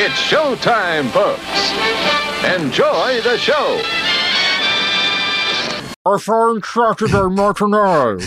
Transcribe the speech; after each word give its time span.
It's 0.00 0.14
showtime, 0.30 1.10
folks. 1.10 1.42
Enjoy 2.44 3.20
the 3.20 3.36
show. 3.36 3.80
I 6.06 6.18
find 6.18 6.64
Saturday 6.64 7.28
matinee. 7.34 8.24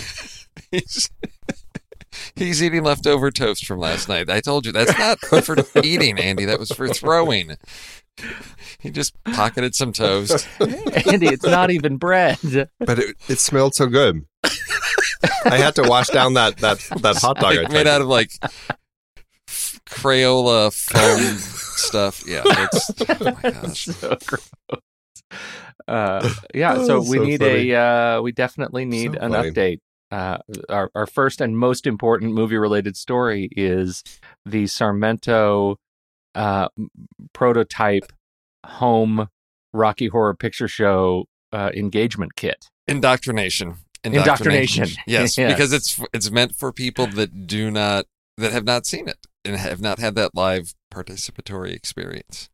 He's, 0.70 1.10
he's 2.36 2.62
eating 2.62 2.84
leftover 2.84 3.30
toast 3.30 3.64
from 3.66 3.78
last 3.78 4.08
night. 4.08 4.28
I 4.28 4.40
told 4.40 4.66
you 4.66 4.72
that's 4.72 4.96
not 4.98 5.18
for 5.20 5.56
eating, 5.82 6.18
Andy. 6.18 6.44
That 6.44 6.58
was 6.58 6.70
for 6.70 6.88
throwing. 6.88 7.56
He 8.78 8.90
just 8.90 9.14
pocketed 9.24 9.74
some 9.74 9.92
toast. 9.94 10.46
Andy, 10.60 11.28
it's 11.28 11.44
not 11.44 11.70
even 11.70 11.96
bread. 11.96 12.38
But 12.80 12.98
it, 12.98 13.16
it 13.28 13.38
smelled 13.38 13.74
so 13.74 13.86
good. 13.86 14.26
I 15.44 15.56
had 15.56 15.74
to 15.76 15.82
wash 15.88 16.08
down 16.08 16.34
that 16.34 16.58
that 16.58 16.78
that 17.00 17.16
hot 17.16 17.36
dog. 17.38 17.54
I 17.56 17.62
Like, 17.62 17.72
made 17.72 17.86
out 17.86 18.00
of 18.02 18.08
like 18.08 18.30
f- 18.42 18.70
Crayola 19.94 20.72
foam 20.72 21.36
stuff. 21.38 22.22
Yeah, 22.26 22.42
it's 22.46 22.90
oh 23.08 23.38
my 23.42 23.50
gosh. 23.50 23.84
so 23.84 24.16
gross. 24.26 24.50
Uh, 25.88 26.28
yeah, 26.54 26.84
so 26.84 27.00
we 27.00 27.16
so 27.18 27.24
need 27.24 27.40
funny. 27.40 27.70
a 27.72 27.80
uh, 28.18 28.22
we 28.22 28.32
definitely 28.32 28.84
need 28.84 29.12
So 29.14 29.18
an 29.20 29.32
funny. 29.32 29.50
update. 29.50 29.78
Uh, 30.10 30.38
our 30.68 30.90
our 30.94 31.06
first 31.06 31.40
and 31.40 31.56
most 31.58 31.86
important 31.86 32.34
movie 32.34 32.56
related 32.56 32.96
story 32.96 33.48
is 33.56 34.02
the 34.44 34.64
Sarmento 34.64 35.76
uh, 36.34 36.68
prototype 37.32 38.12
home 38.66 39.28
Rocky 39.72 40.08
Horror 40.08 40.34
Picture 40.34 40.68
Show 40.68 41.24
uh, 41.52 41.70
engagement 41.74 42.36
kit. 42.36 42.66
Indoctrination. 42.86 43.76
Indoctrination. 44.04 44.88
Yes, 45.06 45.36
Yes. 45.38 45.52
because 45.52 45.72
it's 45.72 45.98
it's 46.12 46.30
meant 46.30 46.54
for 46.54 46.72
people 46.72 47.06
that 47.06 47.46
do 47.46 47.70
not 47.70 48.06
that 48.36 48.52
have 48.52 48.64
not 48.64 48.84
seen 48.86 49.08
it 49.08 49.18
and 49.44 49.56
have 49.56 49.80
not 49.80 49.98
had 49.98 50.14
that 50.14 50.34
live 50.34 50.74
participatory 50.92 51.72
experience. 51.72 52.48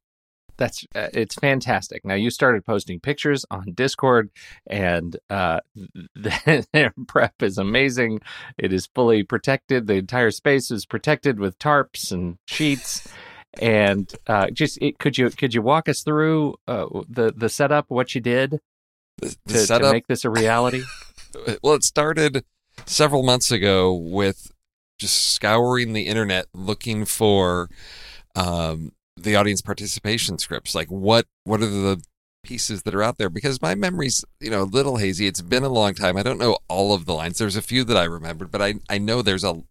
That's 0.58 0.85
uh, 0.94 1.08
it's 1.14 1.37
fantastic. 1.37 2.05
Now 2.05 2.14
you 2.14 2.31
started 2.31 2.64
posting 2.64 2.99
pictures 2.99 3.46
on 3.50 3.73
Discord, 3.75 4.31
and 4.67 5.17
uh, 5.31 5.61
their 6.17 6.93
prep 7.06 7.43
is 7.43 7.58
amazing. 7.58 8.20
It 8.58 8.73
is 8.73 8.88
fully 8.93 9.23
protected. 9.23 9.87
The 9.87 9.94
entire 9.94 10.32
space 10.32 10.70
is 10.70 10.85
protected 10.85 11.38
with 11.38 11.58
tarps 11.58 12.11
and 12.12 12.38
sheets. 12.46 13.08
And 13.61 14.12
uh, 14.26 14.50
just 14.50 14.79
it, 14.82 14.99
could 14.99 15.17
you 15.17 15.31
could 15.31 15.55
you 15.55 15.62
walk 15.62 15.88
us 15.88 16.02
through 16.02 16.56
uh, 16.67 16.87
the 17.08 17.32
the 17.34 17.49
setup, 17.49 17.87
what 17.88 18.14
you 18.14 18.20
did 18.20 18.61
The, 19.19 19.37
the 19.46 19.67
to, 19.67 19.79
to 19.79 19.93
make 19.93 20.08
this 20.08 20.25
a 20.25 20.31
reality? 20.31 20.82
well, 21.62 21.75
it 21.75 21.84
started 21.84 22.44
several 22.84 23.23
months 23.23 23.50
ago 23.50 23.94
with 23.94 24.52
just 24.99 25.33
scouring 25.33 25.93
the 25.93 26.06
internet 26.06 26.47
looking 26.53 27.05
for 27.05 27.69
um, 28.35 28.93
the 29.17 29.37
audience 29.37 29.62
participation 29.62 30.39
scripts. 30.39 30.75
Like 30.75 30.89
what 30.89 31.27
what 31.45 31.62
are 31.62 31.67
the 31.67 32.03
pieces 32.43 32.83
that 32.83 32.95
are 32.95 33.03
out 33.03 33.19
there? 33.19 33.29
Because 33.29 33.62
my 33.62 33.75
memory's 33.75 34.25
you 34.41 34.50
know 34.50 34.62
a 34.62 34.65
little 34.65 34.97
hazy. 34.97 35.27
It's 35.27 35.41
been 35.43 35.65
a 35.65 35.69
long 35.69 35.95
time. 35.95 36.17
I 36.17 36.23
don't 36.23 36.39
know 36.39 36.59
all 36.69 36.93
of 36.93 37.06
the 37.06 37.15
lines. 37.15 37.39
There's 37.39 37.56
a 37.56 37.62
few 37.62 37.85
that 37.85 37.97
I 37.97 38.05
remembered, 38.05 38.50
but 38.50 38.62
I 38.62 38.75
I 38.89 38.99
know 38.99 39.23
there's 39.23 39.45
a 39.45 39.62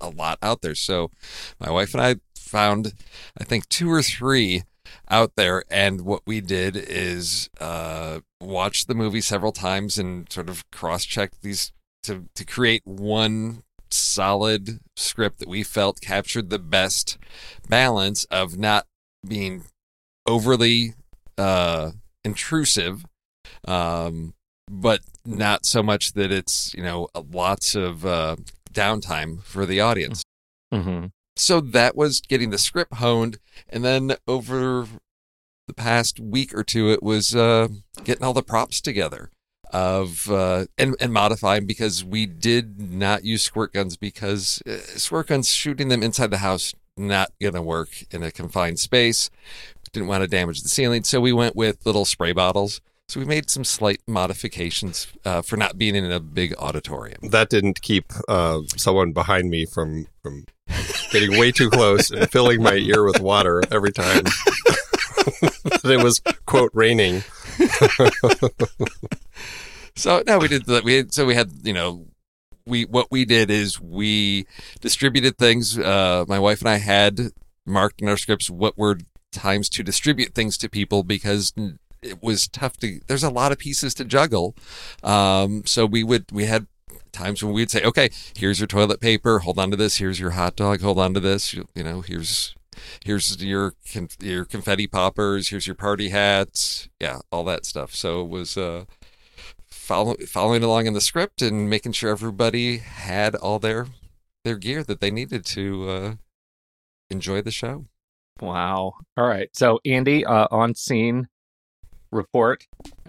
a 0.00 0.10
lot 0.10 0.38
out 0.42 0.62
there. 0.62 0.74
So 0.74 1.10
my 1.58 1.70
wife 1.70 1.94
and 1.94 2.02
I 2.02 2.16
found 2.36 2.94
I 3.38 3.44
think 3.44 3.68
two 3.68 3.90
or 3.90 4.02
three 4.02 4.62
out 5.10 5.32
there 5.36 5.64
and 5.70 6.02
what 6.02 6.22
we 6.26 6.40
did 6.40 6.74
is 6.74 7.50
uh 7.60 8.20
watch 8.40 8.86
the 8.86 8.94
movie 8.94 9.20
several 9.20 9.52
times 9.52 9.98
and 9.98 10.30
sort 10.32 10.48
of 10.48 10.68
cross 10.70 11.04
check 11.04 11.32
these 11.42 11.72
to 12.04 12.24
to 12.34 12.44
create 12.44 12.82
one 12.86 13.62
solid 13.90 14.80
script 14.96 15.38
that 15.38 15.48
we 15.48 15.62
felt 15.62 16.00
captured 16.00 16.50
the 16.50 16.58
best 16.58 17.16
balance 17.68 18.24
of 18.24 18.58
not 18.58 18.86
being 19.26 19.64
overly 20.26 20.94
uh 21.36 21.90
intrusive 22.24 23.04
um 23.66 24.34
but 24.70 25.00
not 25.24 25.64
so 25.64 25.82
much 25.82 26.12
that 26.12 26.30
it's 26.30 26.72
you 26.74 26.82
know 26.82 27.08
lots 27.32 27.74
of 27.74 28.04
uh 28.04 28.36
downtime 28.72 29.42
for 29.42 29.64
the 29.66 29.80
audience 29.80 30.22
Mm-hmm. 30.72 31.06
so 31.36 31.60
that 31.60 31.96
was 31.96 32.20
getting 32.20 32.50
the 32.50 32.58
script 32.58 32.94
honed 32.94 33.38
and 33.70 33.82
then 33.82 34.16
over 34.26 34.86
the 35.66 35.72
past 35.74 36.20
week 36.20 36.52
or 36.54 36.62
two 36.62 36.90
it 36.90 37.02
was 37.02 37.34
uh 37.34 37.68
getting 38.04 38.22
all 38.22 38.34
the 38.34 38.42
props 38.42 38.80
together 38.82 39.30
of 39.72 40.30
uh 40.30 40.66
and 40.76 40.96
and 41.00 41.12
modifying 41.12 41.66
because 41.66 42.04
we 42.04 42.26
did 42.26 42.80
not 42.90 43.24
use 43.24 43.42
squirt 43.42 43.72
guns 43.72 43.96
because 43.96 44.62
uh, 44.66 44.76
squirt 44.96 45.28
guns 45.28 45.48
shooting 45.48 45.88
them 45.88 46.02
inside 46.02 46.30
the 46.30 46.38
house 46.38 46.74
not 46.98 47.30
gonna 47.40 47.62
work 47.62 47.90
in 48.10 48.22
a 48.22 48.30
confined 48.30 48.78
space. 48.78 49.30
Didn't 49.92 50.08
want 50.08 50.22
to 50.22 50.28
damage 50.28 50.62
the 50.62 50.68
ceiling. 50.68 51.04
So 51.04 51.20
we 51.20 51.32
went 51.32 51.56
with 51.56 51.86
little 51.86 52.04
spray 52.04 52.32
bottles. 52.32 52.80
So 53.08 53.20
we 53.20 53.24
made 53.24 53.48
some 53.48 53.64
slight 53.64 54.02
modifications 54.06 55.06
uh, 55.24 55.40
for 55.40 55.56
not 55.56 55.78
being 55.78 55.94
in 55.94 56.12
a 56.12 56.20
big 56.20 56.54
auditorium. 56.58 57.30
That 57.30 57.48
didn't 57.48 57.80
keep 57.80 58.12
uh, 58.28 58.60
someone 58.76 59.12
behind 59.12 59.48
me 59.48 59.64
from 59.64 60.08
from 60.22 60.44
getting 61.10 61.38
way 61.38 61.50
too 61.50 61.70
close 61.70 62.10
and 62.10 62.30
filling 62.30 62.62
my 62.62 62.74
ear 62.74 63.04
with 63.04 63.20
water 63.20 63.62
every 63.70 63.92
time 63.92 64.24
it 65.84 66.02
was 66.02 66.20
quote 66.46 66.70
raining. 66.74 67.22
So 69.98 70.22
no, 70.24 70.38
we 70.38 70.46
did 70.46 70.66
that. 70.66 70.84
We 70.84 70.94
had, 70.94 71.12
so 71.12 71.26
we 71.26 71.34
had 71.34 71.50
you 71.64 71.72
know 71.72 72.06
we 72.64 72.84
what 72.84 73.10
we 73.10 73.24
did 73.24 73.50
is 73.50 73.80
we 73.80 74.46
distributed 74.80 75.36
things. 75.36 75.76
Uh, 75.76 76.24
my 76.28 76.38
wife 76.38 76.60
and 76.60 76.68
I 76.68 76.76
had 76.76 77.32
marked 77.66 78.00
in 78.00 78.08
our 78.08 78.16
scripts 78.16 78.48
what 78.48 78.78
were 78.78 78.98
times 79.32 79.68
to 79.70 79.82
distribute 79.82 80.34
things 80.34 80.56
to 80.58 80.68
people 80.68 81.02
because 81.02 81.52
it 82.00 82.22
was 82.22 82.46
tough 82.46 82.76
to. 82.76 83.00
There's 83.08 83.24
a 83.24 83.30
lot 83.30 83.50
of 83.50 83.58
pieces 83.58 83.92
to 83.94 84.04
juggle. 84.04 84.54
Um, 85.02 85.64
so 85.66 85.84
we 85.84 86.04
would 86.04 86.26
we 86.30 86.44
had 86.44 86.68
times 87.10 87.42
when 87.42 87.52
we'd 87.52 87.70
say, 87.70 87.82
okay, 87.82 88.10
here's 88.36 88.60
your 88.60 88.68
toilet 88.68 89.00
paper. 89.00 89.40
Hold 89.40 89.58
on 89.58 89.72
to 89.72 89.76
this. 89.76 89.96
Here's 89.96 90.20
your 90.20 90.30
hot 90.30 90.54
dog. 90.54 90.80
Hold 90.80 91.00
on 91.00 91.12
to 91.14 91.20
this. 91.20 91.52
You, 91.54 91.66
you 91.74 91.82
know, 91.82 92.02
here's 92.02 92.54
here's 93.04 93.42
your 93.42 93.74
your 94.20 94.44
confetti 94.44 94.86
poppers. 94.86 95.48
Here's 95.48 95.66
your 95.66 95.76
party 95.76 96.10
hats. 96.10 96.88
Yeah, 97.00 97.18
all 97.30 97.44
that 97.44 97.64
stuff. 97.66 97.94
So 97.94 98.22
it 98.22 98.28
was. 98.28 98.56
Uh, 98.56 98.84
follow, 99.88 100.14
following 100.26 100.62
along 100.62 100.86
in 100.86 100.92
the 100.92 101.00
script 101.00 101.40
and 101.40 101.70
making 101.70 101.92
sure 101.92 102.10
everybody 102.10 102.78
had 102.78 103.34
all 103.34 103.58
their 103.58 103.86
their 104.44 104.56
gear 104.56 104.82
that 104.82 105.00
they 105.00 105.10
needed 105.10 105.44
to 105.44 105.88
uh, 105.88 106.14
enjoy 107.10 107.40
the 107.40 107.50
show. 107.50 107.86
Wow. 108.40 108.94
All 109.16 109.26
right. 109.26 109.48
So 109.54 109.80
Andy, 109.84 110.24
uh, 110.24 110.46
on 110.50 110.74
scene 110.74 111.28
report. 112.10 112.66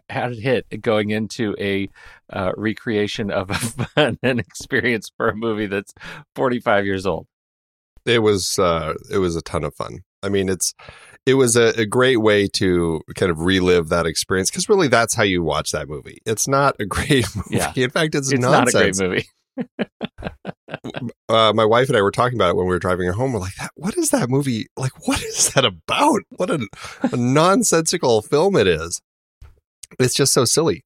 How 0.09 0.29
did 0.29 0.39
it 0.39 0.41
hit 0.41 0.81
going 0.81 1.11
into 1.11 1.55
a 1.59 1.87
uh, 2.33 2.53
recreation 2.57 3.29
of 3.29 3.51
a 3.51 3.53
fun 3.55 4.17
and 4.23 4.39
experience 4.39 5.11
for 5.15 5.29
a 5.29 5.35
movie 5.35 5.67
that's 5.67 5.93
45 6.35 6.85
years 6.85 7.05
old? 7.05 7.27
It 8.09 8.19
was 8.19 8.57
uh, 8.59 8.93
it 9.11 9.17
was 9.19 9.35
a 9.35 9.41
ton 9.41 9.63
of 9.63 9.73
fun. 9.75 9.99
I 10.23 10.29
mean, 10.29 10.49
it's 10.49 10.73
it 11.25 11.35
was 11.35 11.55
a, 11.55 11.79
a 11.79 11.85
great 11.85 12.17
way 12.17 12.47
to 12.53 13.01
kind 13.15 13.31
of 13.31 13.39
relive 13.41 13.89
that 13.89 14.05
experience 14.05 14.49
because 14.49 14.67
really 14.67 14.87
that's 14.87 15.13
how 15.13 15.23
you 15.23 15.43
watch 15.43 15.71
that 15.71 15.87
movie. 15.87 16.19
It's 16.25 16.47
not 16.47 16.75
a 16.79 16.85
great 16.97 17.25
movie. 17.35 17.57
Yeah. 17.57 17.71
In 17.75 17.89
fact, 17.89 18.15
it's, 18.15 18.31
It's 18.31 18.41
nonsense. 18.41 18.99
not 18.99 19.05
a 19.05 19.09
great 19.09 19.25
movie. 19.57 19.89
uh, 21.29 21.53
my 21.53 21.65
wife 21.65 21.87
and 21.89 21.97
I 21.97 22.01
were 22.01 22.11
talking 22.11 22.37
about 22.37 22.49
it 22.49 22.55
when 22.55 22.65
we 22.65 22.73
were 22.73 22.79
driving 22.79 23.05
her 23.07 23.13
home. 23.13 23.33
We're 23.33 23.39
like, 23.39 23.55
"That- 23.55 23.71
what 23.75 23.97
is 23.97 24.09
that 24.11 24.29
movie? 24.29 24.67
Like, 24.77 25.07
what 25.07 25.21
is 25.21 25.51
that 25.53 25.65
about? 25.65 26.21
What 26.37 26.49
a, 26.49 26.67
a 27.11 27.15
nonsensical 27.17 28.21
film 28.21 28.55
it 28.55 28.67
is. 28.67 29.01
It's 29.99 30.13
just 30.15 30.33
so 30.33 30.45
silly. 30.45 30.83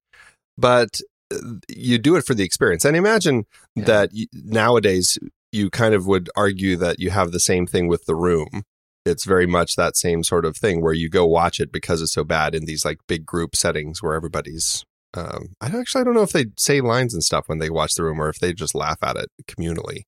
But 0.57 0.99
uh, 1.33 1.37
you 1.69 1.97
do 1.97 2.15
it 2.15 2.25
for 2.25 2.33
the 2.33 2.43
experience. 2.43 2.85
And 2.85 2.95
imagine 2.95 3.45
Yeah. 3.75 3.85
that 3.85 4.09
y- 4.13 4.25
nowadays 4.33 5.17
you 5.53 5.69
kind 5.69 5.93
of 5.93 6.07
would 6.07 6.29
argue 6.35 6.75
that 6.77 6.99
you 6.99 7.11
have 7.11 7.31
the 7.31 7.39
same 7.39 7.65
thing 7.67 7.87
with 7.87 8.05
The 8.05 8.15
Room. 8.15 8.63
It's 9.05 9.25
very 9.25 9.45
much 9.45 9.75
that 9.75 9.97
same 9.97 10.23
sort 10.23 10.45
of 10.45 10.55
thing 10.55 10.81
where 10.81 10.93
you 10.93 11.09
go 11.09 11.25
watch 11.25 11.59
it 11.59 11.71
because 11.71 12.01
it's 12.01 12.13
so 12.13 12.23
bad 12.23 12.55
in 12.55 12.65
these 12.65 12.85
like 12.85 12.99
big 13.07 13.25
group 13.25 13.55
settings 13.55 14.01
where 14.01 14.13
everybody's. 14.13 14.85
Um, 15.13 15.49
I 15.61 15.67
actually 15.67 16.01
I 16.01 16.03
don't 16.05 16.15
know 16.15 16.23
if 16.23 16.31
they 16.31 16.45
say 16.57 16.81
lines 16.81 17.13
and 17.13 17.23
stuff 17.23 17.47
when 17.47 17.59
they 17.59 17.69
watch 17.69 17.93
the 17.93 18.03
room 18.03 18.19
or 18.19 18.29
if 18.29 18.39
they 18.39 18.51
just 18.53 18.73
laugh 18.73 18.97
at 19.03 19.15
it 19.15 19.29
communally 19.45 20.03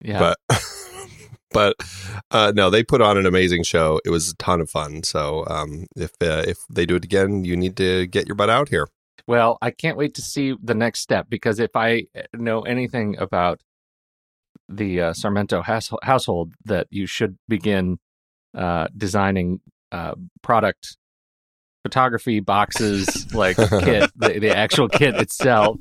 Yeah. 0.00 0.34
but 0.48 0.60
but 1.52 1.76
uh, 2.30 2.52
no, 2.54 2.70
they 2.70 2.82
put 2.82 3.02
on 3.02 3.18
an 3.18 3.26
amazing 3.26 3.64
show. 3.64 4.00
It 4.04 4.10
was 4.10 4.30
a 4.30 4.36
ton 4.36 4.60
of 4.60 4.70
fun. 4.70 5.02
So 5.02 5.44
um, 5.48 5.86
if 5.96 6.12
uh, 6.22 6.44
if 6.46 6.58
they 6.70 6.86
do 6.86 6.96
it 6.96 7.04
again, 7.04 7.44
you 7.44 7.56
need 7.56 7.76
to 7.78 8.06
get 8.06 8.26
your 8.26 8.34
butt 8.36 8.48
out 8.48 8.68
here. 8.68 8.88
Well, 9.26 9.58
I 9.60 9.70
can't 9.70 9.96
wait 9.96 10.14
to 10.14 10.22
see 10.22 10.56
the 10.62 10.74
next 10.74 11.00
step 11.00 11.26
because 11.28 11.58
if 11.60 11.76
I 11.76 12.04
know 12.32 12.62
anything 12.62 13.18
about 13.18 13.60
the 14.68 15.00
uh, 15.00 15.12
Sarmento 15.12 15.62
house- 15.64 15.90
household, 16.02 16.52
that 16.64 16.86
you 16.90 17.06
should 17.06 17.36
begin 17.48 17.98
uh, 18.54 18.88
designing 18.96 19.60
uh, 19.92 20.14
product 20.42 20.96
photography 21.82 22.40
boxes, 22.40 23.32
like 23.34 23.56
kit, 23.56 24.10
the, 24.16 24.38
the 24.38 24.54
actual 24.54 24.88
kit 24.88 25.14
itself, 25.14 25.78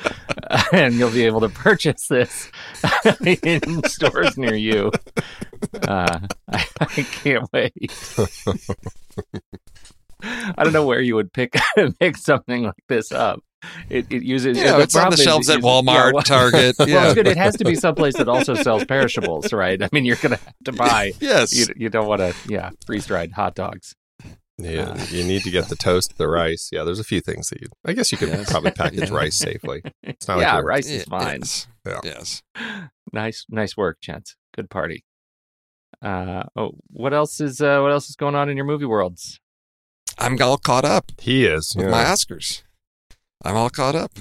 and 0.72 0.94
you'll 0.94 1.10
be 1.10 1.24
able 1.24 1.40
to 1.40 1.48
purchase 1.48 2.06
this 2.08 2.50
in 3.42 3.84
stores 3.84 4.36
near 4.36 4.54
you. 4.54 4.90
Uh, 5.86 6.20
I, 6.50 6.66
I 6.80 6.86
can't 6.86 7.48
wait. 7.52 7.74
I 10.22 10.64
don't 10.64 10.72
know 10.72 10.86
where 10.86 11.00
you 11.00 11.14
would 11.14 11.32
pick 11.32 11.56
pick 11.98 12.16
something 12.16 12.64
like 12.64 12.84
this 12.88 13.12
up. 13.12 13.40
It, 13.88 14.06
it 14.10 14.22
uses 14.22 14.56
You 14.58 14.64
know, 14.64 14.76
the 14.78 14.82
it's 14.84 14.94
on 14.96 15.10
the 15.10 15.16
problem 15.16 15.18
is 15.20 15.24
shelves 15.24 15.50
at 15.50 15.60
Walmart, 15.60 15.86
yeah, 15.86 16.12
well- 16.12 16.22
Target. 16.22 16.76
Yeah. 16.86 17.04
it's 17.06 17.14
good. 17.14 17.26
It 17.26 17.36
has 17.36 17.56
to 17.56 17.64
be 17.64 17.74
someplace 17.74 18.16
that 18.16 18.28
also 18.28 18.54
sells 18.54 18.84
perishables, 18.84 19.52
right? 19.52 19.82
I 19.82 19.88
mean, 19.92 20.04
you're 20.04 20.16
going 20.16 20.36
to 20.36 20.42
have 20.44 20.54
to 20.64 20.72
buy. 20.72 21.12
yes. 21.20 21.54
You, 21.56 21.66
you 21.76 21.88
don't 21.90 22.06
want 22.06 22.20
to, 22.20 22.34
yeah, 22.48 22.70
freeze 22.86 23.06
dried 23.06 23.32
hot 23.32 23.54
dogs. 23.54 23.94
Yeah, 24.56 24.90
Uh. 24.90 25.06
you 25.10 25.24
need 25.24 25.42
to 25.44 25.50
get 25.50 25.68
the 25.68 25.76
toast, 25.76 26.16
the 26.18 26.28
rice. 26.28 26.68
Yeah, 26.72 26.84
there's 26.84 26.98
a 27.00 27.04
few 27.04 27.20
things 27.20 27.48
that 27.48 27.60
you. 27.60 27.68
I 27.84 27.92
guess 27.94 28.12
you 28.12 28.18
could 28.18 28.28
Yes. 28.28 28.50
probably 28.50 28.70
package 28.82 29.10
Yeah. 29.10 29.16
rice 29.16 29.36
safely. 29.36 29.82
It's 30.02 30.28
not 30.28 30.38
yeah, 30.38 30.54
like 30.54 30.62
you're- 30.62 30.66
rice 30.68 30.88
is 30.90 31.04
fine. 31.04 31.38
Yes. 31.40 31.66
Yeah. 31.86 32.00
Yes. 32.04 32.42
Nice, 33.12 33.46
nice 33.48 33.76
work, 33.76 34.00
gents. 34.02 34.36
Good 34.54 34.68
party. 34.70 35.04
Uh, 36.02 36.44
oh, 36.56 36.72
what 36.88 37.12
else 37.12 37.40
is 37.40 37.60
uh, 37.60 37.80
what 37.80 37.90
else 37.92 38.08
is 38.08 38.16
going 38.16 38.34
on 38.34 38.48
in 38.48 38.56
your 38.56 38.64
movie 38.66 38.84
worlds? 38.86 39.38
I'm 40.18 40.40
all 40.40 40.58
caught 40.58 40.84
up 40.84 41.12
He 41.18 41.44
is. 41.46 41.72
with 41.76 41.86
yeah. 41.86 41.90
my 41.90 42.04
Oscars. 42.04 42.62
I'm 43.44 43.56
all 43.56 43.70
caught 43.70 43.94
up. 43.94 44.12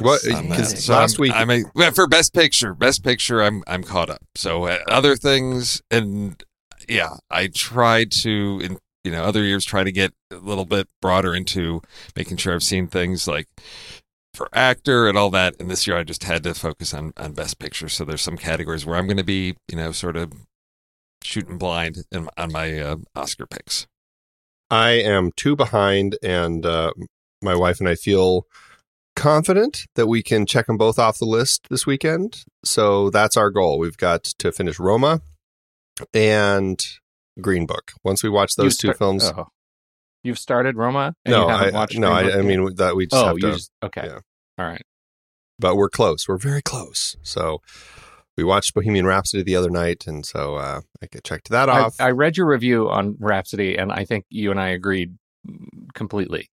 What- 0.00 0.14
Outstanding. 0.24 0.36
on 0.36 0.48
that. 0.48 0.56
Because 0.56 0.84
So 0.84 0.92
last 0.94 1.14
I'm- 1.14 1.20
week- 1.22 1.32
I'm 1.34 1.50
a, 1.50 1.62
well, 1.74 1.92
for 1.92 2.06
best 2.08 2.34
picture, 2.34 2.74
best 2.74 3.04
picture, 3.04 3.40
I'm 3.42 3.62
I'm 3.66 3.84
caught 3.84 4.10
up. 4.10 4.22
So 4.34 4.64
uh, 4.64 4.78
other 4.88 5.14
things, 5.16 5.80
and 5.90 6.42
yeah, 6.88 7.16
I 7.30 7.46
tried 7.48 8.10
to, 8.22 8.60
in 8.62 8.78
you 9.04 9.12
know, 9.12 9.22
other 9.24 9.42
years 9.44 9.64
try 9.64 9.84
to 9.84 9.92
get 9.92 10.12
a 10.32 10.36
little 10.36 10.64
bit 10.64 10.88
broader 11.00 11.34
into 11.34 11.80
making 12.16 12.36
sure 12.38 12.52
I've 12.54 12.62
seen 12.64 12.88
things 12.88 13.28
like 13.28 13.46
for 14.34 14.48
actor 14.52 15.08
and 15.08 15.16
all 15.16 15.30
that. 15.30 15.54
And 15.60 15.70
this 15.70 15.86
year, 15.86 15.96
I 15.96 16.02
just 16.04 16.24
had 16.24 16.42
to 16.42 16.54
focus 16.54 16.92
on 16.92 17.12
on 17.16 17.32
best 17.32 17.58
picture. 17.60 17.88
So 17.88 18.04
there's 18.04 18.22
some 18.22 18.36
categories 18.36 18.84
where 18.84 18.96
I'm 18.96 19.06
going 19.06 19.16
to 19.16 19.24
be, 19.24 19.56
you 19.68 19.76
know, 19.76 19.92
sort 19.92 20.16
of 20.16 20.32
shooting 21.22 21.56
blind 21.58 21.98
in, 22.10 22.28
on 22.36 22.50
my 22.52 22.78
uh, 22.80 22.96
Oscar 23.14 23.46
picks. 23.46 23.86
I 24.70 24.90
am 24.90 25.30
two 25.36 25.54
behind, 25.56 26.18
and 26.22 26.66
uh, 26.66 26.92
my 27.42 27.54
wife 27.54 27.80
and 27.80 27.88
I 27.88 27.94
feel 27.94 28.46
confident 29.16 29.86
that 29.96 30.06
we 30.06 30.22
can 30.22 30.46
check 30.46 30.66
them 30.66 30.76
both 30.76 30.98
off 30.98 31.18
the 31.18 31.24
list 31.24 31.66
this 31.70 31.86
weekend. 31.86 32.44
So 32.64 33.10
that's 33.10 33.36
our 33.36 33.50
goal. 33.50 33.78
We've 33.78 33.96
got 33.96 34.24
to 34.24 34.52
finish 34.52 34.78
Roma 34.78 35.20
and 36.14 36.84
Green 37.40 37.66
Book. 37.66 37.92
Once 38.04 38.22
we 38.22 38.28
watch 38.28 38.54
those 38.56 38.82
You 38.82 38.92
two 38.92 38.96
films, 38.96 39.24
Oh. 39.36 39.48
You've 40.24 40.38
started 40.38 40.76
Roma? 40.76 41.14
And 41.24 41.32
no, 41.32 41.44
you 41.44 41.48
haven't 41.48 41.74
I, 41.74 41.78
watched 41.78 41.98
no, 41.98 42.12
Green 42.12 42.30
I, 42.32 42.38
I 42.38 42.42
mean 42.42 42.74
that 42.74 42.96
we 42.96 43.06
just 43.06 43.22
oh, 43.22 43.26
have 43.28 43.36
to. 43.36 43.52
just 43.52 43.70
okay. 43.84 44.02
yeah. 44.04 44.18
All 44.58 44.66
right. 44.66 44.82
But 45.58 45.76
we're 45.76 45.88
close. 45.88 46.28
We're 46.28 46.38
very 46.38 46.62
close. 46.62 47.16
So 47.22 47.60
we 48.36 48.44
watched 48.44 48.74
Bohemian 48.74 49.06
Rhapsody 49.06 49.42
the 49.42 49.56
other 49.56 49.70
night, 49.70 50.06
and 50.06 50.24
so 50.24 50.56
uh, 50.56 50.80
I 51.02 51.06
checked 51.24 51.50
that 51.50 51.68
I, 51.68 51.80
off. 51.80 52.00
I 52.00 52.10
read 52.10 52.36
your 52.36 52.46
review 52.46 52.88
on 52.88 53.16
Rhapsody, 53.18 53.76
and 53.76 53.92
I 53.92 54.04
think 54.04 54.26
you 54.28 54.50
and 54.50 54.60
I 54.60 54.68
agreed 54.68 55.16
completely. 55.94 56.48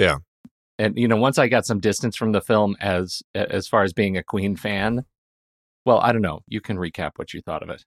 Yeah. 0.00 0.16
And 0.78 0.96
you 0.96 1.06
know, 1.08 1.16
once 1.16 1.38
I 1.38 1.48
got 1.48 1.66
some 1.66 1.78
distance 1.78 2.16
from 2.16 2.32
the 2.32 2.40
film 2.40 2.76
as 2.80 3.22
as 3.34 3.68
far 3.68 3.82
as 3.82 3.92
being 3.92 4.16
a 4.16 4.22
Queen 4.22 4.56
fan, 4.56 5.04
well, 5.84 5.98
I 5.98 6.12
don't 6.12 6.22
know. 6.22 6.40
You 6.48 6.60
can 6.60 6.78
recap 6.78 7.12
what 7.16 7.34
you 7.34 7.42
thought 7.42 7.62
of 7.62 7.70
it. 7.70 7.84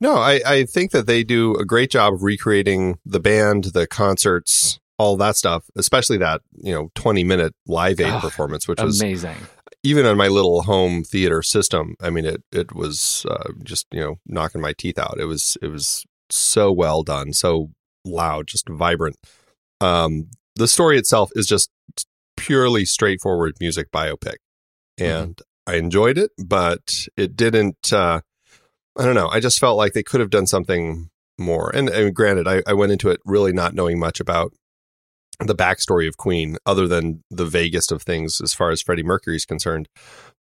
No, 0.00 0.16
I, 0.16 0.40
I 0.46 0.64
think 0.64 0.92
that 0.92 1.06
they 1.06 1.24
do 1.24 1.56
a 1.56 1.64
great 1.64 1.90
job 1.90 2.14
of 2.14 2.22
recreating 2.22 2.98
the 3.04 3.18
band, 3.18 3.64
the 3.74 3.88
concerts, 3.88 4.78
all 4.96 5.16
that 5.16 5.34
stuff, 5.36 5.64
especially 5.76 6.18
that, 6.18 6.42
you 6.52 6.72
know, 6.72 6.90
20 6.94 7.24
minute 7.24 7.52
live 7.66 7.98
aid 8.00 8.12
Oh, 8.14 8.20
performance, 8.20 8.68
which 8.68 8.80
was 8.80 9.00
Amazing. 9.00 9.34
even 9.82 10.06
on 10.06 10.16
my 10.16 10.28
little 10.28 10.62
home 10.62 11.02
theater 11.02 11.42
system. 11.42 11.96
I 12.00 12.10
mean, 12.10 12.24
it, 12.24 12.44
it 12.52 12.72
was 12.76 13.26
uh, 13.28 13.50
just, 13.64 13.86
you 13.90 14.00
know, 14.00 14.16
knocking 14.26 14.60
my 14.60 14.72
teeth 14.72 14.98
out. 15.00 15.16
It 15.18 15.24
was, 15.24 15.56
it 15.60 15.66
was 15.66 16.04
so 16.30 16.70
well 16.70 17.02
done, 17.02 17.32
so 17.32 17.70
loud, 18.04 18.46
just 18.46 18.68
vibrant. 18.68 19.16
Um, 19.80 20.28
the 20.56 20.68
story 20.68 20.98
itself 20.98 21.30
is 21.34 21.46
just 21.46 21.70
purely 22.36 22.84
straightforward 22.84 23.54
music 23.60 23.90
biopic. 23.90 24.36
And 24.98 25.40
I 25.66 25.76
enjoyed 25.76 26.18
it, 26.18 26.30
but 26.44 27.06
it 27.16 27.36
didn't, 27.36 27.92
uh, 27.92 28.20
I 28.98 29.04
don't 29.04 29.14
know. 29.14 29.28
I 29.28 29.40
just 29.40 29.58
felt 29.58 29.78
like 29.78 29.92
they 29.92 30.02
could 30.02 30.20
have 30.20 30.30
done 30.30 30.46
something 30.46 31.08
more. 31.38 31.70
And, 31.74 31.88
and 31.88 32.14
granted, 32.14 32.46
I, 32.46 32.62
I 32.66 32.74
went 32.74 32.92
into 32.92 33.10
it 33.10 33.20
really 33.24 33.52
not 33.52 33.74
knowing 33.74 33.98
much 33.98 34.20
about 34.20 34.52
the 35.38 35.54
backstory 35.54 36.06
of 36.06 36.16
Queen, 36.16 36.56
other 36.66 36.86
than 36.86 37.22
the 37.30 37.44
vaguest 37.44 37.90
of 37.90 38.02
things 38.02 38.40
as 38.40 38.54
far 38.54 38.70
as 38.70 38.82
Freddie 38.82 39.02
Mercury 39.02 39.36
is 39.36 39.44
concerned. 39.44 39.88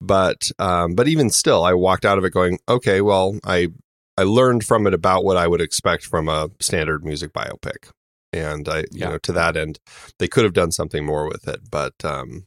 But 0.00 0.50
um, 0.58 0.94
but 0.94 1.08
even 1.08 1.30
still, 1.30 1.64
I 1.64 1.74
walked 1.74 2.04
out 2.04 2.18
of 2.18 2.24
it 2.24 2.30
going, 2.30 2.58
okay, 2.68 3.00
well, 3.00 3.38
I 3.44 3.68
I 4.16 4.22
learned 4.22 4.64
from 4.64 4.86
it 4.86 4.94
about 4.94 5.24
what 5.24 5.36
I 5.36 5.46
would 5.46 5.60
expect 5.60 6.04
from 6.04 6.28
a 6.28 6.48
standard 6.60 7.04
music 7.04 7.32
biopic, 7.32 7.90
and 8.32 8.68
I 8.68 8.78
you 8.80 8.86
Yeah. 8.92 9.08
know 9.10 9.18
to 9.18 9.32
that 9.32 9.56
end, 9.56 9.78
they 10.18 10.28
could 10.28 10.44
have 10.44 10.52
done 10.54 10.72
something 10.72 11.04
more 11.04 11.26
with 11.28 11.46
it, 11.48 11.70
but 11.70 11.94
um, 12.04 12.46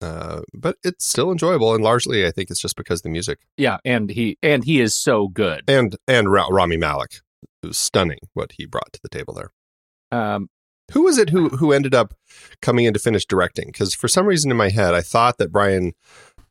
uh, 0.00 0.42
but 0.54 0.76
it's 0.84 1.06
still 1.06 1.30
enjoyable, 1.32 1.74
and 1.74 1.82
largely 1.82 2.26
I 2.26 2.30
think 2.30 2.50
it's 2.50 2.60
just 2.60 2.76
because 2.76 3.00
of 3.00 3.04
the 3.04 3.10
music 3.10 3.38
Yeah, 3.56 3.78
and 3.84 4.10
he 4.10 4.38
and 4.42 4.64
he 4.64 4.80
is 4.80 4.94
so 4.94 5.28
good. 5.28 5.64
and 5.68 5.96
and 6.06 6.30
Ra- 6.30 6.48
Rami 6.50 6.76
Malek, 6.76 7.20
it 7.62 7.66
was 7.66 7.78
stunning 7.78 8.18
what 8.34 8.52
he 8.56 8.66
brought 8.66 8.92
to 8.92 9.00
the 9.02 9.08
table 9.08 9.34
there. 9.34 9.50
Um, 10.10 10.48
Who 10.92 11.02
was 11.02 11.18
it 11.18 11.30
who 11.30 11.48
who 11.50 11.72
ended 11.72 11.94
up 11.94 12.14
coming 12.62 12.84
in 12.86 12.94
to 12.94 13.00
finish 13.00 13.26
directing? 13.26 13.66
Because 13.68 13.94
for 13.94 14.08
some 14.08 14.26
reason 14.26 14.50
in 14.50 14.56
my 14.56 14.70
head, 14.70 14.94
I 14.94 15.00
thought 15.02 15.38
that 15.38 15.52
Bryan 15.52 15.92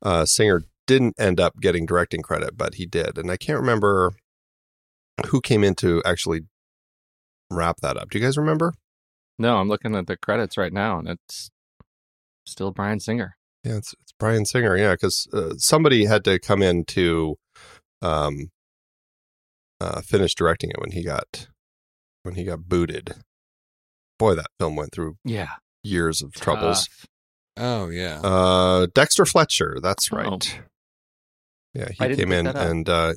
uh, 0.01 0.25
Singer 0.25 0.63
didn't 0.85 1.15
end 1.19 1.39
up 1.39 1.59
getting 1.59 1.85
directing 1.85 2.21
credit, 2.21 2.55
but 2.57 2.75
he 2.75 2.85
did, 2.85 3.17
and 3.17 3.31
I 3.31 3.37
can't 3.37 3.59
remember 3.59 4.11
who 5.27 5.41
came 5.41 5.63
in 5.63 5.73
to 5.75 6.01
actually 6.05 6.41
wrap 7.51 7.77
that 7.81 7.97
up. 7.97 8.09
Do 8.09 8.19
you 8.19 8.25
guys 8.25 8.37
remember? 8.37 8.73
no, 9.39 9.57
I'm 9.57 9.67
looking 9.69 9.95
at 9.95 10.07
the 10.07 10.17
credits 10.17 10.57
right 10.57 10.73
now, 10.73 10.97
and 10.99 11.07
it's 11.07 11.49
still 12.45 12.71
Bryan 12.71 12.99
Singer. 12.99 13.35
Yeah, 13.63 13.77
it's, 13.77 13.93
it's 14.01 14.13
Bryan 14.19 14.45
Singer. 14.45 14.75
Yeah, 14.77 14.93
because 14.93 15.27
uh, 15.33 15.53
somebody 15.57 16.05
had 16.05 16.23
to 16.25 16.39
come 16.39 16.63
in 16.63 16.85
to 16.85 17.35
um, 18.01 18.49
uh, 19.79 20.01
finish 20.01 20.33
directing 20.33 20.71
it 20.71 20.79
when 20.79 20.91
he 20.91 21.03
got 21.03 21.47
when 22.23 22.35
he 22.35 22.43
got 22.43 22.67
booted. 22.67 23.15
Boy, 24.17 24.33
that 24.35 24.47
film 24.59 24.75
went 24.75 24.91
through 24.91 25.17
Yeah, 25.23 25.49
years 25.83 26.21
of 26.23 26.33
troubles. 26.33 26.87
Oh 27.55 27.89
yeah. 27.89 28.19
Uh, 28.23 28.87
Dexter 28.93 29.25
Fletcher. 29.25 29.77
That's 29.81 30.09
Oh. 30.11 30.17
right. 30.17 30.61
Yeah, 31.73 31.89
he 31.89 32.07
didn't 32.07 32.17
came 32.17 32.31
in 32.31 32.47
and 32.47 32.89
uh, 32.89 33.13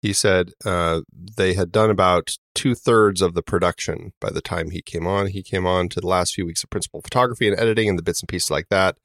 he 0.00 0.12
said 0.12 0.52
uh, 0.64 1.00
they 1.12 1.54
had 1.54 1.72
done 1.72 1.90
about 1.90 2.36
two 2.54 2.74
thirds 2.74 3.20
of 3.20 3.34
the 3.34 3.42
production 3.42 4.12
by 4.20 4.30
the 4.30 4.40
time 4.40 4.70
he 4.70 4.80
came 4.82 5.06
on. 5.06 5.28
He 5.28 5.42
came 5.42 5.66
on 5.66 5.88
to 5.90 6.00
the 6.00 6.06
last 6.06 6.34
few 6.34 6.46
weeks 6.46 6.62
of 6.62 6.70
principal 6.70 7.02
photography 7.02 7.48
and 7.48 7.58
editing 7.58 7.88
and 7.88 7.98
the 7.98 8.02
bits 8.02 8.20
and 8.20 8.28
pieces 8.28 8.50
like 8.50 8.68
that. 8.68 8.96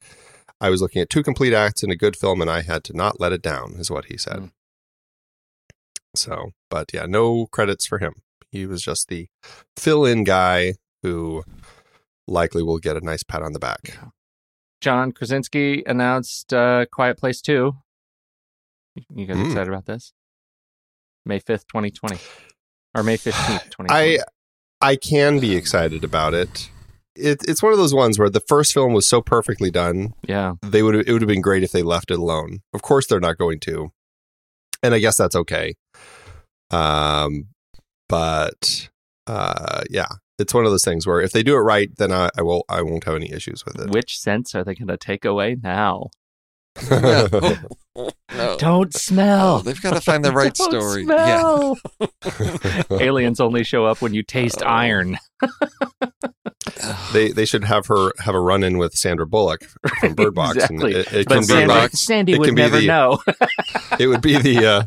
I 0.60 0.70
was 0.70 0.80
looking 0.80 1.02
at 1.02 1.10
two 1.10 1.22
complete 1.24 1.52
acts 1.52 1.82
in 1.82 1.90
a 1.90 1.96
good 1.96 2.16
film, 2.16 2.40
and 2.40 2.48
I 2.50 2.62
had 2.62 2.84
to 2.84 2.96
not 2.96 3.18
let 3.20 3.32
it 3.32 3.42
down, 3.42 3.74
is 3.78 3.90
what 3.90 4.06
he 4.06 4.16
said. 4.16 4.36
Mm. 4.36 4.50
So, 6.14 6.50
but 6.70 6.90
yeah, 6.94 7.06
no 7.06 7.46
credits 7.46 7.86
for 7.86 7.98
him. 7.98 8.14
He 8.50 8.66
was 8.66 8.80
just 8.82 9.08
the 9.08 9.26
fill-in 9.76 10.22
guy 10.22 10.74
who 11.02 11.42
likely 12.28 12.62
will 12.62 12.78
get 12.78 12.96
a 12.96 13.00
nice 13.04 13.24
pat 13.24 13.42
on 13.42 13.52
the 13.52 13.58
back. 13.58 13.98
John 14.80 15.10
Krasinski 15.12 15.82
announced 15.86 16.54
uh, 16.54 16.86
Quiet 16.86 17.18
Place 17.18 17.40
2. 17.42 17.74
You 19.14 19.26
guys 19.26 19.36
Hmm. 19.36 19.46
excited 19.46 19.68
about 19.68 19.86
this? 19.86 20.12
May 21.24 21.40
5th, 21.40 21.66
2020. 21.68 22.16
Or 22.94 23.02
May 23.02 23.16
15th, 23.16 23.70
2020. 23.70 23.88
I 23.90 24.18
I 24.80 24.96
can 24.96 25.40
be 25.40 25.56
excited 25.56 26.04
about 26.04 26.34
it. 26.34 26.70
It, 27.16 27.42
it's 27.46 27.62
one 27.62 27.72
of 27.72 27.78
those 27.78 27.94
ones 27.94 28.18
where 28.18 28.28
the 28.28 28.40
first 28.40 28.72
film 28.72 28.92
was 28.92 29.06
so 29.06 29.20
perfectly 29.22 29.70
done. 29.70 30.14
yeah. 30.26 30.54
They 30.62 30.82
would 30.82 30.94
it 30.94 31.12
would 31.12 31.22
have 31.22 31.28
been 31.28 31.40
great 31.40 31.62
if 31.62 31.72
they 31.72 31.82
left 31.82 32.10
it 32.10 32.18
alone. 32.18 32.60
Of 32.72 32.82
course, 32.82 33.06
they're 33.06 33.20
not 33.20 33.38
going 33.38 33.60
to, 33.60 33.92
and 34.82 34.94
I 34.94 34.98
guess 34.98 35.16
that's 35.16 35.36
okay. 35.36 35.74
Um, 36.70 37.48
but 38.08 38.88
uh, 39.26 39.82
yeah, 39.90 40.08
it's 40.38 40.52
one 40.52 40.64
of 40.64 40.70
those 40.70 40.84
things 40.84 41.06
where 41.06 41.20
if 41.20 41.32
they 41.32 41.42
do 41.42 41.54
it 41.54 41.60
right, 41.60 41.90
then 41.96 42.12
I, 42.12 42.30
I 42.36 42.42
will 42.42 42.64
I 42.68 42.82
won't 42.82 43.04
have 43.04 43.14
any 43.14 43.30
issues 43.32 43.64
with 43.64 43.78
it. 43.80 43.90
Which 43.90 44.18
sense 44.18 44.54
are 44.54 44.64
they 44.64 44.74
going 44.74 44.88
to 44.88 44.96
take 44.96 45.24
away 45.24 45.56
now? 45.62 46.10
No. 46.90 47.28
no. 47.32 47.56
Don't 48.58 48.88
Oh, 48.94 48.98
smell. 48.98 49.58
they've 49.60 49.80
got 49.80 49.94
to 49.94 50.00
find 50.00 50.24
the 50.24 50.32
right 50.32 50.52
Don't 50.52 50.70
story. 50.70 51.04
Yeah. 51.06 51.74
Aliens 53.04 53.38
only 53.40 53.62
show 53.62 53.84
up 53.86 54.02
when 54.02 54.12
you 54.14 54.22
taste 54.24 54.62
Oh. 54.62 54.66
iron. 54.66 55.16
they 57.12 57.30
they 57.30 57.44
should 57.44 57.64
have 57.64 57.86
her 57.86 58.10
have 58.18 58.34
a 58.34 58.40
run 58.40 58.64
in 58.64 58.78
with 58.78 58.94
Sandra 58.94 59.26
Bullock 59.26 59.60
from 60.00 60.14
Bird 60.14 60.34
Box. 60.34 60.56
Exactly. 60.56 60.94
And 60.94 61.00
it, 61.06 61.12
it 61.12 61.28
But 61.28 61.34
can 61.34 61.40
be 61.42 61.46
Sandy, 61.46 61.66
Box. 61.68 62.04
Sandy 62.04 62.32
It 62.32 62.38
would 62.40 62.46
can 62.46 62.54
be 62.56 62.62
never 62.62 62.80
the- 62.80 62.86
know. 62.86 63.18
it 64.00 64.06
would 64.08 64.22
be 64.22 64.38
the 64.38 64.66
uh 64.66 64.82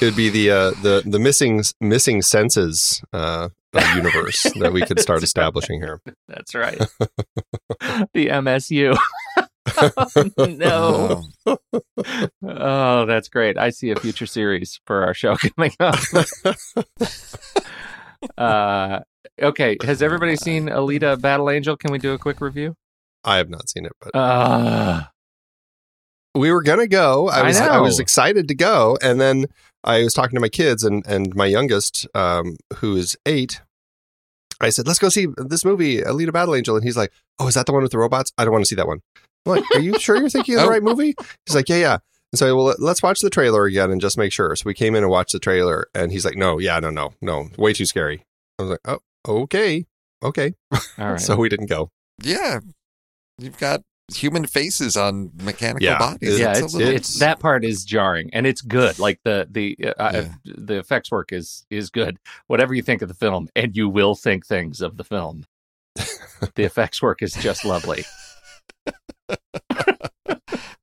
it 0.00 0.04
would 0.04 0.16
be 0.16 0.28
the 0.28 0.50
uh 0.50 0.70
the 0.82 1.02
the 1.04 1.18
missing 1.18 1.62
missing 1.80 2.22
senses 2.22 3.02
uh 3.12 3.48
of 3.74 3.96
universe 3.96 4.42
that 4.60 4.72
we 4.72 4.82
could 4.82 5.00
start 5.00 5.22
establishing 5.22 5.80
here 5.80 6.00
That's 6.28 6.54
right. 6.54 6.78
the 8.12 8.26
MSU. 8.28 8.96
no. 10.38 11.22
Oh. 11.46 11.56
Oh, 12.44 13.06
that's 13.06 13.28
great. 13.28 13.56
I 13.58 13.70
see 13.70 13.90
a 13.90 13.96
future 13.96 14.26
series 14.26 14.80
for 14.86 15.04
our 15.04 15.14
show 15.14 15.36
coming 15.56 15.72
up. 15.80 15.98
uh, 18.38 19.00
okay. 19.40 19.76
Has 19.82 20.02
everybody 20.02 20.36
seen 20.36 20.66
Alita 20.68 21.20
Battle 21.20 21.50
Angel? 21.50 21.76
Can 21.76 21.92
we 21.92 21.98
do 21.98 22.12
a 22.12 22.18
quick 22.18 22.40
review? 22.40 22.74
i 23.24 23.36
have 23.36 23.48
not 23.48 23.68
seen 23.68 23.86
it 23.86 23.92
but 24.00 24.10
Uh, 24.18 25.02
we 26.34 26.50
were 26.50 26.60
gonna 26.64 26.88
go 26.88 27.28
i 27.28 27.38
I 27.38 27.42
was 27.44 27.60
I, 27.60 27.66
know. 27.68 27.82
was 27.82 28.00
excited 28.00 28.48
to 28.48 28.54
go 28.56 28.98
and 29.00 29.20
then 29.20 29.46
i 29.84 30.02
was 30.02 30.12
talking 30.12 30.34
to 30.34 30.40
my 30.40 30.48
kids 30.48 30.82
and 30.82 31.06
and 31.06 31.32
my 31.36 31.46
youngest 31.46 32.04
um 32.16 32.56
who 32.78 32.96
is 32.96 33.16
eight 33.24 33.60
i 34.60 34.70
said 34.70 34.88
let's 34.88 34.98
go 34.98 35.08
see 35.08 35.28
this 35.36 35.64
movie 35.64 35.98
alita 36.00 36.32
battle 36.32 36.56
angel 36.56 36.74
and 36.74 36.82
he's 36.84 36.96
like 36.96 37.12
oh 37.38 37.46
is 37.46 37.54
that 37.54 37.66
the 37.66 37.72
one 37.72 37.82
with 37.84 37.92
the 37.92 37.98
robots 37.98 38.32
i 38.38 38.44
don't 38.44 38.50
want 38.52 38.64
to 38.64 38.68
see 38.68 38.74
that 38.74 38.88
one 38.88 38.98
I'm 39.46 39.52
like 39.52 39.64
are 39.74 39.80
you 39.80 39.98
sure 39.98 40.16
you're 40.16 40.28
thinking 40.30 40.54
of 40.56 40.60
the 40.62 40.66
Oh. 40.66 40.70
right 40.70 40.82
movie 40.82 41.14
he's 41.46 41.54
like 41.54 41.68
yeah 41.68 41.76
yeah 41.76 41.98
and 42.32 42.38
so 42.38 42.54
well 42.56 42.74
let's 42.78 43.02
watch 43.02 43.20
the 43.20 43.30
trailer 43.30 43.64
again 43.64 43.90
and 43.90 44.00
just 44.00 44.16
make 44.18 44.32
sure 44.32 44.54
so 44.56 44.62
we 44.66 44.74
came 44.74 44.94
in 44.94 45.02
and 45.02 45.10
watched 45.10 45.32
the 45.32 45.38
trailer 45.38 45.86
and 45.94 46.12
he's 46.12 46.24
like 46.24 46.36
no 46.36 46.58
yeah 46.58 46.78
no 46.80 46.90
no 46.90 47.12
no 47.20 47.48
way 47.58 47.72
too 47.72 47.86
scary 47.86 48.24
i 48.58 48.62
was 48.62 48.70
like 48.70 48.80
oh 48.86 48.98
okay 49.26 49.86
okay 50.22 50.54
all 50.72 50.80
right. 51.12 51.20
so 51.20 51.36
we 51.36 51.48
didn't 51.48 51.66
go 51.66 51.90
Yeah. 52.22 52.60
You've 53.38 53.58
got 53.58 53.80
human 54.14 54.46
faces 54.46 54.96
on 54.96 55.30
mechanical 55.42 55.84
Yeah. 55.86 55.98
bodies. 55.98 56.38
yeah, 56.38 56.50
It's 56.50 56.60
a 56.60 56.64
it's, 56.64 56.74
little- 56.74 56.94
it's 56.94 57.18
that 57.18 57.40
part 57.40 57.64
is 57.64 57.84
jarring, 57.84 58.28
and 58.34 58.46
it's 58.46 58.60
good. 58.60 58.98
Like 58.98 59.18
the 59.24 59.48
the 59.50 59.76
uh, 59.98 60.10
Yeah. 60.12 60.28
the 60.44 60.78
effects 60.78 61.10
work 61.10 61.32
is 61.32 61.64
is 61.70 61.88
good. 61.90 62.18
Whatever 62.46 62.74
you 62.74 62.82
think 62.82 63.00
of 63.02 63.08
the 63.08 63.14
film, 63.14 63.48
and 63.56 63.74
you 63.74 63.88
will 63.88 64.14
think 64.14 64.46
things 64.46 64.80
of 64.82 64.96
the 64.98 65.02
film. 65.04 65.44
the 65.96 66.62
effects 66.64 67.00
work 67.02 67.22
is 67.22 67.32
just 67.32 67.64
lovely. 67.64 68.04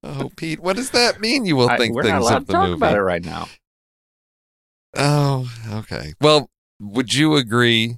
Oh, 0.01 0.29
Pete, 0.36 0.60
what 0.62 0.75
does 0.75 0.91
that 0.91 1.20
mean? 1.20 1.46
You 1.46 1.56
will 1.56 1.70
I- 1.70 1.77
think 1.77 1.94
we're 1.94 2.03
things 2.03 2.13
not 2.13 2.22
allowed 2.22 2.36
of 2.38 2.41
to 2.44 2.48
the 2.48 2.53
talk 2.53 2.63
movie. 2.70 2.77
about 2.77 2.98
it 2.98 3.01
right 3.01 3.24
now. 3.24 3.48
Oh, 4.96 5.51
okay. 5.74 6.13
Well, 6.22 6.50
would 6.79 7.13
you 7.13 7.36
agree? 7.36 7.98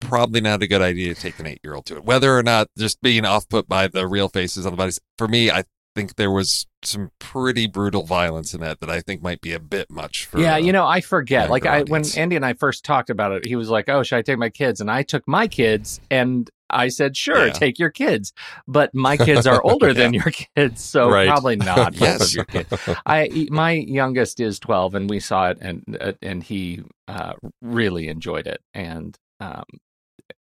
Probably 0.00 0.40
not 0.40 0.62
a 0.62 0.66
good 0.66 0.82
idea 0.82 1.14
to 1.14 1.20
take 1.20 1.38
an 1.38 1.46
eight-year-old 1.46 1.86
to 1.86 1.96
it. 1.96 2.04
Whether 2.04 2.36
or 2.36 2.42
not 2.42 2.68
just 2.76 3.00
being 3.00 3.24
off-put 3.24 3.66
by 3.68 3.86
the 3.88 4.06
real 4.06 4.28
faces 4.28 4.66
on 4.66 4.72
the 4.72 4.76
bodies. 4.76 5.00
For 5.16 5.26
me, 5.26 5.50
I 5.50 5.64
think 5.94 6.16
there 6.16 6.30
was 6.30 6.66
some 6.82 7.10
pretty 7.18 7.66
brutal 7.66 8.02
violence 8.02 8.52
in 8.52 8.60
that 8.60 8.80
that 8.80 8.90
I 8.90 9.00
think 9.00 9.22
might 9.22 9.40
be 9.40 9.52
a 9.54 9.58
bit 9.60 9.90
much 9.90 10.26
for. 10.26 10.38
yeah, 10.38 10.58
you 10.58 10.70
know, 10.72 10.86
I 10.86 11.00
forget. 11.00 11.48
Like 11.50 11.64
I 11.64 11.82
when. 11.84 12.02
Andy 12.16 12.36
and 12.36 12.44
I 12.44 12.52
first 12.52 12.84
talked 12.84 13.08
about 13.08 13.32
it, 13.32 13.46
he 13.46 13.56
was 13.56 13.70
like, 13.70 13.88
"Oh, 13.88 14.02
should 14.02 14.16
I 14.18 14.22
take 14.22 14.38
my 14.38 14.50
kids?" 14.50 14.82
And 14.82 14.90
I 14.90 15.02
took 15.02 15.26
my 15.26 15.48
kids, 15.48 15.98
and 16.10 16.50
I 16.70 16.88
said, 16.88 17.16
sure, 17.16 17.46
Yeah. 17.46 17.52
take 17.52 17.78
your 17.78 17.90
kids. 17.90 18.32
But 18.66 18.94
my 18.94 19.16
kids 19.28 19.46
are 19.46 19.62
older 19.62 19.92
than 19.94 20.12
your 20.14 20.30
kids, 20.56 20.82
so 20.84 21.08
Right. 21.10 21.28
probably 21.28 21.56
not 21.56 21.94
Yes. 22.00 22.20
of 22.20 22.34
your 22.34 22.44
kids. 22.44 22.72
I 23.06 23.46
my 23.50 23.72
youngest 23.72 24.40
is 24.40 24.58
12 24.58 24.94
and 24.94 25.10
we 25.10 25.20
saw 25.20 25.50
it 25.50 25.58
and 25.60 25.82
uh, 26.00 26.12
and 26.22 26.42
he 26.42 26.82
uh, 27.08 27.34
really 27.62 28.08
enjoyed 28.08 28.46
it 28.46 28.60
and 28.74 29.16
um, 29.40 29.64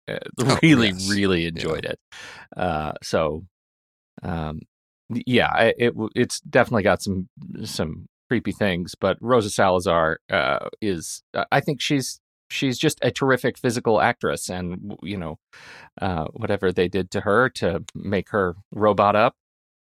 uh, 0.08 0.18
Oh, 0.40 0.58
really 0.62 0.88
yes. 0.88 1.08
really 1.10 1.46
enjoyed 1.46 1.84
it. 1.84 1.98
Uh, 2.56 2.92
so 3.02 3.44
um, 4.22 4.60
yeah, 5.10 5.72
it 5.78 5.94
it's 6.14 6.40
definitely 6.40 6.82
got 6.82 7.02
some 7.02 7.28
some 7.64 8.06
creepy 8.28 8.52
things, 8.52 8.94
but 8.98 9.16
Rosa 9.20 9.50
Salazar 9.50 10.18
uh, 10.30 10.68
is 10.80 11.22
I 11.52 11.60
think 11.60 11.80
she's 11.80 12.20
she's 12.50 12.78
just 12.78 12.98
a 13.02 13.10
terrific 13.10 13.58
physical 13.58 14.00
actress 14.00 14.48
and 14.50 14.96
you 15.02 15.16
know 15.16 15.38
uh, 16.00 16.26
whatever 16.32 16.72
they 16.72 16.88
did 16.88 17.10
to 17.10 17.20
her 17.22 17.48
to 17.48 17.82
make 17.94 18.30
her 18.30 18.54
robot 18.72 19.16
up 19.16 19.34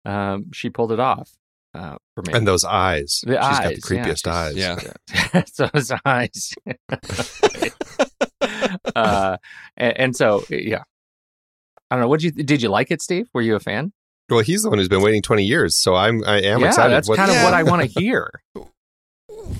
um, 0.04 0.50
she 0.52 0.68
pulled 0.70 0.92
it 0.92 1.00
off 1.00 1.30
uh, 1.74 1.96
for 2.14 2.22
me 2.26 2.32
And 2.32 2.46
those 2.48 2.64
eyes. 2.64 3.20
the 3.26 3.34
She's 3.34 3.44
eyes, 3.44 3.58
got 3.60 3.74
the 3.74 3.80
creepiest 3.82 4.56
yeah, 4.56 4.76
eyes. 4.76 4.92
Yeah. 5.34 5.44
so 5.52 5.70
his 5.72 5.92
eyes. 6.04 6.52
uh, 8.96 9.36
and, 9.76 9.96
and 9.98 10.16
so, 10.16 10.44
yeah. 10.50 10.82
I 11.90 11.96
don't 11.96 12.02
know. 12.02 12.08
What 12.08 12.22
you 12.22 12.30
did 12.30 12.62
you 12.62 12.68
like 12.68 12.90
it, 12.90 13.02
Steve? 13.02 13.28
Were 13.34 13.42
you 13.42 13.56
a 13.56 13.60
fan? 13.60 13.92
Well, 14.28 14.40
he's 14.40 14.62
the 14.62 14.70
one 14.70 14.78
who's 14.78 14.88
been 14.88 15.02
waiting 15.02 15.22
20 15.22 15.42
years, 15.44 15.76
so 15.76 15.96
I'm 15.96 16.22
I 16.24 16.40
am 16.40 16.40
excited. 16.40 16.60
yeah, 16.62 16.68
excited. 16.68 16.92
that's 16.92 17.08
What- 17.08 17.16
kind 17.16 17.30
of 17.30 17.36
Yeah. 17.36 17.44
what 17.44 17.54
I 17.54 17.62
want 17.64 17.82
to 17.82 17.88
hear. 18.00 18.30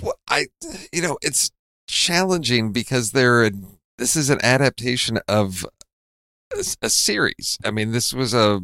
Well, 0.03 0.15
I, 0.29 0.47
you 0.93 1.03
know, 1.03 1.19
it's 1.23 1.51
challenging 1.91 2.73
because 2.73 3.13
they're 3.13 3.45
a, 3.45 3.51
this 3.99 4.17
is 4.17 4.31
an 4.31 4.39
adaptation 4.43 5.19
of 5.29 5.67
a 6.83 6.91
series. 6.91 7.59
I 7.65 7.71
mean, 7.71 7.93
this 7.93 8.13
was 8.13 8.35
a 8.35 8.61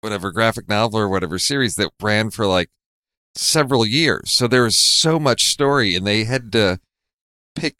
whatever 0.00 0.32
graphic 0.32 0.68
novel 0.68 0.98
or 0.98 1.08
whatever 1.08 1.38
series 1.38 1.76
that 1.76 1.92
ran 2.00 2.30
for 2.30 2.46
like 2.46 2.70
several 3.34 3.86
years. 3.86 4.30
So 4.32 4.46
there 4.48 4.64
was 4.64 4.76
so 4.76 5.18
much 5.18 5.50
story, 5.50 5.94
and 5.94 6.06
they 6.06 6.24
had 6.24 6.52
to 6.52 6.80
pick 7.54 7.76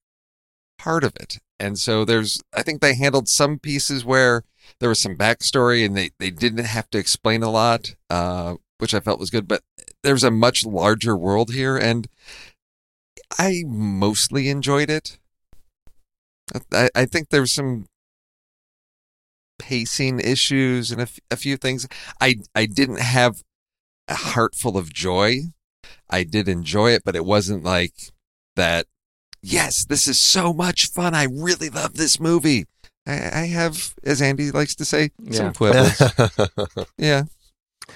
part 0.78 1.04
of 1.04 1.14
it. 1.16 1.38
And 1.58 1.78
so 1.78 2.04
there's, 2.04 2.40
I 2.54 2.62
think 2.62 2.80
they 2.80 2.94
handled 2.94 3.28
some 3.28 3.58
pieces 3.58 4.04
where 4.04 4.44
there 4.80 4.88
was 4.88 5.00
some 5.00 5.16
backstory, 5.16 5.84
and 5.84 5.96
they 5.96 6.10
they 6.18 6.30
didn't 6.30 6.64
have 6.64 6.90
to 6.90 6.98
explain 6.98 7.42
a 7.42 7.50
lot, 7.50 7.94
uh, 8.10 8.56
which 8.78 8.94
I 8.94 9.00
felt 9.00 9.20
was 9.20 9.30
good. 9.30 9.46
But 9.46 9.62
there's 10.02 10.24
a 10.24 10.30
much 10.30 10.64
larger 10.64 11.16
world 11.16 11.52
here, 11.52 11.76
and 11.76 12.08
I 13.38 13.62
mostly 13.66 14.48
enjoyed 14.48 14.90
it. 14.90 15.18
I, 16.72 16.88
I 16.94 17.04
think 17.06 17.28
there's 17.30 17.52
some 17.52 17.86
pacing 19.58 20.20
issues 20.20 20.90
and 20.90 21.00
a, 21.00 21.04
f- 21.04 21.18
a 21.30 21.36
few 21.36 21.56
things. 21.56 21.86
I 22.20 22.36
I 22.54 22.66
didn't 22.66 23.00
have 23.00 23.42
a 24.08 24.14
heart 24.14 24.54
full 24.54 24.76
of 24.76 24.92
joy. 24.92 25.42
I 26.10 26.24
did 26.24 26.48
enjoy 26.48 26.90
it, 26.90 27.02
but 27.04 27.16
it 27.16 27.24
wasn't 27.24 27.62
like 27.64 27.94
that. 28.56 28.86
Yes, 29.42 29.84
this 29.84 30.06
is 30.06 30.18
so 30.18 30.52
much 30.52 30.88
fun. 30.90 31.14
I 31.14 31.24
really 31.24 31.70
love 31.70 31.94
this 31.94 32.20
movie. 32.20 32.66
I, 33.06 33.12
I 33.12 33.46
have, 33.46 33.94
as 34.04 34.22
Andy 34.22 34.50
likes 34.52 34.76
to 34.76 34.84
say, 34.84 35.10
Yeah. 35.18 35.32
some 35.36 35.52
quibbles. 35.54 36.86
yeah. 36.98 37.24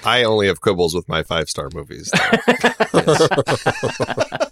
I 0.05 0.25
only 0.25 0.49
have 0.49 0.61
quibbles 0.61 0.95
with 0.95 1.09
my 1.09 1.23
five 1.23 1.49
star 1.49 1.69
movies. 1.73 2.11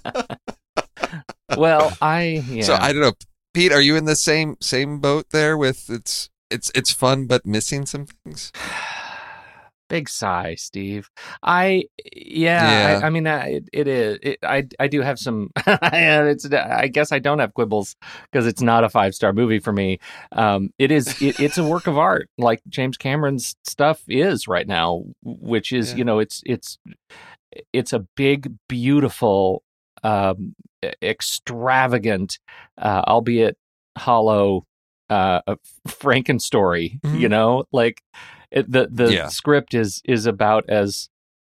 well, 1.58 1.96
I 2.00 2.44
yeah. 2.48 2.62
So 2.64 2.74
I 2.74 2.92
don't 2.92 3.02
know, 3.02 3.12
Pete. 3.52 3.72
Are 3.72 3.80
you 3.80 3.96
in 3.96 4.04
the 4.04 4.16
same 4.16 4.56
same 4.60 5.00
boat 5.00 5.26
there? 5.30 5.56
With 5.56 5.88
it's 5.90 6.30
it's 6.50 6.70
it's 6.74 6.90
fun, 6.92 7.26
but 7.26 7.44
missing 7.46 7.86
some 7.86 8.06
things. 8.06 8.52
Big 9.90 10.08
sigh, 10.08 10.54
Steve. 10.54 11.10
I 11.42 11.84
yeah. 12.14 12.96
Yeah. 12.96 13.00
I, 13.02 13.06
I 13.06 13.10
mean, 13.10 13.26
uh, 13.26 13.44
it, 13.46 13.68
it 13.70 13.86
is. 13.86 14.18
It, 14.22 14.38
I 14.42 14.66
I 14.80 14.88
do 14.88 15.02
have 15.02 15.18
some. 15.18 15.50
it's. 15.66 16.46
I 16.50 16.88
guess 16.88 17.12
I 17.12 17.18
don't 17.18 17.38
have 17.38 17.52
quibbles 17.52 17.94
because 18.32 18.46
it's 18.46 18.62
not 18.62 18.82
a 18.82 18.88
five 18.88 19.14
star 19.14 19.34
movie 19.34 19.58
for 19.58 19.74
me. 19.74 19.98
Um, 20.32 20.70
it 20.78 20.90
is. 20.90 21.20
It, 21.20 21.38
it's 21.38 21.58
a 21.58 21.64
work 21.64 21.86
of 21.86 21.98
art, 21.98 22.30
like 22.38 22.62
James 22.66 22.96
Cameron's 22.96 23.56
stuff 23.64 24.02
is 24.08 24.48
right 24.48 24.66
now, 24.66 25.04
which 25.22 25.70
is 25.70 25.90
Yeah. 25.92 25.98
you 25.98 26.04
know, 26.04 26.18
it's 26.18 26.42
it's 26.46 26.78
it's 27.72 27.92
a 27.92 28.00
big, 28.16 28.54
beautiful, 28.68 29.62
um, 30.04 30.54
extravagant, 31.02 32.38
uh, 32.78 33.02
albeit 33.06 33.56
hollow, 33.98 34.64
uh, 35.10 35.40
a 35.46 35.56
Frankenstory. 35.88 37.00
Mhm. 37.02 37.20
You 37.20 37.28
know, 37.28 37.64
like 37.72 38.02
it, 38.50 38.70
the 38.70 38.88
the 38.90 39.12
Yeah. 39.12 39.28
script 39.28 39.74
is 39.74 40.00
is 40.04 40.26
about 40.26 40.64
as 40.68 41.08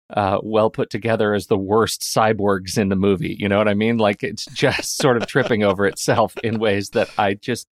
uh, 0.09 0.37
well 0.43 0.69
put 0.69 0.89
together 0.89 1.33
as 1.33 1.47
the 1.47 1.57
worst 1.57 2.01
cyborgs 2.01 2.77
in 2.77 2.89
the 2.89 2.95
movie. 2.95 3.35
You 3.39 3.49
know 3.49 3.57
what 3.57 3.67
I 3.67 3.73
mean? 3.73 3.97
Like 3.97 4.23
it's 4.23 4.45
just 4.45 4.97
sort 4.97 5.17
of 5.17 5.25
tripping 5.25 5.63
over 5.63 5.85
itself 5.87 6.35
in 6.43 6.59
ways 6.59 6.89
that 6.91 7.09
I 7.17 7.33
just 7.33 7.67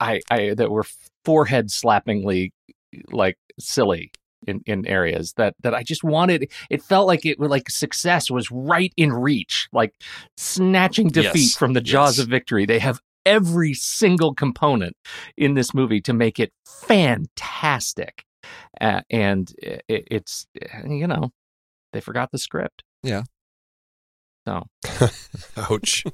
I 0.00 0.20
I 0.30 0.54
that 0.54 0.70
were 0.70 0.84
forehead 1.24 1.68
slappingly 1.68 2.52
like 3.10 3.36
silly 3.58 4.10
in, 4.48 4.60
in 4.66 4.86
areas 4.86 5.32
that 5.36 5.54
that 5.62 5.74
I 5.74 5.82
just 5.82 6.04
wanted. 6.04 6.50
It 6.70 6.82
felt 6.82 7.06
like 7.06 7.24
it 7.24 7.38
like 7.40 7.70
success 7.70 8.30
was 8.30 8.50
right 8.50 8.92
in 8.96 9.12
reach, 9.12 9.68
like 9.72 9.94
snatching 10.36 11.08
defeat 11.08 11.40
Yes, 11.40 11.56
from 11.56 11.72
the 11.72 11.80
jaws 11.80 12.18
yes. 12.18 12.24
of 12.24 12.30
victory. 12.30 12.66
They 12.66 12.78
have 12.78 13.00
every 13.26 13.74
single 13.74 14.34
component 14.34 14.96
in 15.36 15.54
this 15.54 15.72
movie 15.74 16.00
to 16.02 16.12
make 16.12 16.38
it 16.38 16.52
fantastic, 16.66 18.24
uh, 18.80 19.00
and 19.10 19.52
it, 19.58 19.82
it's 19.88 20.46
you 20.86 21.06
know 21.06 21.30
they 21.92 22.00
forgot 22.00 22.30
the 22.32 22.38
script. 22.38 22.82
Yeah. 23.02 23.22
So 24.46 24.62
Ouch. 25.56 26.04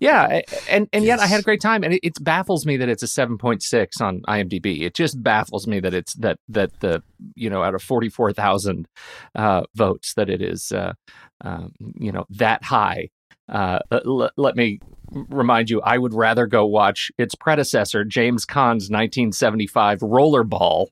yeah, 0.00 0.40
and 0.68 0.88
and 0.92 1.04
yet 1.04 1.20
I 1.20 1.26
had 1.26 1.40
a 1.40 1.42
great 1.44 1.60
time, 1.60 1.84
and 1.84 1.94
it, 1.94 2.00
it 2.02 2.12
baffles 2.22 2.66
me 2.66 2.76
that 2.76 2.88
it's 2.88 3.02
a 3.04 3.06
seven 3.06 3.38
point 3.38 3.62
six 3.62 4.00
on 4.00 4.20
IMDb. 4.28 4.82
It 4.82 4.94
just 4.94 5.22
baffles 5.22 5.66
me 5.68 5.78
that 5.80 5.94
it's 5.94 6.14
that 6.14 6.38
that 6.48 6.80
the 6.80 7.02
you 7.36 7.48
know 7.48 7.62
out 7.62 7.74
of 7.74 7.82
forty 7.82 8.08
four 8.08 8.32
thousand 8.32 8.88
uh, 9.36 9.62
votes 9.76 10.14
that 10.14 10.28
it 10.28 10.42
is 10.42 10.72
uh, 10.72 10.94
um, 11.42 11.72
you 11.98 12.10
know 12.10 12.24
that 12.30 12.64
high. 12.64 13.10
Uh, 13.48 13.78
l- 13.92 14.30
let 14.36 14.56
me 14.56 14.80
remind 15.12 15.70
you, 15.70 15.80
I 15.82 15.98
would 15.98 16.14
rather 16.14 16.46
go 16.46 16.66
watch 16.66 17.10
its 17.18 17.34
predecessor, 17.34 18.04
James 18.04 18.44
Caan's 18.44 18.84
1975 18.84 19.98
Rollerball, 20.00 20.86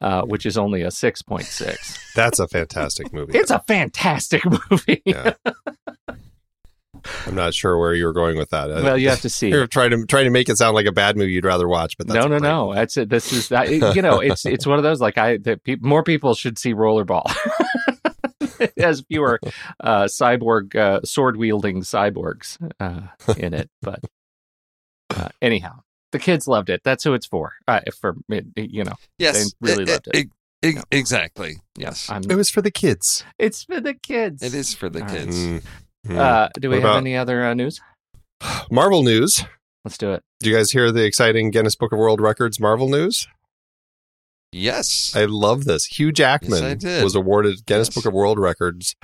uh, 0.00 0.22
which 0.22 0.46
is 0.46 0.58
only 0.58 0.82
a 0.82 0.88
6.6. 0.88 2.12
That's 2.14 2.38
a 2.38 2.48
fantastic 2.48 3.12
movie. 3.12 3.38
It's 3.38 3.50
a 3.50 3.60
fantastic 3.60 4.42
movie. 4.70 5.02
Yeah. 5.04 5.34
I'm 7.26 7.34
not 7.34 7.52
sure 7.54 7.78
where 7.78 7.94
you 7.94 8.06
were 8.06 8.12
going 8.12 8.38
with 8.38 8.50
that. 8.50 8.68
well, 8.68 8.96
you 8.96 9.10
have 9.10 9.20
to 9.22 9.28
see. 9.28 9.48
You're 9.50 9.66
trying 9.66 9.90
to 9.90 10.06
trying 10.06 10.24
to 10.24 10.30
make 10.30 10.48
it 10.48 10.56
sound 10.56 10.74
like 10.74 10.86
a 10.86 10.92
bad 10.92 11.16
movie 11.16 11.32
you'd 11.32 11.44
rather 11.44 11.68
watch, 11.68 11.98
but 11.98 12.06
that's 12.06 12.24
no, 12.26 12.28
no, 12.28 12.38
no. 12.38 12.74
That's 12.74 12.96
it. 12.96 13.08
This 13.10 13.32
is 13.32 13.48
that. 13.48 13.68
You 13.94 14.02
know, 14.02 14.20
it's 14.20 14.46
it's 14.46 14.66
one 14.66 14.78
of 14.78 14.82
those 14.82 15.00
like 15.00 15.18
I 15.18 15.36
that 15.38 15.62
pe- 15.64 15.76
more 15.80 16.02
people 16.02 16.34
should 16.34 16.58
see 16.58 16.72
Rollerball. 16.72 17.30
it 18.60 18.72
has 18.78 19.02
fewer 19.02 19.38
uh, 19.80 20.04
cyborg 20.04 20.74
uh, 20.74 21.02
sword 21.02 21.36
wielding 21.36 21.82
cyborgs 21.82 22.56
uh, 22.80 23.08
in 23.36 23.52
it, 23.52 23.68
but 23.82 24.00
uh, 25.10 25.28
anyhow, 25.42 25.80
the 26.14 26.18
kids 26.24 26.48
loved 26.48 26.70
it. 26.70 26.80
That's 26.84 27.04
who 27.04 27.12
it's 27.14 27.26
for. 27.26 27.52
Uh, 27.68 27.80
for 28.00 28.16
you 28.56 28.84
know, 28.84 28.94
Yes, 29.18 29.52
They 29.60 29.68
really 29.72 29.84
loved 29.84 30.08
it. 30.14 30.28
e- 30.64 30.68
e- 30.68 30.80
Exactly. 30.90 31.56
Yes, 31.76 32.08
I'm, 32.08 32.22
It 32.30 32.34
was 32.36 32.48
for 32.50 32.62
the 32.62 32.70
kids. 32.70 33.22
it's 33.38 33.64
for 33.64 33.80
the 33.80 33.92
kids. 33.94 34.42
it 34.42 34.54
is 34.54 34.74
for 34.74 34.88
the 34.88 35.00
All 35.00 35.06
right. 35.08 35.18
kids. 35.18 35.36
Mm. 35.36 35.62
Mm. 36.06 36.16
Uh, 36.18 36.48
do 36.60 36.68
we 36.70 36.76
What 36.76 36.82
have 36.82 36.90
about- 36.92 37.00
any 37.02 37.16
other 37.16 37.44
uh, 37.44 37.54
news? 37.54 37.80
Marvel 38.70 39.02
news. 39.02 39.44
Let's 39.84 39.98
do 39.98 40.12
it. 40.12 40.22
Do 40.40 40.48
you 40.50 40.56
guys 40.56 40.70
hear 40.70 40.90
the 40.92 41.04
exciting 41.04 41.50
Guinness 41.50 41.76
Book 41.76 41.92
of 41.92 41.98
World 41.98 42.20
Records 42.20 42.58
Marvel 42.60 42.88
news? 42.88 43.26
Yes. 44.52 45.12
I 45.16 45.24
love 45.24 45.64
this. 45.64 45.84
Hugh 45.86 46.12
Jackman 46.12 46.78
Yes, 46.80 47.02
was 47.02 47.14
awarded 47.14 47.66
Guinness 47.66 47.88
Yes. 47.88 47.94
Book 47.96 48.06
of 48.06 48.12
World 48.12 48.38
Records 48.38 48.94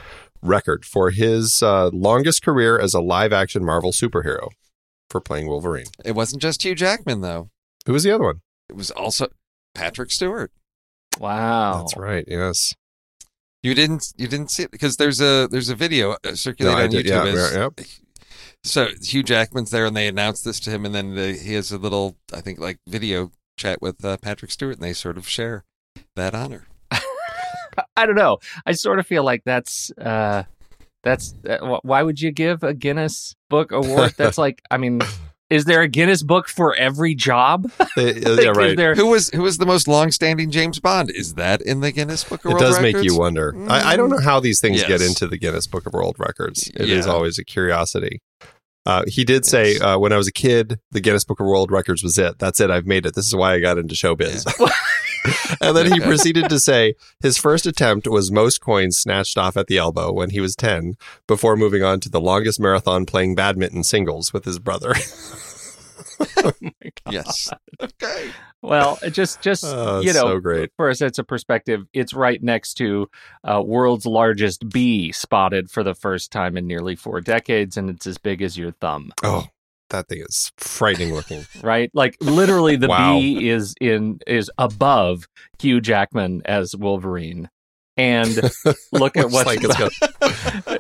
record 0.42 0.84
for 0.84 1.10
his 1.10 1.62
uh, 1.62 1.90
longest 1.92 2.42
career 2.42 2.78
as 2.78 2.94
a 2.94 3.00
live 3.00 3.32
action 3.32 3.64
Marvel 3.64 3.92
superhero 3.92 4.48
for 5.10 5.20
playing 5.20 5.46
Wolverine. 5.48 5.86
it 6.04 6.12
wasn't 6.12 6.40
just 6.40 6.62
Hugh 6.64 6.74
Jackman 6.74 7.20
though. 7.20 7.50
Who 7.86 7.92
was 7.92 8.04
the 8.04 8.12
other 8.12 8.24
one? 8.24 8.40
It 8.68 8.76
was 8.76 8.90
also 8.90 9.26
Patrick 9.74 10.10
Stewart. 10.10 10.52
Wow. 11.18 11.78
That's 11.78 11.96
right. 11.96 12.24
Yes. 12.28 12.72
You 13.62 13.74
didn't 13.74 14.12
you 14.16 14.26
didn't 14.28 14.50
see 14.50 14.62
it 14.62 14.70
because 14.70 14.96
there's 14.96 15.20
a 15.20 15.46
there's 15.50 15.68
a 15.68 15.74
video 15.74 16.12
uh, 16.12 16.16
No, 16.24 16.34
circulating 16.34 16.82
on 16.84 16.90
did. 16.90 17.06
YouTube. 17.06 17.08
Yeah. 17.08 17.26
It's- 17.26 17.52
yeah, 17.54 17.60
yep. 17.60 17.86
So 18.62 18.88
Hugh 19.02 19.22
Jackman's 19.22 19.70
there, 19.70 19.86
and 19.86 19.96
they 19.96 20.06
announced 20.06 20.44
this 20.44 20.60
to 20.60 20.70
him, 20.70 20.84
and 20.84 20.94
then 20.94 21.14
the, 21.14 21.32
he 21.32 21.54
has 21.54 21.72
a 21.72 21.78
little, 21.78 22.16
I 22.30 22.42
think, 22.42 22.58
like 22.58 22.76
video 22.86 23.30
chat 23.56 23.80
with 23.80 24.04
uh, 24.04 24.18
Patrick 24.18 24.50
Stewart, 24.50 24.74
and 24.74 24.82
they 24.82 24.92
sort 24.92 25.16
of 25.16 25.26
share 25.26 25.64
that 26.14 26.34
honor. 26.34 26.66
I 27.96 28.04
don't 28.04 28.16
know. 28.16 28.38
I 28.66 28.72
sort 28.72 28.98
of 28.98 29.06
feel 29.06 29.24
like 29.24 29.42
that's 29.46 29.90
uh 29.92 30.42
that's 31.02 31.34
uh, 31.48 31.78
why 31.82 32.02
would 32.02 32.20
you 32.20 32.30
give 32.30 32.62
a 32.62 32.74
Guinness 32.74 33.34
Book 33.48 33.72
award? 33.72 34.14
That's 34.16 34.38
like 34.38 34.62
I 34.70 34.76
mean 34.78 35.00
Is 35.50 35.64
there 35.64 35.82
a 35.82 35.88
Guinness 35.88 36.22
book 36.22 36.46
for 36.48 36.76
every 36.76 37.16
job? 37.16 37.72
They- 37.96 38.22
uh, 38.22 38.30
Like, 38.36 38.44
yeah, 38.44 38.50
right. 38.54 38.76
there- 38.76 38.94
Who 38.94 39.06
was 39.08 39.30
who 39.30 39.42
was 39.42 39.58
the 39.58 39.66
most 39.66 39.88
long-standing 39.88 40.52
James 40.52 40.78
Bond? 40.78 41.10
Is 41.10 41.34
that 41.34 41.60
in 41.60 41.80
the 41.80 41.90
Guinness 41.90 42.22
Book 42.22 42.44
of 42.44 42.52
It 42.52 42.54
World 42.54 42.60
does 42.60 42.80
make 42.80 42.96
you 43.02 43.18
wonder. 43.18 43.52
I, 43.68 43.94
I 43.94 43.96
don't 43.96 44.10
know 44.10 44.20
how 44.20 44.38
these 44.38 44.60
things 44.60 44.84
get 44.84 45.02
into 45.02 45.26
the 45.26 45.36
Guinness 45.36 45.66
Book 45.66 45.86
of 45.86 45.92
World 45.92 46.14
Records. 46.20 46.68
It 46.68 46.88
is 46.88 47.04
Yeah. 47.06 47.12
always 47.12 47.36
a 47.36 47.44
curiosity. 47.44 48.20
Uh, 48.86 49.02
he 49.08 49.24
did 49.24 49.44
say 49.44 49.72
Yes. 49.72 49.82
uh, 49.82 49.98
when 49.98 50.12
I 50.12 50.16
was 50.16 50.28
a 50.28 50.32
kid, 50.32 50.78
the 50.92 51.00
Guinness 51.00 51.24
Book 51.24 51.40
of 51.40 51.46
World 51.46 51.72
Records 51.72 52.04
was 52.04 52.16
it. 52.16 52.38
That's 52.38 52.60
it. 52.60 52.70
I've 52.70 52.86
made 52.86 53.04
it. 53.04 53.16
This 53.16 53.26
is 53.26 53.34
why 53.34 53.54
I 53.54 53.58
got 53.60 53.76
into 53.76 53.94
showbiz. 53.96 54.46
and 55.60 55.76
then 55.76 55.92
he 55.92 56.00
proceeded 56.00 56.48
to 56.48 56.58
say 56.58 56.94
his 57.20 57.36
first 57.36 57.66
attempt 57.66 58.06
was 58.08 58.30
most 58.32 58.60
coins 58.60 58.96
snatched 58.98 59.36
off 59.36 59.56
at 59.56 59.66
the 59.66 59.78
elbow 59.78 60.12
when 60.12 60.30
he 60.30 60.40
was 60.40 60.56
10, 60.56 60.94
before 61.26 61.56
moving 61.56 61.82
on 61.82 62.00
to 62.00 62.08
the 62.08 62.20
longest 62.20 62.58
marathon 62.60 63.04
playing 63.06 63.34
badminton 63.34 63.82
singles 63.84 64.32
with 64.32 64.44
his 64.44 64.58
brother. 64.58 64.94
Yes. 67.10 67.50
Okay. 67.80 68.30
Well, 68.62 68.98
it 69.02 69.10
just 69.10 69.40
just 69.40 69.64
Oh, 69.64 70.00
you 70.00 70.12
know, 70.12 70.20
so 70.20 70.38
great. 70.40 70.70
for 70.76 70.88
a 70.88 70.94
sense 70.94 71.18
of 71.18 71.26
perspective, 71.26 71.82
it's 71.92 72.12
right 72.14 72.40
next 72.42 72.74
to 72.74 73.08
uh, 73.42 73.62
world's 73.64 74.06
largest 74.06 74.68
bee 74.68 75.12
spotted 75.12 75.70
for 75.70 75.82
the 75.82 75.94
first 75.94 76.30
time 76.30 76.56
in 76.56 76.66
nearly 76.66 76.94
four 76.94 77.20
decades, 77.20 77.76
and 77.76 77.88
it's 77.90 78.06
as 78.06 78.18
big 78.18 78.42
as 78.42 78.56
your 78.58 78.70
thumb. 78.72 79.12
Oh, 79.24 79.46
that 79.90 80.08
thing 80.08 80.20
is 80.20 80.50
frightening 80.56 81.14
looking. 81.14 81.46
Right, 81.62 81.90
like 81.94 82.16
literally, 82.20 82.76
the 82.76 82.88
Wow. 82.88 83.18
bee 83.18 83.48
is 83.48 83.74
in 83.80 84.20
is 84.26 84.50
above 84.58 85.28
Hugh 85.58 85.80
Jackman 85.80 86.42
as 86.44 86.74
Wolverine, 86.74 87.48
and 87.96 88.34
look 88.92 89.16
at 89.16 89.30
what's 89.30 89.46
like 89.46 89.60
got- 89.60 89.92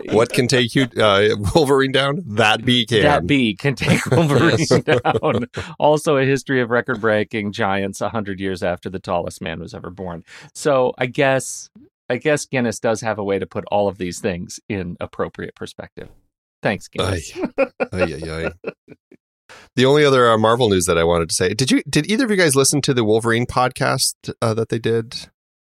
what 0.12 0.30
can 0.32 0.48
take 0.48 0.74
you, 0.74 0.88
uh, 0.96 1.28
Wolverine 1.54 1.92
down? 1.92 2.22
That 2.26 2.64
bee 2.64 2.86
can. 2.86 3.02
That 3.02 3.26
bee 3.26 3.54
can 3.54 3.74
take 3.74 4.04
Wolverine 4.06 4.66
down. 4.82 5.46
Also, 5.78 6.16
a 6.16 6.24
history 6.24 6.60
of 6.62 6.70
record 6.70 7.00
breaking 7.00 7.52
giants 7.52 8.00
100 8.00 8.40
years 8.40 8.62
after 8.62 8.88
the 8.88 8.98
tallest 9.00 9.42
man 9.42 9.60
was 9.60 9.74
ever 9.74 9.90
born. 9.90 10.24
So, 10.54 10.94
I 10.98 11.06
guess. 11.06 11.68
I 12.08 12.16
guess 12.16 12.44
Guinness 12.44 12.80
does 12.80 13.02
have 13.02 13.20
a 13.20 13.22
way 13.22 13.38
to 13.38 13.46
put 13.46 13.64
all 13.70 13.86
of 13.86 13.96
these 13.96 14.18
things 14.18 14.58
in 14.68 14.96
appropriate 14.98 15.54
perspective. 15.54 16.08
Thanks, 16.62 16.88
guys. 16.88 17.32
Ay, 17.36 17.66
ay, 17.92 18.20
ay, 18.22 18.46
ay. 18.64 18.70
The 19.76 19.84
only 19.86 20.04
other 20.04 20.30
uh, 20.30 20.38
Marvel 20.38 20.68
news 20.68 20.86
that 20.86 20.98
I 20.98 21.04
wanted 21.04 21.28
to 21.30 21.34
say 21.34 21.54
did 21.54 21.70
you 21.70 21.82
did 21.88 22.10
either 22.10 22.24
of 22.24 22.30
you 22.30 22.36
guys 22.36 22.54
listen 22.56 22.80
to 22.82 22.94
the 22.94 23.04
Wolverine 23.04 23.46
podcast 23.46 24.14
uh, 24.42 24.54
that 24.54 24.68
they 24.68 24.78
did? 24.78 25.28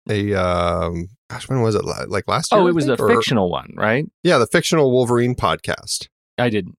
A 0.09 0.35
um, 0.35 1.09
gosh, 1.31 1.49
when 1.49 1.63
was 1.63 1.75
it? 1.75 1.85
Like 1.85 2.29
last 2.29 2.53
year? 2.53 2.61
Oh, 2.61 2.67
it 2.67 2.75
was 2.75 2.89
Or- 2.89 3.09
fictional 3.09 3.51
one, 3.51 3.73
right? 3.77 4.07
Yeah, 4.23 4.39
the 4.39 4.47
fictional 4.47 4.93
Wolverine 4.93 5.35
podcast. 5.35 6.09
I 6.37 6.51
didn't. 6.51 6.77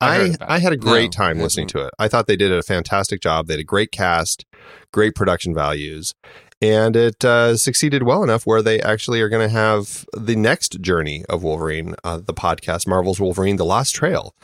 I 0.00 0.34
I 0.40 0.54
I, 0.54 0.58
had 0.58 0.72
a 0.72 0.78
great 0.78 1.12
No, 1.16 1.24
time 1.24 1.38
listening 1.38 1.68
to 1.68 1.84
it. 1.84 1.90
I 1.98 2.08
thought 2.08 2.26
they 2.26 2.36
did 2.36 2.50
a 2.50 2.62
fantastic 2.62 3.20
job. 3.20 3.46
They 3.46 3.52
had 3.54 3.60
a 3.60 3.64
great 3.64 3.92
cast, 3.92 4.46
great 4.92 5.14
production 5.14 5.54
values, 5.54 6.14
and 6.62 6.94
it 6.96 7.24
uh, 7.24 7.56
succeeded 7.56 8.02
well 8.02 8.22
enough 8.22 8.46
where 8.46 8.62
they 8.62 8.80
actually 8.80 9.20
are 9.20 9.28
going 9.28 9.46
to 9.46 9.52
have 9.54 10.04
the 10.12 10.36
next 10.36 10.80
journey 10.80 11.24
of 11.28 11.42
Wolverine, 11.42 11.94
uh, 12.04 12.18
the 12.18 12.34
podcast 12.34 12.86
Marvel's 12.86 13.20
Wolverine: 13.20 13.56
The 13.56 13.64
Lost 13.64 13.94
Trail. 13.94 14.34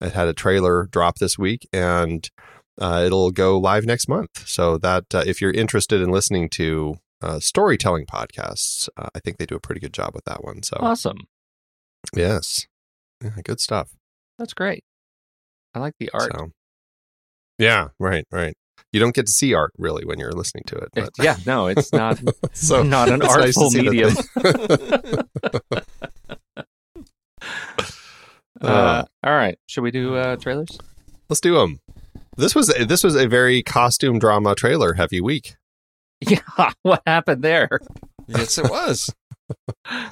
It 0.00 0.12
had 0.12 0.28
a 0.28 0.34
trailer 0.34 0.86
drop 0.86 1.18
this 1.18 1.38
week, 1.38 1.66
and 1.72 2.28
uh, 2.80 3.02
it'll 3.06 3.30
go 3.30 3.58
live 3.58 3.84
next 3.86 4.08
month. 4.08 4.46
So 4.46 4.78
that 4.78 5.14
uh, 5.14 5.22
if 5.26 5.40
you're 5.40 5.52
interested 5.52 6.00
in 6.00 6.10
listening 6.10 6.48
to 6.50 6.96
uh, 7.22 7.40
storytelling 7.40 8.06
podcasts, 8.06 8.88
uh, 8.96 9.08
I 9.14 9.20
think 9.20 9.38
they 9.38 9.46
do 9.46 9.56
a 9.56 9.60
pretty 9.60 9.80
good 9.80 9.94
job 9.94 10.14
with 10.14 10.24
that 10.26 10.44
one. 10.44 10.62
So 10.62 10.76
Awesome. 10.80 11.18
yes, 12.14 12.66
yeah, 13.22 13.30
good 13.42 13.60
stuff. 13.60 13.90
That's 14.38 14.52
great. 14.52 14.84
I 15.74 15.78
like 15.78 15.94
the 15.98 16.10
art. 16.12 16.32
So, 16.36 16.50
yeah, 17.58 17.88
right, 17.98 18.24
right. 18.30 18.54
You 18.92 19.00
don't 19.00 19.14
get 19.14 19.26
to 19.26 19.32
see 19.32 19.52
art 19.54 19.72
really 19.78 20.04
when 20.04 20.18
you're 20.18 20.32
listening 20.32 20.64
to 20.68 20.76
it. 20.76 20.88
But, 20.94 21.10
yeah, 21.22 21.36
no, 21.46 21.66
it's 21.66 21.92
not 21.92 22.18
so 22.52 22.82
not 22.84 23.08
an 23.08 23.22
it's 23.22 23.36
nice 23.36 23.56
artful 23.58 23.70
medium. 23.70 24.14
Uh, 28.60 29.04
all 29.22 29.32
right, 29.34 29.58
should 29.66 29.82
we 29.82 29.90
do 29.90 30.14
uh, 30.16 30.36
trailers? 30.36 30.78
Let's 31.28 31.40
do 31.40 31.54
them. 31.54 31.80
This 32.36 32.54
was 32.54 32.68
this 32.68 33.02
was 33.04 33.14
a 33.14 33.26
very 33.26 33.62
costume 33.62 34.18
drama 34.18 34.54
trailer 34.54 34.94
heavy 34.94 35.20
week. 35.20 35.56
Yeah, 36.20 36.38
what 36.82 37.02
happened 37.06 37.42
there? 37.42 37.68
Yes, 38.26 38.56
it 38.58 38.70
was. 38.70 39.12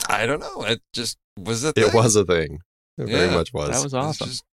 I 0.08 0.26
don't 0.26 0.40
know. 0.40 0.62
It 0.64 0.80
just 0.92 1.16
was 1.38 1.64
a 1.64 1.72
It 1.76 1.94
was 1.94 2.14
a 2.16 2.24
thing. 2.24 2.58
It 2.98 3.08
very 3.08 3.30
much 3.30 3.52
was. 3.52 3.70
That 3.70 3.76
was 3.76 3.84
It's 3.86 3.94
awesome. 3.94 4.28
just- 4.28 4.44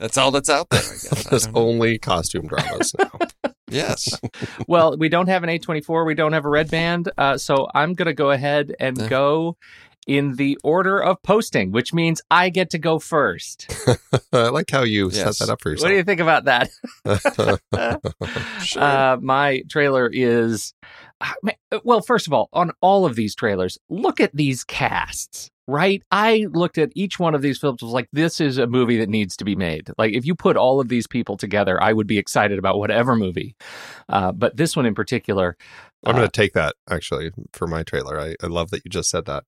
that's 0.00 0.18
all 0.18 0.30
that's 0.32 0.50
out 0.50 0.68
there. 0.70 0.80
I 0.80 0.82
guess. 0.82 1.24
There's 1.30 1.44
don't 1.44 1.54
know. 1.54 1.60
only 1.60 1.98
costume 1.98 2.46
dramas 2.48 2.94
now. 2.98 3.10
yes. 3.68 4.08
well, 4.66 4.96
we 4.98 5.08
don't 5.08 5.28
have 5.28 5.44
an 5.44 5.50
A24, 5.50 6.04
we 6.06 6.14
don't 6.14 6.32
have 6.32 6.44
a 6.44 6.48
red 6.48 6.70
band, 6.70 7.10
uh, 7.16 7.38
so 7.38 7.68
I'm 7.74 7.94
going 7.94 8.06
to 8.06 8.14
go 8.14 8.30
ahead 8.30 8.74
and 8.80 8.98
Yeah. 8.98 9.08
go 9.08 9.56
in 10.06 10.34
the 10.36 10.58
order 10.64 11.00
of 11.00 11.22
posting, 11.22 11.70
which 11.70 11.92
means 11.92 12.20
I 12.30 12.48
get 12.48 12.70
to 12.70 12.78
go 12.78 12.98
first. 12.98 13.70
I 14.32 14.48
like 14.48 14.70
how 14.70 14.82
you 14.82 15.10
Yes. 15.12 15.36
set 15.38 15.46
that 15.46 15.52
up 15.52 15.60
for 15.62 15.70
yourself. 15.70 15.84
What 15.84 15.90
do 15.90 15.96
you 15.96 16.02
think 16.04 16.20
about 16.20 16.46
that? 16.46 16.70
Sure. 18.64 18.82
Uh, 18.82 19.16
my 19.20 19.62
trailer 19.68 20.08
is 20.12 20.72
ma- 20.82 21.09
well. 21.84 22.00
First 22.00 22.26
of 22.26 22.32
all, 22.32 22.48
on 22.52 22.72
all 22.80 23.06
of 23.06 23.16
these 23.16 23.34
trailers, 23.34 23.78
look 23.88 24.20
at 24.20 24.34
these 24.34 24.64
casts. 24.64 25.50
Right, 25.68 26.02
I 26.10 26.48
looked 26.50 26.78
at 26.78 26.90
each 26.96 27.20
one 27.20 27.32
of 27.32 27.42
these 27.42 27.58
films. 27.58 27.80
Was 27.80 27.92
like, 27.92 28.08
this 28.12 28.40
is 28.40 28.58
a 28.58 28.66
movie 28.66 28.98
that 28.98 29.08
needs 29.08 29.36
to 29.36 29.44
be 29.44 29.54
made. 29.54 29.88
Like, 29.98 30.12
if 30.14 30.26
you 30.26 30.34
put 30.34 30.56
all 30.56 30.80
of 30.80 30.88
these 30.88 31.06
people 31.06 31.36
together, 31.36 31.80
I 31.80 31.92
would 31.92 32.08
be 32.08 32.18
excited 32.18 32.58
about 32.58 32.78
whatever 32.78 33.14
movie. 33.14 33.54
Uh, 34.08 34.32
but 34.32 34.56
this 34.56 34.74
one 34.74 34.84
in 34.84 34.96
particular, 34.96 35.56
I'm 36.04 36.16
uh, 36.16 36.18
going 36.18 36.28
to 36.28 36.32
take 36.32 36.54
that 36.54 36.74
actually 36.88 37.30
for 37.52 37.68
my 37.68 37.84
trailer. 37.84 38.18
I, 38.20 38.34
I 38.42 38.48
love 38.48 38.70
that 38.70 38.82
you 38.84 38.88
just 38.88 39.10
said 39.10 39.26
that 39.26 39.44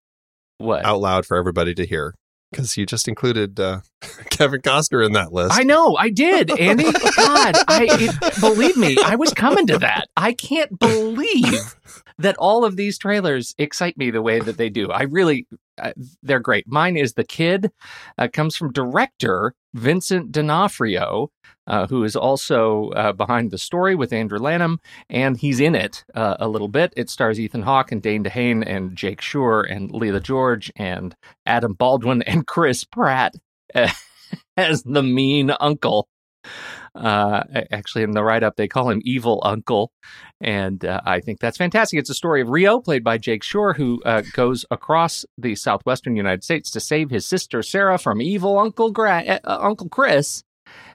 what 0.58 0.84
out 0.84 1.00
loud 1.00 1.26
for 1.26 1.36
everybody 1.36 1.74
to 1.74 1.84
hear 1.84 2.14
because 2.52 2.76
you 2.76 2.86
just 2.86 3.08
included 3.08 3.58
uh, 3.58 3.80
Kevin 4.30 4.60
Costner 4.60 5.04
in 5.04 5.12
that 5.12 5.32
list. 5.32 5.58
I 5.58 5.64
know, 5.64 5.96
I 5.96 6.10
did, 6.10 6.56
Andy. 6.58 6.84
God, 7.16 7.56
I 7.66 7.88
it, 7.90 8.40
believe 8.40 8.76
me, 8.76 8.96
I 9.04 9.16
was 9.16 9.32
coming 9.32 9.66
to 9.66 9.78
that. 9.78 10.08
I 10.16 10.32
can't 10.32 10.78
believe 10.78 11.74
that 12.18 12.36
all 12.36 12.64
of 12.64 12.76
these 12.76 12.98
trailers 12.98 13.54
excite 13.58 13.96
me 13.96 14.10
the 14.10 14.22
way 14.22 14.38
that 14.38 14.56
they 14.56 14.68
do. 14.68 14.90
I 14.90 15.02
really, 15.02 15.46
they're 16.22 16.40
great. 16.40 16.66
Mine 16.66 16.96
is 16.96 17.14
the 17.14 17.24
kid. 17.24 17.70
Uh, 18.18 18.28
comes 18.32 18.56
from 18.56 18.72
director 18.72 19.54
Vincent 19.74 20.32
D'Onofrio, 20.32 21.30
uh, 21.66 21.86
who 21.86 22.04
is 22.04 22.16
also 22.16 22.90
uh, 22.90 23.12
behind 23.12 23.50
the 23.50 23.58
story 23.58 23.94
with 23.94 24.12
Andrew 24.12 24.38
Lanham, 24.38 24.78
and 25.08 25.36
he's 25.36 25.60
in 25.60 25.74
it 25.74 26.04
uh, 26.14 26.36
a 26.38 26.48
little 26.48 26.68
bit. 26.68 26.92
It 26.96 27.08
stars 27.08 27.40
Ethan 27.40 27.62
Hawke 27.62 27.92
and 27.92 28.02
Dane 28.02 28.24
DeHaan 28.24 28.64
and 28.66 28.96
Jake 28.96 29.20
Schur 29.20 29.64
and 29.70 29.90
Leila 29.90 30.20
George 30.20 30.70
and 30.76 31.14
Adam 31.46 31.74
Baldwin 31.74 32.22
and 32.22 32.46
Chris 32.46 32.84
Pratt 32.84 33.34
as 34.56 34.82
the 34.82 35.02
mean 35.02 35.52
uncle. 35.60 36.08
Uh, 36.94 37.42
actually, 37.70 38.02
in 38.02 38.10
the 38.10 38.22
write 38.22 38.42
up, 38.42 38.56
they 38.56 38.68
call 38.68 38.90
him 38.90 39.00
Evil 39.04 39.40
Uncle. 39.44 39.90
And 40.40 40.84
uh, 40.84 41.00
I 41.04 41.20
think 41.20 41.40
that's 41.40 41.56
fantastic. 41.56 41.98
It's 41.98 42.10
a 42.10 42.14
story 42.14 42.42
of 42.42 42.48
Rio, 42.48 42.80
played 42.80 43.04
by 43.04 43.18
Jake 43.18 43.42
Schur, 43.42 43.76
who 43.76 44.02
uh, 44.04 44.22
goes 44.32 44.64
across 44.70 45.24
the 45.38 45.54
southwestern 45.54 46.16
United 46.16 46.44
States 46.44 46.70
to 46.72 46.80
save 46.80 47.10
his 47.10 47.26
sister 47.26 47.62
Sarah 47.62 47.98
from 47.98 48.20
evil 48.20 48.58
Uncle 48.58 48.90
Gra- 48.90 49.40
uh, 49.44 49.58
Uncle 49.60 49.88
Chris. 49.88 50.44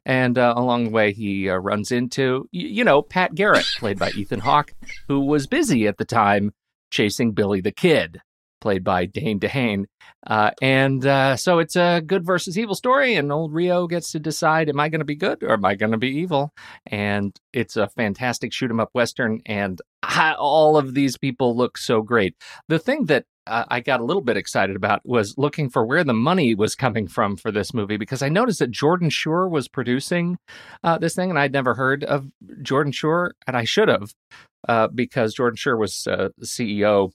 And 0.06 0.38
uh, 0.38 0.54
along 0.56 0.86
the 0.86 0.90
way, 0.92 1.12
he 1.12 1.50
uh, 1.50 1.56
runs 1.56 1.92
into, 1.92 2.48
you 2.52 2.84
know, 2.84 3.02
Pat 3.02 3.36
Garrett, 3.36 3.66
played 3.78 4.00
by 4.00 4.12
Ethan 4.12 4.40
Hawke, 4.40 4.74
who 5.08 5.20
was 5.20 5.48
busy 5.48 5.88
at 5.88 5.98
the 5.98 6.06
time 6.06 6.54
chasing 6.92 7.34
Billy 7.34 7.60
the 7.60 7.74
Kid, 7.74 8.22
played 8.68 8.84
by 8.84 9.06
Dane 9.06 9.40
DeHaan. 9.40 9.86
Uh, 10.26 10.52
and 10.62 11.06
uh, 11.06 11.38
so 11.38 11.60
it's 11.60 11.78
a 11.78 12.02
good 12.06 12.26
versus 12.26 12.58
evil 12.58 12.76
story, 12.76 13.16
and 13.16 13.32
old 13.32 13.54
Rio 13.54 13.88
gets 13.88 14.12
to 14.12 14.20
decide: 14.20 14.68
Am 14.68 14.78
I 14.78 14.90
going 14.90 15.00
to 15.00 15.06
be 15.06 15.16
good 15.16 15.42
or 15.42 15.54
am 15.54 15.64
I 15.64 15.76
going 15.76 15.94
to 15.94 15.98
be 15.98 16.10
evil? 16.10 16.52
And 16.86 17.34
it's 17.54 17.78
a 17.78 17.88
fantastic 17.88 18.52
shoot 18.52 18.70
'em 18.70 18.82
up 18.82 18.90
western, 18.92 19.40
and 19.46 19.82
ah, 20.04 20.36
all 20.38 20.76
of 20.76 20.96
these 20.96 21.18
people 21.18 21.56
look 21.56 21.78
so 21.78 22.02
great. 22.02 22.36
The 22.68 22.78
thing 22.78 23.06
that 23.06 23.24
uh, 23.46 23.64
I 23.70 23.80
got 23.80 24.02
a 24.02 24.04
little 24.04 24.22
bit 24.22 24.36
excited 24.36 24.76
about 24.76 25.00
was 25.06 25.36
looking 25.38 25.70
for 25.70 25.86
where 25.86 26.04
the 26.04 26.14
money 26.14 26.54
was 26.54 26.76
coming 26.76 27.08
from 27.08 27.38
for 27.38 27.50
this 27.50 27.74
movie 27.74 27.96
because 27.96 28.22
I 28.22 28.28
noticed 28.28 28.60
that 28.60 28.72
Jordan 28.72 29.10
Schur 29.10 29.50
was 29.50 29.70
producing 29.70 30.40
uh, 30.84 30.98
this 30.98 31.16
thing, 31.16 31.30
and 31.30 31.40
I'd 31.40 31.54
never 31.54 31.74
heard 31.76 32.04
of 32.04 32.28
Jordan 32.62 32.92
Schur, 32.92 33.30
and 33.48 33.56
I 33.56 33.64
should 33.64 33.88
have 33.88 34.12
uh, 34.68 34.90
because 34.90 35.34
Jordan 35.34 35.56
Schur 35.56 35.80
was 35.80 36.06
uh, 36.06 36.30
CEO 36.44 37.12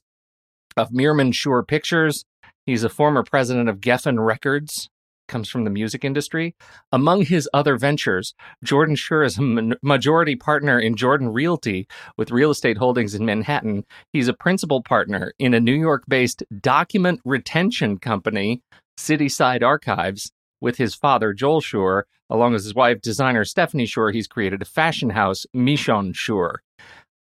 of 0.76 0.90
Meerman 0.90 1.35
Shore 1.35 1.64
Pictures. 1.64 2.24
He's 2.66 2.85
a 2.85 2.88
former 2.88 3.22
president 3.22 3.68
of 3.68 3.80
Geffen 3.80 4.24
Records, 4.24 4.88
comes 5.28 5.48
from 5.48 5.64
the 5.64 5.70
music 5.70 6.04
industry. 6.04 6.54
Among 6.92 7.24
his 7.24 7.48
other 7.54 7.76
ventures, 7.76 8.35
Jordan 8.62 8.94
Schur 8.94 9.24
is 9.24 9.38
a 9.38 9.42
ma- 9.42 9.74
majority 9.82 10.37
partner 10.37 10.78
in 10.78 10.94
Jordan 10.94 11.30
Realty 11.30 11.88
with 12.16 12.30
real 12.30 12.50
estate 12.50 12.76
holdings 12.76 13.14
in 13.14 13.24
Manhattan. 13.24 13.85
He's 14.12 14.28
a 14.28 14.35
principal 14.35 14.82
partner 14.82 15.32
in 15.38 15.54
a 15.54 15.61
New 15.61 15.74
York 15.74 16.04
based 16.06 16.42
document 16.61 17.20
retention 17.24 17.98
company, 17.98 18.62
Cityside 18.98 19.62
Archives, 19.62 20.30
with 20.61 20.76
his 20.76 20.94
father, 20.94 21.32
Joel 21.32 21.61
Schur, 21.61 22.02
along 22.30 22.52
with 22.52 22.62
his 22.62 22.74
wife, 22.74 23.00
designer 23.00 23.44
Stephanie 23.44 23.87
Schur. 23.87 24.12
He's 24.14 24.28
created 24.28 24.62
a 24.62 24.66
fashion 24.66 25.11
house, 25.11 25.44
Michon 25.52 26.12
Schur. 26.12 26.56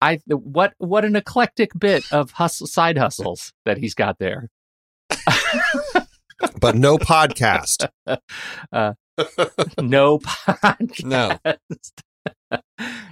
I 0.04 0.20
what 0.26 0.74
what 0.76 1.04
an 1.06 1.16
eclectic 1.16 1.70
bit 1.78 2.12
of 2.12 2.32
hustle, 2.32 2.66
side 2.66 2.98
hustles 2.98 3.54
that 3.64 3.78
he's 3.78 3.94
got 3.94 4.18
there. 4.18 4.50
but 6.60 6.76
no 6.76 6.98
podcast. 6.98 7.88
Uh, 8.72 8.94
no 9.80 10.18
podcast. 10.18 11.04
No. 11.04 11.38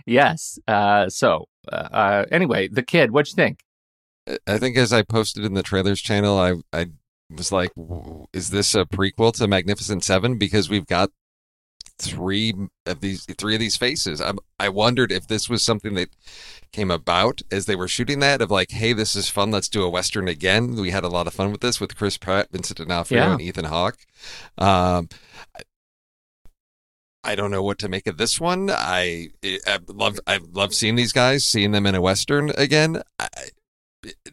yes. 0.05 0.59
Uh, 0.67 1.09
so 1.09 1.47
uh, 1.71 1.77
uh, 1.77 2.25
anyway, 2.33 2.69
the 2.69 2.83
kid. 2.83 3.13
What'd 3.13 3.33
you 3.33 3.37
think? 3.37 3.61
I 4.47 4.59
think 4.59 4.77
as 4.77 4.93
I 4.93 5.03
posted 5.03 5.45
in 5.45 5.55
the 5.55 5.63
trailers 5.63 6.01
channel, 6.01 6.39
I 6.39 6.55
I 6.77 6.87
was 7.31 7.53
like, 7.53 7.73
"W- 7.77 8.27
is 8.33 8.51
this 8.51 8.75
a 8.75 8.85
prequel 8.85 9.33
to 9.35 9.47
Magnificent 9.47 10.03
Seven? 10.03 10.39
Because 10.39 10.69
we've 10.69 10.87
got 10.87 11.11
three 12.07 12.55
of 12.87 13.01
these 13.01 13.25
three 13.39 13.55
of 13.55 13.61
these 13.61 13.77
faces. 13.77 14.21
I 14.21 14.33
I 14.59 14.69
wondered 14.69 15.13
if 15.13 15.27
this 15.29 15.49
was 15.49 15.63
something 15.63 15.95
that 15.95 16.11
came 16.73 16.91
about 16.91 17.43
as 17.51 17.67
they 17.67 17.77
were 17.77 17.89
shooting 17.89 18.21
that 18.21 18.41
of 18.41 18.51
like, 18.51 18.71
hey, 18.71 18.93
this 18.93 19.15
is 19.17 19.29
fun. 19.29 19.51
Let's 19.51 19.69
do 19.69 19.83
a 19.85 19.91
western 19.91 20.29
again. 20.29 20.75
We 20.77 20.91
had 20.91 21.05
a 21.05 21.09
lot 21.09 21.27
of 21.27 21.35
fun 21.35 21.53
with 21.53 21.61
this 21.61 21.81
with 21.81 21.97
Chris 21.97 22.17
Pratt, 22.17 22.49
Vincent 22.51 22.79
D'Onofrio, 22.79 23.21
Yeah. 23.21 23.33
and 23.33 23.41
Ethan 23.41 23.67
Hawke. 23.67 23.99
Um, 24.59 25.09
I- 27.25 27.35
don't 27.35 27.51
know 27.51 27.63
what 27.63 27.79
to 27.79 27.89
make 27.89 28.07
of 28.07 28.17
this 28.19 28.41
one. 28.41 28.69
I 28.71 29.29
I 29.67 29.79
love 29.89 30.19
I 30.27 30.39
love 30.53 30.75
seeing 30.75 30.97
these 30.97 31.13
guys, 31.13 31.45
seeing 31.47 31.71
them 31.73 31.87
in 31.87 31.95
a 31.95 32.01
western 32.01 32.51
again. 32.51 33.03
I, 33.19 33.29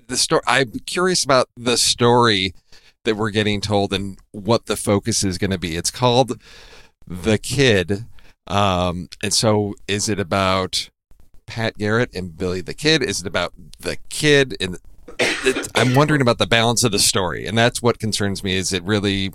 the 0.07 0.17
story 0.17 0.41
i'm 0.47 0.71
curious 0.87 1.23
about 1.23 1.47
the 1.55 1.77
story 1.77 2.55
that 3.05 3.15
we're 3.15 3.29
getting 3.29 3.61
told 3.61 3.93
and 3.93 4.17
what 4.31 4.65
the 4.65 4.75
focus 4.75 5.23
is 5.23 5.37
going 5.37 5.51
to 5.51 5.59
be 5.59 5.75
it's 5.75 5.91
called 5.91 6.41
the 7.09 7.39
kid 7.39 8.05
um 8.47 9.09
and 9.23 9.33
so 9.33 9.73
is 9.87 10.07
it 10.07 10.19
about 10.19 10.89
pat 11.47 11.77
garrett 11.77 12.13
and 12.13 12.37
billy 12.37 12.61
the 12.61 12.73
kid? 12.73 13.01
Is 13.03 13.21
it 13.21 13.27
about 13.27 13.53
the 13.79 13.97
kid? 14.09 14.55
And 14.61 14.77
i'm 15.75 15.95
wondering 15.95 16.21
about 16.21 16.37
the 16.37 16.47
balance 16.47 16.83
of 16.83 16.91
the 16.91 16.99
story 16.99 17.45
and 17.45 17.57
that's 17.57 17.81
what 17.81 17.99
concerns 17.99 18.43
me. 18.43 18.55
Is 18.55 18.71
it 18.71 18.83
really 18.83 19.33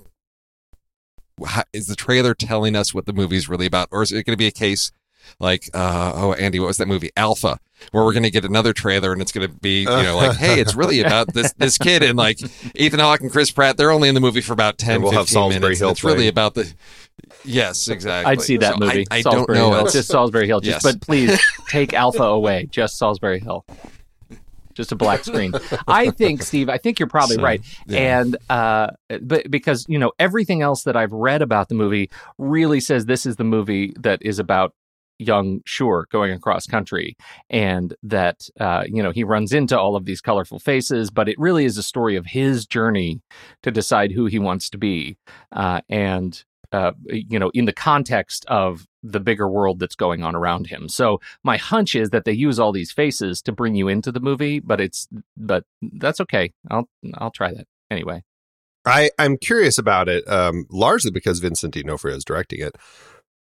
is 1.73 1.89
the 1.89 1.97
trailer 1.97 2.33
telling 2.33 2.77
us 2.77 2.95
what 2.95 3.07
the 3.07 3.13
movie's 3.13 3.49
really 3.49 3.67
about 3.67 3.89
or 3.91 4.03
is 4.03 4.13
it 4.13 4.25
going 4.25 4.35
to 4.35 4.37
be 4.37 4.47
a 4.47 4.53
case 4.53 4.93
like 5.41 5.69
uh 5.75 6.13
oh 6.15 6.33
andy 6.35 6.61
what 6.61 6.69
was 6.69 6.77
that 6.77 6.89
movie? 6.89 7.11
Alpha 7.17 7.59
where 7.93 8.05
we're 8.05 8.13
going 8.13 8.23
to 8.25 8.31
get 8.31 8.45
another 8.45 8.73
trailer 8.73 9.13
and 9.13 9.21
it's 9.23 9.33
going 9.33 9.47
to 9.49 9.53
be 9.55 9.81
you 9.81 9.87
know 9.87 10.17
like 10.17 10.37
hey 10.39 10.61
it's 10.61 10.75
really 10.75 11.01
about 11.01 11.33
this 11.35 11.53
this 11.55 11.79
kid 11.79 12.03
and 12.03 12.17
like 12.17 12.39
ethan 12.75 13.01
hawke 13.01 13.21
and 13.21 13.31
chris 13.33 13.51
pratt 13.51 13.77
they're 13.77 13.91
only 13.91 14.09
in 14.09 14.15
the 14.15 14.21
movie 14.21 14.41
for 14.41 14.53
about 14.53 14.79
10 14.79 15.03
we'll 15.03 15.13
have 15.13 15.27
15 15.27 15.33
Salisbury 15.35 15.61
minutes 15.61 15.79
Hill 15.81 15.89
and 15.89 15.95
it's 15.97 16.05
really 16.05 16.29
about 16.29 16.55
the 16.55 16.73
yes 17.45 17.89
exactly 17.89 18.31
I'd 18.33 18.41
see 18.41 18.57
that 18.59 18.75
So 18.79 18.85
I- 18.85 18.87
movie. 18.89 19.07
i, 19.11 19.23
don't 19.23 19.49
know 19.49 19.55
Hill. 19.71 19.75
else. 19.75 19.93
Just 19.93 20.09
Salisbury 20.09 20.47
Hill. 20.47 20.61
Just, 20.61 20.85
Yes. 20.85 20.93
But 20.93 21.01
please 21.03 21.41
take 21.69 21.93
Alpha 21.95 22.23
away. 22.23 22.67
Just 22.71 22.99
Salisbury 22.99 23.39
Hill. 23.41 23.65
Just 24.75 24.91
a 24.91 24.97
black 24.97 25.23
screen. 25.25 25.53
I 25.87 26.11
think, 26.11 26.43
Steve. 26.43 26.69
I 26.69 26.79
think 26.79 26.99
you're 26.99 27.09
probably 27.09 27.37
So, 27.37 27.43
right. 27.43 27.63
yeah. 27.87 28.21
And 28.21 28.37
uh, 28.51 28.89
but 29.23 29.49
because 29.49 29.87
you 29.89 29.99
know 30.01 30.11
everything 30.19 30.63
else 30.63 30.83
that 30.83 30.97
I've 30.97 31.13
read 31.13 31.43
about 31.43 31.69
the 31.69 31.77
movie 31.77 32.11
really 32.39 32.81
says 32.81 33.07
this 33.07 33.25
is 33.25 33.37
the 33.37 33.45
movie 33.45 33.95
that 34.01 34.21
is 34.23 34.41
about 34.41 34.75
young 35.25 35.61
Schur 35.61 36.05
going 36.11 36.33
across 36.33 36.67
country, 36.67 37.17
and 37.51 37.95
that 38.03 38.49
uh, 38.61 38.85
you 38.87 39.03
know 39.03 39.11
he 39.11 39.25
runs 39.25 39.53
into 39.53 39.79
all 39.79 39.97
of 39.97 40.05
these 40.05 40.21
colorful 40.21 40.59
faces, 40.59 41.11
but 41.11 41.29
it 41.29 41.39
really 41.39 41.65
is 41.65 41.79
a 41.79 41.83
story 41.83 42.17
of 42.17 42.27
his 42.27 42.67
journey 42.67 43.21
to 43.63 43.71
decide 43.71 44.13
who 44.13 44.27
he 44.27 44.39
wants 44.39 44.71
to 44.71 44.79
be, 44.79 45.17
uh, 45.53 45.81
and 45.89 46.45
uh, 46.73 46.93
you 47.07 47.39
know 47.39 47.51
in 47.55 47.65
the 47.65 47.73
context 47.73 48.45
of 48.49 48.87
the 49.03 49.21
bigger 49.21 49.49
world 49.49 49.79
that's 49.79 49.97
going 49.97 50.23
on 50.23 50.35
around 50.35 50.67
him. 50.67 50.89
So 50.89 51.21
my 51.43 51.57
hunch 51.57 51.95
is 51.95 52.11
that 52.11 52.25
they 52.25 52.33
use 52.33 52.59
all 52.59 52.73
these 52.73 52.93
faces 52.93 53.43
to 53.43 53.53
bring 53.53 53.75
you 53.75 53.89
into 53.89 54.11
the 54.11 54.21
movie, 54.21 54.61
but 54.61 54.81
it's 54.81 55.09
but 55.37 55.65
that's 55.83 56.21
okay. 56.21 56.53
I'll 56.71 56.89
I'll 57.15 57.31
try 57.31 57.53
that 57.53 57.67
anyway. 57.91 58.23
I, 58.87 59.11
I'm 59.19 59.39
curious 59.39 59.79
about 59.79 60.09
it, 60.09 60.29
um, 60.29 60.67
largely 60.71 61.11
because 61.11 61.39
Vincent 61.39 61.73
D'Onofrio 61.75 62.17
is 62.17 62.25
directing 62.25 62.61
it. 62.61 62.77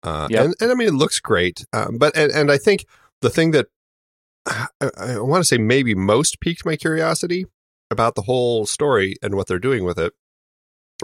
Uh, 0.03 0.27
Yep. 0.29 0.45
and, 0.45 0.55
and 0.61 0.71
I 0.71 0.75
mean, 0.75 0.87
it 0.87 0.93
looks 0.93 1.19
great. 1.19 1.65
Um, 1.73 1.97
but, 1.97 2.15
and, 2.15 2.31
and 2.31 2.51
I 2.51 2.57
think 2.57 2.85
the 3.21 3.29
thing 3.29 3.51
that 3.51 3.67
I, 4.47 4.67
I 4.97 5.19
want 5.19 5.41
to 5.41 5.47
say 5.47 5.57
maybe 5.57 5.93
most 5.93 6.39
piqued 6.39 6.65
my 6.65 6.75
curiosity 6.75 7.45
about 7.91 8.15
the 8.15 8.23
whole 8.23 8.65
story 8.65 9.15
and 9.21 9.35
what 9.35 9.47
they're 9.47 9.59
doing 9.59 9.83
with 9.83 9.99
it 9.99 10.13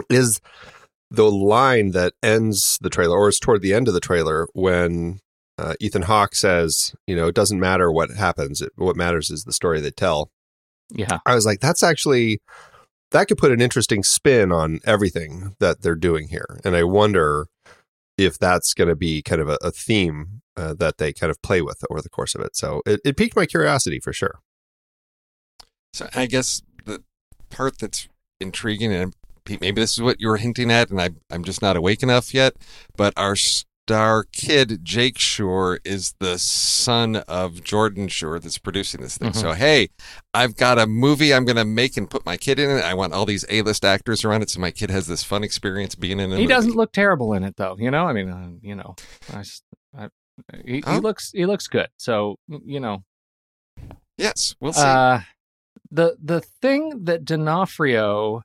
is 0.08 0.40
the 1.10 1.30
line 1.30 1.92
that 1.92 2.14
ends 2.22 2.78
the 2.80 2.90
trailer, 2.90 3.16
or 3.18 3.28
is 3.28 3.38
toward 3.38 3.62
the 3.62 3.74
end 3.74 3.88
of 3.88 3.94
the 3.94 4.00
trailer, 4.00 4.48
when 4.54 5.20
uh, 5.58 5.74
Ethan 5.80 6.02
Hawke 6.02 6.34
says, 6.34 6.94
you 7.06 7.14
know, 7.14 7.28
it 7.28 7.34
doesn't 7.34 7.60
matter 7.60 7.92
what 7.92 8.10
happens, 8.10 8.60
it, 8.60 8.72
what 8.76 8.96
matters 8.96 9.30
is 9.30 9.44
the 9.44 9.52
story 9.52 9.80
they 9.80 9.90
tell. 9.90 10.30
Yeah. 10.90 11.18
I 11.24 11.34
was 11.34 11.46
like, 11.46 11.60
that's 11.60 11.82
actually 11.82 12.40
that 13.12 13.28
could 13.28 13.38
put 13.38 13.52
an 13.52 13.60
interesting 13.60 14.02
spin 14.02 14.50
on 14.50 14.80
everything 14.84 15.54
that 15.60 15.82
they're 15.82 15.94
doing 15.94 16.28
here, 16.28 16.60
and 16.64 16.74
I 16.74 16.82
wonder 16.82 17.46
if 18.18 18.38
that's 18.38 18.74
going 18.74 18.88
to 18.88 18.96
be 18.96 19.22
kind 19.22 19.40
of 19.40 19.48
a, 19.48 19.58
a 19.62 19.70
theme 19.70 20.42
uh, 20.56 20.74
that 20.78 20.98
they 20.98 21.12
kind 21.12 21.30
of 21.30 21.40
play 21.42 21.60
with 21.60 21.84
over 21.90 22.00
the 22.00 22.08
course 22.08 22.34
of 22.34 22.40
it. 22.40 22.56
So 22.56 22.82
it, 22.86 23.00
it 23.04 23.16
piqued 23.16 23.36
my 23.36 23.46
curiosity 23.46 24.00
for 24.00 24.12
sure. 24.12 24.40
So 25.92 26.08
I 26.14 26.26
guess 26.26 26.62
the 26.84 27.02
part 27.50 27.78
that's 27.78 28.08
intriguing, 28.40 28.92
and 28.92 29.14
maybe 29.48 29.80
this 29.80 29.92
is 29.92 30.02
what 30.02 30.20
you 30.20 30.28
were 30.28 30.36
hinting 30.36 30.70
at, 30.70 30.90
and 30.90 31.00
I, 31.00 31.10
I'm 31.30 31.44
just 31.44 31.62
not 31.62 31.76
awake 31.76 32.02
enough 32.02 32.34
yet. 32.34 32.54
But 32.96 33.12
our 33.16 33.36
star 33.86 34.24
kid, 34.32 34.80
Jake 34.84 35.14
Schur, 35.16 35.78
is 35.84 36.14
the 36.18 36.38
son 36.40 37.16
of 37.28 37.62
Jordan 37.62 38.08
Schur 38.08 38.42
that's 38.42 38.58
producing 38.58 39.00
this 39.00 39.16
thing. 39.16 39.30
Mhm. 39.30 39.36
So 39.40 39.52
hey, 39.52 39.90
I've 40.34 40.56
got 40.56 40.76
a 40.76 40.88
movie 40.88 41.32
I'm 41.32 41.44
going 41.44 41.54
to 41.56 41.64
make 41.64 41.96
and 41.96 42.10
put 42.10 42.26
my 42.26 42.36
kid 42.36 42.58
in 42.58 42.68
it. 42.68 42.84
I 42.84 42.94
want 42.94 43.12
all 43.12 43.24
these 43.26 43.44
A-list 43.48 43.84
actors 43.84 44.24
around 44.24 44.42
it, 44.42 44.50
so 44.50 44.58
my 44.60 44.72
kid 44.72 44.90
has 44.90 45.06
this 45.06 45.22
fun 45.22 45.44
experience 45.44 45.94
being 45.94 46.18
in 46.18 46.32
it. 46.32 46.36
He 46.36 46.42
movie. 46.42 46.46
doesn't 46.48 46.74
look 46.74 46.90
terrible 46.90 47.32
in 47.32 47.44
it 47.44 47.54
though. 47.56 47.76
You 47.78 47.92
know, 47.92 48.06
I 48.06 48.12
mean, 48.12 48.28
uh, 48.28 48.48
you 48.60 48.74
know, 48.74 48.96
I, 49.32 49.44
I- 49.96 50.08
he, 50.64 50.72
he 50.78 50.82
Oh. 50.84 50.98
looks 50.98 51.30
he 51.32 51.46
looks 51.46 51.68
good. 51.68 51.86
So 51.96 52.36
you 52.48 52.80
know, 52.80 53.04
Yes, 54.18 54.56
we'll 54.60 54.72
see. 54.72 54.80
uh, 54.82 55.20
the 55.92 56.16
the 56.20 56.40
thing 56.40 57.04
that 57.04 57.24
D'Onofrio, 57.24 58.42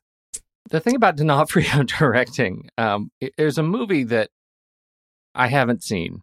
the 0.70 0.78
thing 0.78 0.94
about 0.94 1.16
D'Onofrio 1.16 1.82
directing, 1.98 2.68
um, 2.78 3.10
there's 3.36 3.58
a 3.58 3.62
movie 3.64 4.04
that 4.04 4.30
I 5.34 5.48
haven't 5.48 5.82
seen 5.82 6.20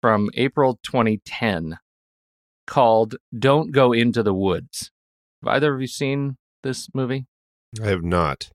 from 0.00 0.28
April 0.34 0.78
2010 0.82 1.78
called 2.66 3.16
"Don't 3.36 3.72
Go 3.72 3.92
Into 3.92 4.22
the 4.22 4.34
Woods." 4.34 4.90
Have 5.42 5.54
either 5.54 5.74
of 5.74 5.80
you 5.80 5.86
seen 5.86 6.36
this 6.62 6.88
movie? 6.94 7.26
I 7.82 7.88
have 7.88 8.02
not. 8.04 8.50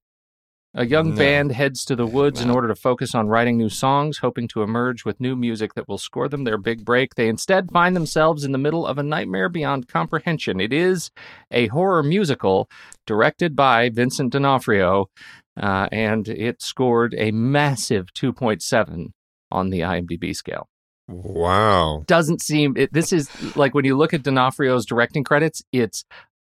A 0.78 0.86
young 0.86 1.12
No. 1.12 1.16
band 1.16 1.54
heads 1.54 1.86
to 1.86 1.96
the 1.96 2.06
woods 2.06 2.42
in 2.42 2.50
order 2.50 2.68
to 2.68 2.76
focus 2.76 3.16
on 3.16 3.30
writing 3.30 3.58
new 3.58 3.70
songs, 3.70 4.18
hoping 4.18 4.46
to 4.50 4.62
emerge 4.62 5.06
with 5.06 5.22
new 5.22 5.34
music 5.34 5.74
that 5.76 5.88
will 5.88 5.98
score 5.98 6.28
them 6.28 6.44
their 6.44 6.58
big 6.58 6.84
break. 6.84 7.16
They 7.16 7.30
instead 7.30 7.72
find 7.72 7.96
themselves 7.96 8.44
in 8.44 8.52
the 8.52 8.58
middle 8.58 8.86
of 8.86 8.98
a 8.98 9.04
nightmare 9.04 9.48
beyond 9.48 9.88
comprehension. 9.88 10.60
It 10.60 10.74
is 10.74 11.12
a 11.50 11.68
horror 11.68 12.04
musical 12.04 12.70
directed 13.08 13.56
by 13.56 13.90
Vincent 13.90 14.34
D'Onofrio, 14.34 15.10
uh, 15.56 15.88
and 15.94 16.28
it 16.28 16.62
scored 16.62 17.16
a 17.18 17.32
massive 17.32 18.14
2.7 18.14 19.14
on 19.56 19.70
the 19.70 19.80
IMDb 19.80 20.36
scale. 20.36 20.68
Wow. 21.08 22.04
Doesn't 22.08 22.42
seem 22.42 22.76
it, 22.78 22.92
this 22.92 23.14
is 23.14 23.30
like 23.56 23.74
when 23.74 23.86
you 23.86 23.96
look 23.96 24.14
at 24.14 24.24
D'Onofrio's 24.24 24.86
directing 24.86 25.24
credits, 25.24 25.64
it's 25.72 26.04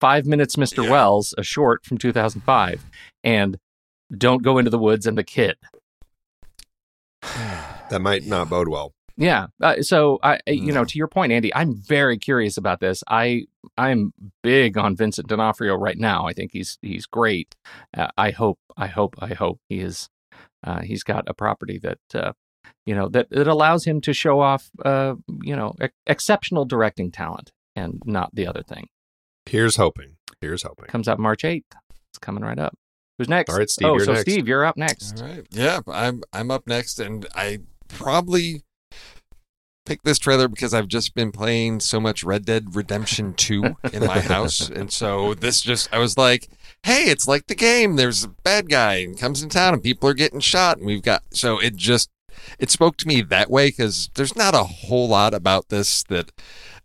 Five 0.00 0.26
Minutes, 0.26 0.56
Mr. 0.56 0.84
Yeah. 0.84 0.90
Welles, 0.90 1.34
a 1.38 1.42
short 1.42 1.84
from 1.84 1.98
2005, 1.98 2.84
and 3.24 3.58
Don't 4.16 4.42
Go 4.42 4.58
Into 4.58 4.70
the 4.70 4.78
Woods 4.78 5.06
and 5.06 5.16
The 5.16 5.24
Kid. 5.24 5.56
That 7.88 8.02
might 8.02 8.26
not 8.26 8.50
bode 8.50 8.66
well. 8.66 8.94
Yeah. 9.16 9.46
Uh, 9.62 9.80
so 9.80 10.18
I, 10.20 10.40
you 10.48 10.72
know, 10.72 10.84
to 10.84 10.98
your 10.98 11.06
point, 11.06 11.30
Andy, 11.30 11.54
I'm 11.54 11.76
very 11.76 12.18
curious 12.18 12.56
about 12.56 12.80
this. 12.80 13.04
I, 13.08 13.44
I'm 13.78 14.12
big 14.42 14.76
on 14.76 14.96
Vincent 14.96 15.28
D'Onofrio 15.28 15.76
right 15.76 15.96
now. 15.96 16.26
I 16.26 16.32
think 16.32 16.50
he's 16.52 16.78
he's 16.82 17.06
great. 17.06 17.54
Uh, 17.96 18.08
I 18.18 18.30
hope, 18.32 18.58
I 18.76 18.88
hope, 18.88 19.14
I 19.20 19.34
hope 19.34 19.60
he 19.68 19.78
is. 19.78 20.08
Uh, 20.64 20.80
he's 20.80 21.04
got 21.04 21.28
a 21.28 21.34
property 21.34 21.78
that, 21.78 21.98
uh, 22.12 22.32
you 22.84 22.94
know, 22.94 23.08
that 23.08 23.28
it 23.30 23.46
allows 23.46 23.84
him 23.84 24.00
to 24.02 24.12
show 24.12 24.40
off, 24.40 24.70
uh, 24.84 25.14
you 25.42 25.54
know, 25.56 25.74
ex- 25.80 25.94
exceptional 26.06 26.64
directing 26.64 27.10
talent 27.10 27.52
and 27.74 28.00
not 28.04 28.34
the 28.34 28.46
other 28.46 28.62
thing. 28.62 28.88
Here's 29.46 29.76
hoping. 29.76 30.16
Here's 30.40 30.62
hoping. 30.62 30.86
Comes 30.86 31.08
out 31.08 31.18
March 31.18 31.42
8th. 31.42 31.64
It's 32.10 32.18
coming 32.20 32.42
right 32.42 32.58
up. 32.58 32.74
Who's 33.18 33.28
next? 33.28 33.50
All 33.50 33.58
right, 33.58 33.70
Steve, 33.70 33.88
Oh, 33.88 33.92
you're 33.96 34.04
so 34.04 34.12
next. 34.12 34.22
Steve, 34.30 34.46
you're 34.48 34.64
up 34.64 34.76
next. 34.76 35.20
All 35.20 35.26
right. 35.28 35.46
Yeah, 35.50 35.80
I'm 35.88 36.22
I'm 36.32 36.50
up 36.50 36.66
next, 36.66 36.98
and 37.00 37.26
I 37.34 37.60
probably 37.88 38.62
picked 39.86 40.04
this 40.04 40.18
trailer 40.18 40.48
because 40.48 40.74
I've 40.74 40.88
just 40.88 41.14
been 41.14 41.30
playing 41.32 41.80
so 41.80 42.00
much 42.00 42.24
Red 42.24 42.44
Dead 42.44 42.74
Redemption 42.74 43.34
2 43.34 43.62
in 43.92 44.04
my 44.04 44.20
house. 44.20 44.68
And 44.68 44.92
so 44.92 45.32
this 45.34 45.60
just, 45.60 45.88
I 45.94 45.98
was 45.98 46.18
like, 46.18 46.48
hey, 46.82 47.04
it's 47.04 47.28
like 47.28 47.46
the 47.46 47.54
game. 47.54 47.94
There's 47.94 48.24
a 48.24 48.28
bad 48.28 48.68
guy 48.68 48.94
and 48.96 49.16
comes 49.18 49.42
in 49.44 49.48
town 49.48 49.74
and 49.74 49.82
people 49.82 50.08
are 50.08 50.14
getting 50.14 50.40
shot. 50.40 50.78
And 50.78 50.86
we've 50.86 51.02
got, 51.02 51.22
so 51.30 51.60
it 51.60 51.76
just, 51.76 52.10
it 52.58 52.70
spoke 52.70 52.96
to 52.98 53.08
me 53.08 53.22
that 53.22 53.50
way 53.50 53.68
because 53.68 54.10
there's 54.14 54.36
not 54.36 54.54
a 54.54 54.64
whole 54.64 55.08
lot 55.08 55.34
about 55.34 55.68
this 55.68 56.02
that 56.04 56.30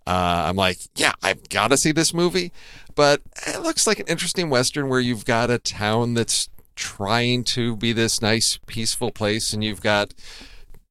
uh, 0.08 0.46
I'm 0.48 0.56
like, 0.56 0.80
yeah, 0.96 1.14
I've 1.22 1.48
got 1.50 1.70
to 1.70 1.78
see 1.78 1.92
this 1.92 2.14
movie. 2.14 2.52
But 2.96 3.22
it 3.48 3.62
looks 3.62 3.88
like 3.88 4.00
an 4.00 4.08
interesting 4.08 4.50
Western 4.50 4.90
where 4.90 5.00
you've 5.00 5.26
got 5.26 5.50
a 5.50 5.58
town 5.58 6.14
that's 6.14 6.50
trying 6.76 7.44
to 7.44 7.76
be 7.76 7.94
this 7.94 8.22
nice, 8.22 8.60
peaceful 8.66 9.12
place 9.12 9.54
and 9.54 9.64
you've 9.64 9.82
got, 9.82 10.14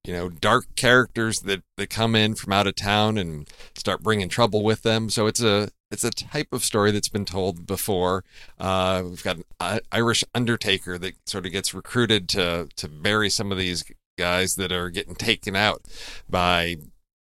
you 0.05 0.13
know, 0.13 0.29
dark 0.29 0.67
characters 0.77 1.41
that, 1.41 1.63
that 1.77 1.91
come 1.91 2.15
in 2.15 2.35
from 2.35 2.53
out 2.53 2.67
of 2.67 2.77
town 2.77 3.19
and 3.19 3.49
start 3.77 4.03
bringing 4.03 4.29
trouble 4.29 4.63
with 4.63 4.83
them. 4.83 5.11
So 5.11 5.27
it's 5.27 5.43
a 5.43 5.71
it's 5.91 6.05
a 6.05 6.11
type 6.11 6.53
of 6.53 6.65
story 6.65 6.93
that's 6.93 7.09
been 7.09 7.25
told 7.25 7.67
before. 7.67 8.25
Uh, 8.59 9.03
we've 9.07 9.25
got 9.25 9.39
an 9.59 9.81
Irish 9.91 10.23
undertaker 10.35 10.99
that 10.99 11.15
sort 11.29 11.47
of 11.47 11.53
gets 11.53 11.75
recruited 11.75 12.29
to 12.31 12.69
to 12.77 12.89
bury 12.89 13.29
some 13.29 13.51
of 13.51 13.59
these 13.59 13.85
guys 14.21 14.57
that 14.57 14.71
are 14.71 14.91
getting 14.91 15.15
taken 15.15 15.57
out 15.57 15.83
by 16.29 16.77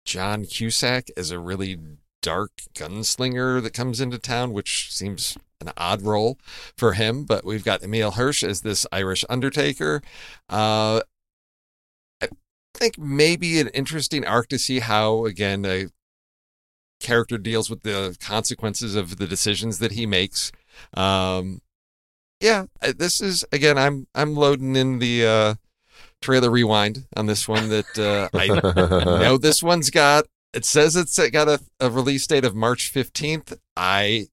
John 0.05 0.45
Cusack 0.45 1.09
as 1.17 1.33
a 1.33 1.41
really 1.41 1.77
dark 2.23 2.53
gunslinger 2.75 3.61
that 3.61 3.75
comes 3.75 4.01
into 4.01 4.19
town, 4.19 4.53
which 4.53 4.93
seems 4.93 5.37
an 5.61 5.73
odd 5.77 6.03
role 6.03 6.39
for 6.77 6.93
him. 6.93 7.25
But 7.25 7.45
we've 7.45 7.65
got 7.65 7.83
Emile 7.83 8.13
Hirsch 8.13 8.45
as 8.45 8.61
this 8.61 8.87
Irish 8.93 9.25
undertaker. 9.29 10.01
Uh, 10.49 11.01
I 12.23 12.29
think 12.73 12.99
maybe 12.99 13.59
an 13.61 13.69
interesting 13.69 14.25
arc 14.25 14.49
to 14.49 14.59
see 14.59 14.79
how 14.79 15.25
again 15.25 15.65
a 15.65 15.87
character 17.01 17.37
deals 17.37 17.69
with 17.69 17.83
the 17.83 18.17
consequences 18.21 18.95
of 18.95 19.19
the 19.19 19.27
decisions 19.27 19.81
that 19.81 19.93
he 19.93 20.07
makes. 20.07 20.53
Um, 20.95 21.61
yeah, 22.41 22.67
this 22.81 23.21
is 23.21 23.45
again. 23.51 23.77
I'm 23.77 24.07
I'm 24.15 24.35
loading 24.35 24.77
in 24.77 24.99
the 24.99 25.27
uh, 25.27 25.55
trailer 26.23 26.51
rewind 26.51 27.07
on 27.17 27.27
this 27.27 27.49
one. 27.49 27.69
That 27.69 27.99
uh, 27.99 28.29
I 28.37 28.47
know 29.21 29.39
this 29.39 29.63
one's 29.63 29.91
got. 29.91 30.27
It 30.53 30.65
says 30.65 30.97
it's 30.97 31.19
got 31.31 31.49
a, 31.49 31.61
a 31.81 31.91
release 31.91 32.27
date 32.27 32.45
of 32.45 32.55
March 32.55 32.93
15th. 32.93 33.59
I 33.77 34.29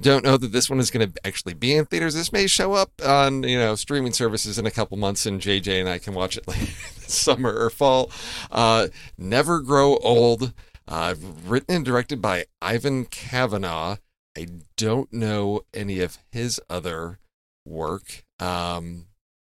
don't 0.00 0.24
know 0.24 0.36
that 0.36 0.52
this 0.52 0.68
one 0.68 0.78
is 0.78 0.90
going 0.90 1.10
to 1.10 1.26
actually 1.26 1.54
be 1.54 1.74
in 1.74 1.86
theaters. 1.86 2.14
This 2.14 2.32
may 2.32 2.46
show 2.46 2.74
up 2.74 2.90
on 3.04 3.42
you 3.42 3.58
know 3.58 3.74
streaming 3.74 4.12
services 4.12 4.58
in 4.58 4.66
a 4.66 4.70
couple 4.70 4.96
months, 4.96 5.26
and 5.26 5.40
JJ 5.40 5.80
and 5.80 5.88
I 5.88 5.98
can 5.98 6.14
watch 6.14 6.36
it 6.36 6.46
later 6.48 6.72
summer 7.00 7.52
or 7.52 7.70
fall. 7.70 8.10
Uh, 8.50 8.88
Never 9.16 9.60
Grow 9.60 9.96
Old, 9.98 10.52
uh, 10.88 11.14
written 11.44 11.76
and 11.76 11.84
directed 11.84 12.20
by 12.20 12.46
Ivan 12.60 13.06
Kavanagh. 13.06 13.96
I 14.36 14.46
don't 14.76 15.10
know 15.12 15.62
any 15.72 16.00
of 16.00 16.18
his 16.30 16.60
other 16.68 17.18
work. 17.64 18.24
Um, 18.38 19.06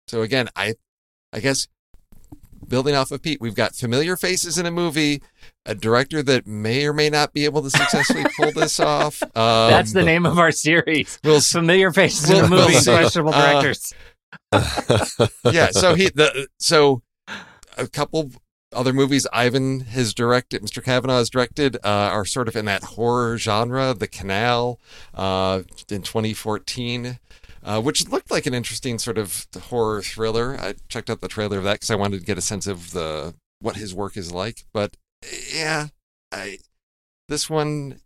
so 0.09 0.22
again, 0.22 0.48
I, 0.57 0.75
I 1.33 1.40
guess 1.40 1.68
building 2.68 2.95
off 2.95 3.11
of 3.11 3.23
Pete, 3.23 3.40
we've 3.40 3.55
got 3.55 3.75
familiar 3.75 4.16
faces 4.16 4.57
in 4.59 4.66
a 4.66 4.71
movie, 4.71 5.23
a 5.66 5.75
director 5.75 6.23
that 6.23 6.47
may 6.47 6.87
or 6.87 6.92
may 6.92 7.11
not 7.11 7.33
be 7.33 7.45
able 7.45 7.62
to 7.62 7.71
successfully 7.71 8.25
pull 8.37 8.53
this 8.55 8.79
off. 8.81 9.23
Um, 9.23 9.31
That's 9.71 9.92
the 9.92 10.03
name 10.05 10.25
of 10.27 10.38
our 10.38 10.53
series. 10.53 11.18
We'll, 11.25 11.40
Familiar 11.40 11.90
faces 11.92 12.29
we'll- 12.31 12.45
in 12.45 12.51
the 12.51 12.57
we'll 12.57 12.68
movie, 12.68 12.85
questionable 12.85 13.35
Uh, 13.35 13.53
directors. 13.62 13.92
yeah, 15.53 15.71
so 15.71 15.95
he 15.95 16.09
the 16.14 16.49
so 16.59 17.03
a 17.77 17.87
couple 17.87 18.31
other 18.73 18.92
movies 18.92 19.27
Ivan 19.33 19.81
has 19.81 20.14
directed, 20.14 20.62
Mr. 20.62 20.83
Kavanagh 20.83 21.18
has 21.18 21.29
directed, 21.31 21.77
uh, 21.77 21.88
are 21.88 22.25
sort 22.25 22.49
of 22.49 22.57
in 22.57 22.64
that 22.64 22.83
horror 22.83 23.37
genre. 23.37 23.92
The 23.92 24.09
Canal 24.09 24.81
uh, 25.14 25.62
in 25.90 26.03
2014. 26.03 27.18
Uh, 27.64 27.81
which 27.81 28.09
looked 28.09 28.31
like 28.31 28.46
an 28.46 28.55
interesting 28.55 28.98
sort 28.98 29.18
of 29.18 29.46
horror 29.68 30.03
thriller. 30.03 30.57
I 30.59 30.75
checked 30.88 31.09
out 31.09 31.20
the 31.20 31.29
trailer 31.29 31.59
of 31.59 31.64
that 31.64 31.75
because 31.75 31.90
I 31.90 31.96
wanted 31.96 32.20
to 32.20 32.27
get 32.27 32.38
a 32.38 32.42
sense 32.42 32.66
of 32.66 32.92
the 32.92 33.35
what 33.61 33.77
his 33.77 33.94
work 33.94 34.16
is 34.16 34.33
like. 34.33 34.64
But 34.72 34.96
yeah, 35.55 35.88
I 36.33 36.59
this 37.29 37.48
one 37.48 38.01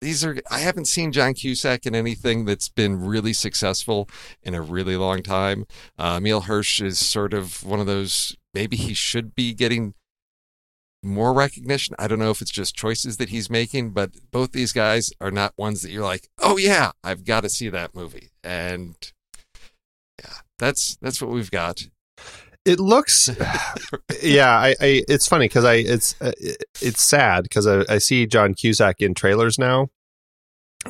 these 0.00 0.24
are 0.24 0.36
I 0.50 0.58
haven't 0.58 0.86
seen 0.86 1.12
John 1.12 1.34
Cusack 1.34 1.86
in 1.86 1.94
anything 1.94 2.44
that's 2.44 2.68
been 2.68 3.04
really 3.04 3.32
successful 3.32 4.08
in 4.42 4.54
a 4.54 4.60
really 4.60 4.96
long 4.96 5.22
time. 5.22 5.66
Uh, 5.98 6.16
Emile 6.18 6.42
Hirsch 6.42 6.80
is 6.80 6.98
sort 6.98 7.32
of 7.32 7.64
one 7.64 7.80
of 7.80 7.86
those. 7.86 8.36
Maybe 8.52 8.76
he 8.76 8.94
should 8.94 9.34
be 9.34 9.54
getting 9.54 9.94
more 11.06 11.32
recognition. 11.32 11.94
I 11.98 12.08
don't 12.08 12.18
know 12.18 12.30
if 12.30 12.42
it's 12.42 12.50
just 12.50 12.74
choices 12.74 13.16
that 13.18 13.28
he's 13.30 13.48
making, 13.48 13.90
but 13.90 14.10
both 14.30 14.52
these 14.52 14.72
guys 14.72 15.10
are 15.20 15.30
not 15.30 15.54
ones 15.56 15.82
that 15.82 15.90
you're 15.90 16.04
like, 16.04 16.28
oh 16.40 16.56
yeah, 16.56 16.92
I've 17.04 17.24
got 17.24 17.42
to 17.42 17.48
see 17.48 17.68
that 17.70 17.94
movie. 17.94 18.30
And 18.44 18.94
yeah, 20.22 20.34
that's 20.58 20.96
that's 21.00 21.20
what 21.22 21.30
we've 21.30 21.50
got. 21.50 21.82
It 22.64 22.80
looks, 22.80 23.28
yeah. 24.22 24.50
I, 24.50 24.70
I 24.80 25.02
it's 25.08 25.28
funny 25.28 25.44
because 25.46 25.64
I 25.64 25.74
it's 25.74 26.20
uh, 26.20 26.32
it's 26.82 27.04
sad 27.04 27.44
because 27.44 27.66
I, 27.66 27.84
I 27.88 27.98
see 27.98 28.26
John 28.26 28.54
Cusack 28.54 29.00
in 29.00 29.14
trailers 29.14 29.56
now, 29.56 29.88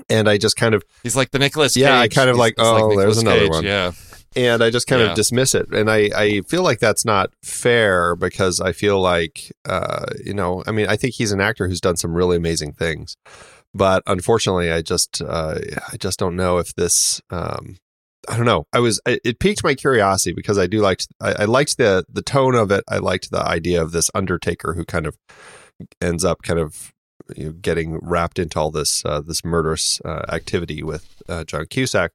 and 0.09 0.27
I 0.27 0.39
just 0.39 0.57
kind 0.57 0.75
of 0.75 0.83
He's 1.03 1.17
like 1.17 1.33
the 1.33 1.39
Nicholas. 1.39 1.77
Yeah, 1.77 1.99
I 2.01 2.09
kind 2.09 2.31
of 2.31 2.37
He's- 2.37 2.41
like, 2.41 2.55
oh, 2.57 2.89
Nicolas 2.89 2.97
there's 3.05 3.19
another 3.19 3.41
Cage, 3.41 3.51
one. 3.51 3.65
Yeah, 3.65 3.93
and 4.37 4.63
I 4.63 4.71
just 4.71 4.87
kind 4.87 5.03
Yeah. 5.03 5.11
of 5.11 5.17
dismiss 5.17 5.55
it, 5.55 5.69
and 5.73 5.91
I 5.91 6.11
I 6.15 6.41
feel 6.43 6.63
like 6.63 6.79
that's 6.79 7.05
not 7.05 7.31
fair 7.43 8.15
because 8.17 8.61
I 8.61 8.73
feel 8.73 9.01
like 9.01 9.53
uh 9.69 10.07
you 10.25 10.35
know 10.35 10.63
I 10.67 10.71
mean 10.73 10.87
I 10.89 10.97
think 10.97 11.15
he's 11.15 11.33
an 11.33 11.41
actor 11.41 11.67
who's 11.69 11.81
done 11.81 11.97
some 11.97 12.15
really 12.15 12.37
amazing 12.37 12.73
things, 12.75 13.17
but 13.75 14.03
unfortunately 14.07 14.71
I 14.71 14.83
just 14.83 15.23
uh 15.23 15.59
I 15.93 15.97
just 15.97 16.19
don't 16.19 16.37
know 16.37 16.59
if 16.59 16.75
this 16.75 17.21
um 17.31 17.77
I 18.29 18.37
don't 18.37 18.47
know. 18.47 18.67
I 18.73 18.81
was 18.81 19.01
it 19.07 19.21
it 19.25 19.39
piqued 19.39 19.63
my 19.65 19.75
curiosity 19.75 20.33
because 20.35 20.59
I 20.59 20.67
do 20.67 20.81
like 20.81 21.03
I, 21.21 21.33
I 21.41 21.45
liked 21.45 21.79
the 21.79 22.05
the 22.09 22.23
tone 22.23 22.55
of 22.55 22.71
it. 22.71 22.83
I 22.89 22.99
liked 22.99 23.31
the 23.31 23.41
idea 23.43 23.81
of 23.83 23.93
this 23.93 24.11
Undertaker 24.15 24.75
who 24.75 24.85
kind 24.85 25.07
of 25.07 25.17
ends 26.01 26.25
up 26.25 26.43
kind 26.43 26.59
of 26.59 26.93
you 27.37 27.47
know, 27.47 27.53
getting 27.53 27.99
wrapped 28.03 28.39
into 28.39 28.59
all 28.59 28.71
this 28.71 29.05
uh, 29.05 29.21
this 29.21 29.45
murderous 29.45 30.01
uh, 30.05 30.25
activity 30.29 30.83
with 30.83 31.23
uh, 31.29 31.45
John 31.45 31.67
Cusack. 31.71 32.11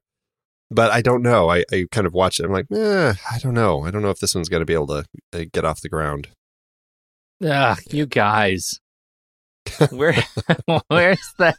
But 0.74 0.90
I 0.90 1.02
don't 1.02 1.22
know. 1.22 1.50
I, 1.50 1.64
I 1.72 1.86
kind 1.90 2.06
of 2.06 2.14
watched 2.14 2.40
it. 2.40 2.44
I'm 2.44 2.52
like, 2.52 2.66
eh, 2.72 3.14
I 3.30 3.38
don't 3.38 3.54
know. 3.54 3.84
I 3.84 3.90
don't 3.90 4.02
know 4.02 4.10
if 4.10 4.20
this 4.20 4.34
one's 4.34 4.48
going 4.48 4.60
to 4.60 4.66
be 4.66 4.74
able 4.74 4.86
to 4.88 5.04
uh, 5.32 5.44
get 5.52 5.64
off 5.64 5.80
the 5.80 5.88
ground. 5.88 6.28
Ugh, 7.44 7.78
you 7.90 8.06
guys. 8.06 8.80
Where, 9.90 10.14
where's 10.88 11.34
that? 11.38 11.56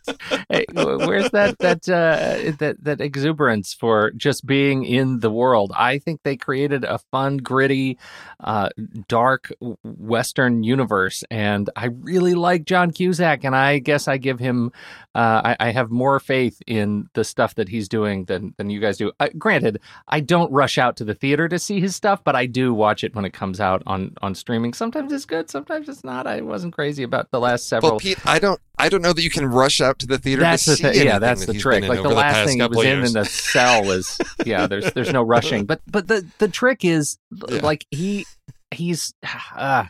eh, 0.50 0.64
Where's 0.74 1.30
that? 1.32 1.58
That 1.60 1.90
uh, 1.90 2.52
that 2.60 2.78
that 2.84 3.02
exuberance 3.02 3.74
for 3.74 4.12
just 4.12 4.46
being 4.46 4.86
in 4.86 5.20
the 5.20 5.32
world. 5.32 5.72
I 5.76 5.98
think 6.00 6.22
they 6.24 6.38
created 6.38 6.84
a 6.84 7.00
fun, 7.12 7.38
gritty, 7.38 7.98
uh, 8.40 8.70
dark 9.08 9.52
Western 9.84 10.64
universe, 10.64 11.24
and 11.32 11.70
I 11.76 11.86
really 11.86 12.34
like 12.34 12.66
John 12.66 12.92
Cusack. 12.92 13.44
And 13.44 13.56
I 13.56 13.80
guess 13.80 14.08
I 14.08 14.18
give 14.18 14.40
him, 14.40 14.72
uh, 15.16 15.56
I, 15.60 15.68
I 15.68 15.72
have 15.72 15.90
more 15.90 16.20
faith 16.20 16.62
in 16.68 17.10
the 17.14 17.24
stuff 17.24 17.56
that 17.56 17.70
he's 17.70 17.88
doing 17.88 18.26
than 18.26 18.54
than 18.58 18.70
you 18.70 18.80
guys 18.80 18.98
do. 18.98 19.12
Uh, 19.20 19.30
granted, 19.38 19.80
I 20.08 20.20
don't 20.20 20.52
rush 20.52 20.78
out 20.78 20.98
to 20.98 21.04
the 21.06 21.16
theater 21.16 21.48
to 21.48 21.58
see 21.58 21.80
his 21.80 21.96
stuff, 21.96 22.24
but 22.24 22.36
I 22.36 22.46
do 22.46 22.74
watch 22.74 23.04
it 23.04 23.16
when 23.16 23.26
it 23.26 23.34
comes 23.34 23.60
out 23.60 23.82
on 23.86 24.14
on 24.22 24.36
streaming. 24.36 24.74
Sometimes 24.74 25.12
it's 25.12 25.26
good, 25.26 25.50
sometimes 25.50 25.90
it's 25.90 26.04
not. 26.04 26.28
I 26.28 26.42
wasn't 26.42 26.74
crazy 26.74 27.04
about 27.04 27.32
the 27.32 27.40
last 27.40 27.68
several. 27.68 27.93
Well, 27.94 28.00
Pete, 28.00 28.20
I 28.26 28.40
don't, 28.40 28.60
I 28.78 28.90
don't 28.90 29.02
know 29.02 29.14
that 29.14 29.22
you 29.22 29.30
can 29.30 29.46
rush 29.46 29.80
out 29.82 30.00
to 30.00 30.08
the 30.08 30.18
theater 30.18 30.42
that's 30.42 30.66
to 30.66 30.72
the 30.72 30.76
see 30.78 30.84
thing. 30.84 31.06
Yeah, 31.08 31.20
that's 31.20 31.46
that 31.46 31.54
the 31.54 31.60
trick. 31.60 31.84
Like 31.84 32.02
the 32.02 32.10
last 32.10 32.48
thing 32.48 32.60
he 32.60 32.68
was 32.68 32.78
of 32.78 32.84
in 32.84 32.98
years. 33.00 33.16
in 33.16 33.22
the 33.22 33.26
cell 33.26 33.84
was 33.86 34.18
yeah. 34.46 34.68
There's 34.68 34.92
there's 34.94 35.12
no 35.14 35.24
rushing, 35.36 35.66
but 35.66 35.82
but 35.88 36.08
the 36.08 36.26
the 36.40 36.48
trick 36.48 36.84
is 36.84 37.18
Yeah. 37.50 37.60
like 37.62 37.86
he 37.92 38.26
he's 38.74 39.14
uh, 39.56 39.86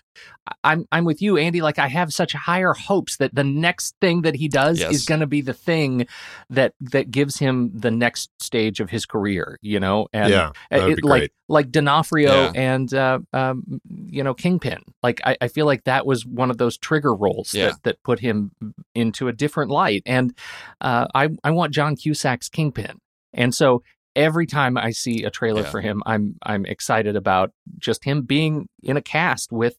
I'm 0.64 0.86
I'm 0.92 1.06
with 1.06 1.22
you, 1.22 1.38
Andy. 1.38 1.62
Like 1.62 1.80
I 1.80 1.88
have 1.88 2.14
such 2.14 2.34
higher 2.34 2.74
hopes 2.74 3.16
that 3.18 3.34
the 3.34 3.44
next 3.46 3.96
thing 4.02 4.24
that 4.24 4.36
he 4.36 4.48
does 4.50 4.80
Yes. 4.80 4.94
is 4.94 5.06
going 5.06 5.22
to 5.22 5.28
be 5.28 5.40
the 5.42 5.54
thing 5.54 6.06
that 6.50 6.74
that 6.82 7.10
gives 7.12 7.40
him 7.40 7.72
the 7.74 7.90
next 7.92 8.30
stage 8.42 8.80
of 8.82 8.90
his 8.90 9.06
career. 9.06 9.58
You 9.62 9.80
know, 9.80 10.08
and 10.12 10.30
yeah, 10.32 10.52
it- 10.70 11.04
like 11.04 11.32
like 11.48 11.72
D'Onofrio 11.72 12.32
Yeah. 12.32 12.52
and 12.56 12.94
uh, 12.94 13.20
um, 13.32 13.80
you 14.08 14.22
know 14.24 14.34
Kingpin. 14.34 14.84
Like 15.02 15.22
I, 15.24 15.38
I 15.40 15.48
feel 15.48 15.66
like 15.66 15.86
that 15.86 16.06
was 16.06 16.26
one 16.26 16.52
of 16.52 16.58
those 16.58 16.78
trigger 16.78 17.14
roles 17.16 17.54
Yeah. 17.54 17.68
that, 17.70 17.84
that 17.84 18.04
put 18.04 18.20
him 18.20 18.52
into 18.94 19.30
a 19.30 19.34
different 19.34 19.72
light. 19.72 20.04
And 20.06 20.38
uh, 20.82 21.08
I 21.16 21.30
I 21.44 21.52
want 21.52 21.74
John 21.74 21.96
Cusack's 21.96 22.50
Kingpin, 22.50 23.00
and 23.34 23.56
so 23.56 23.82
every 24.16 24.46
time 24.46 24.78
I 24.78 24.92
see 24.92 25.24
a 25.24 25.30
trailer 25.30 25.64
Yeah. 25.64 25.70
for 25.72 25.82
him, 25.82 26.04
I'm 26.06 26.36
I'm 26.44 26.66
excited 26.66 27.16
about 27.16 27.52
just 27.80 28.04
him 28.04 28.24
being 28.24 28.68
in 28.82 28.98
a 28.98 29.02
cast 29.02 29.52
with 29.52 29.76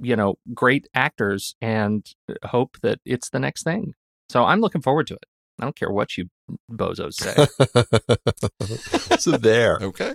you 0.00 0.16
know 0.16 0.36
great 0.54 0.88
actors 0.94 1.54
and 1.60 2.06
hope 2.44 2.76
that 2.82 3.00
it's 3.04 3.30
the 3.30 3.38
next 3.38 3.62
thing. 3.64 3.94
So 4.28 4.44
I'm 4.44 4.60
looking 4.60 4.82
forward 4.82 5.06
to 5.08 5.14
it. 5.14 5.24
I 5.58 5.64
don't 5.64 5.76
care 5.76 5.90
what 5.90 6.16
you 6.18 6.28
bozos 6.70 7.14
say. 7.14 7.46
so 9.18 9.32
there. 9.38 9.78
Okay. 9.80 10.14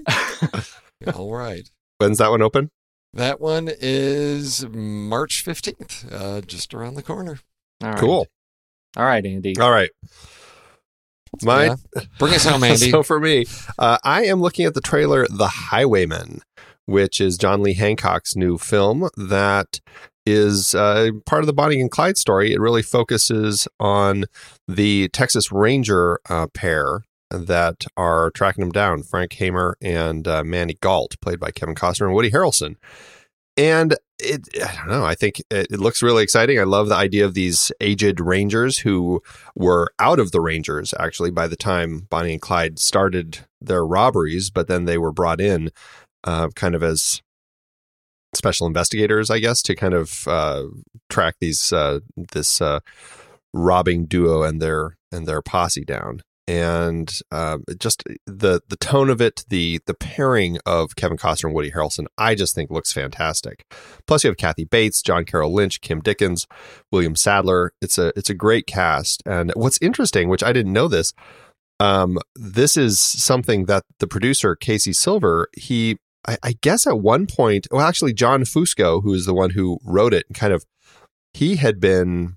All 1.15 1.33
right. 1.33 1.67
When's 1.97 2.19
that 2.19 2.29
one 2.29 2.41
open? 2.41 2.69
That 3.13 3.41
one 3.41 3.69
is 3.79 4.65
March 4.67 5.43
15th, 5.45 6.11
uh, 6.13 6.41
just 6.41 6.73
around 6.73 6.93
the 6.95 7.03
corner. 7.03 7.39
All 7.83 7.89
right. 7.89 7.99
Cool. 7.99 8.27
All 8.95 9.05
right, 9.05 9.25
Andy. 9.25 9.55
All 9.59 9.71
right. 9.71 9.89
My 11.43 11.65
Yeah. 11.65 11.75
Bring 12.19 12.33
us 12.33 12.45
home, 12.45 12.63
Andy. 12.65 12.89
so 12.91 13.03
for 13.03 13.19
me, 13.19 13.45
uh, 13.79 13.97
I 14.03 14.25
am 14.25 14.41
looking 14.41 14.65
at 14.65 14.73
the 14.73 14.81
trailer 14.81 15.25
The 15.29 15.47
Highwaymen, 15.47 16.41
which 16.85 17.21
is 17.21 17.37
John 17.37 17.61
Lee 17.63 17.73
Hancock's 17.73 18.35
new 18.35 18.57
film 18.57 19.09
that 19.17 19.79
is 20.25 20.75
uh, 20.75 21.09
part 21.25 21.41
of 21.41 21.47
the 21.47 21.53
Bonnie 21.53 21.81
and 21.81 21.89
Clyde 21.89 22.17
story. 22.17 22.53
It 22.53 22.59
really 22.59 22.83
focuses 22.83 23.67
on 23.79 24.25
the 24.67 25.07
Texas 25.09 25.51
Ranger 25.51 26.19
uh, 26.29 26.47
pair 26.53 27.01
that 27.31 27.85
are 27.95 28.29
tracking 28.31 28.61
them 28.61 28.71
down, 28.71 29.03
Frank 29.03 29.33
Hamer 29.33 29.77
and 29.81 30.27
uh, 30.27 30.43
Maney 30.43 30.77
Gault, 30.81 31.15
played 31.21 31.39
by 31.39 31.49
Kevin 31.51 31.75
Costner 31.75 32.05
and 32.07 32.13
Woody 32.13 32.29
Harrelson. 32.29 32.75
And 33.61 33.95
it, 34.17 34.47
I 34.55 34.75
don't 34.75 34.87
know. 34.87 35.05
I 35.05 35.13
think 35.13 35.39
it, 35.51 35.67
it 35.69 35.79
looks 35.79 36.01
really 36.01 36.23
exciting. 36.23 36.59
I 36.59 36.63
love 36.63 36.89
the 36.89 36.95
idea 36.95 37.25
of 37.25 37.35
these 37.35 37.71
aged 37.79 38.19
Rangers 38.19 38.79
who 38.79 39.21
were 39.55 39.93
out 39.99 40.19
of 40.19 40.31
the 40.31 40.41
Rangers 40.41 40.95
actually 40.99 41.29
by 41.29 41.47
the 41.47 41.55
time 41.55 42.07
Bonnie 42.09 42.33
and 42.33 42.41
Clyde 42.41 42.79
started 42.79 43.45
their 43.61 43.85
robberies, 43.85 44.49
but 44.49 44.67
then 44.67 44.85
they 44.85 44.97
were 44.97 45.11
brought 45.11 45.39
in 45.39 45.69
uh, 46.23 46.47
kind 46.55 46.73
of 46.73 46.81
as 46.81 47.21
special 48.33 48.65
investigators, 48.65 49.29
I 49.29 49.37
guess, 49.37 49.61
to 49.61 49.75
kind 49.75 49.93
of 49.93 50.27
uh, 50.27 50.63
track 51.11 51.35
these 51.39 51.71
uh, 51.71 51.99
this 52.17 52.61
uh, 52.61 52.79
robbing 53.53 54.05
duo 54.05 54.41
and 54.41 54.59
their 54.59 54.97
and 55.11 55.27
their 55.27 55.43
posse 55.43 55.85
down. 55.85 56.23
And 56.51 57.09
uh, 57.31 57.59
just 57.79 58.03
the 58.25 58.59
the 58.67 58.75
tone 58.75 59.09
of 59.09 59.21
it, 59.21 59.45
the 59.47 59.79
the 59.85 59.93
pairing 59.93 60.57
of 60.65 60.97
Kevin 60.97 61.15
Costner 61.15 61.45
and 61.45 61.53
Woody 61.53 61.71
Harrelson, 61.71 62.07
I 62.17 62.35
just 62.35 62.53
think 62.53 62.69
looks 62.69 62.91
fantastic. 62.91 63.63
Plus, 64.05 64.25
you 64.25 64.29
have 64.29 64.35
Kathy 64.35 64.65
Bates, 64.65 65.01
John 65.01 65.23
Carroll 65.23 65.53
Lynch, 65.53 65.79
Kim 65.79 66.01
Dickens, 66.01 66.47
William 66.91 67.15
Sadler. 67.15 67.71
It's 67.81 67.97
a 67.97 68.11
it's 68.17 68.29
a 68.29 68.33
great 68.33 68.67
cast. 68.67 69.23
And 69.25 69.53
what's 69.55 69.81
interesting, 69.81 70.27
which 70.27 70.43
I 70.43 70.51
didn't 70.51 70.73
know 70.73 70.89
this, 70.89 71.13
um, 71.79 72.19
this 72.35 72.75
is 72.75 72.99
something 72.99 73.63
that 73.67 73.83
the 73.99 74.07
producer 74.07 74.53
Casey 74.57 74.91
Silver 74.91 75.47
he 75.55 75.99
I, 76.27 76.37
I 76.43 76.55
guess 76.61 76.85
at 76.85 76.99
one 76.99 77.27
point, 77.27 77.65
well, 77.71 77.87
actually, 77.87 78.11
John 78.11 78.41
Fusco, 78.41 79.01
who 79.01 79.13
is 79.13 79.25
the 79.25 79.33
one 79.33 79.51
who 79.51 79.79
wrote 79.85 80.13
it, 80.13 80.25
kind 80.33 80.51
of 80.51 80.65
he 81.33 81.55
had 81.55 81.79
been 81.79 82.35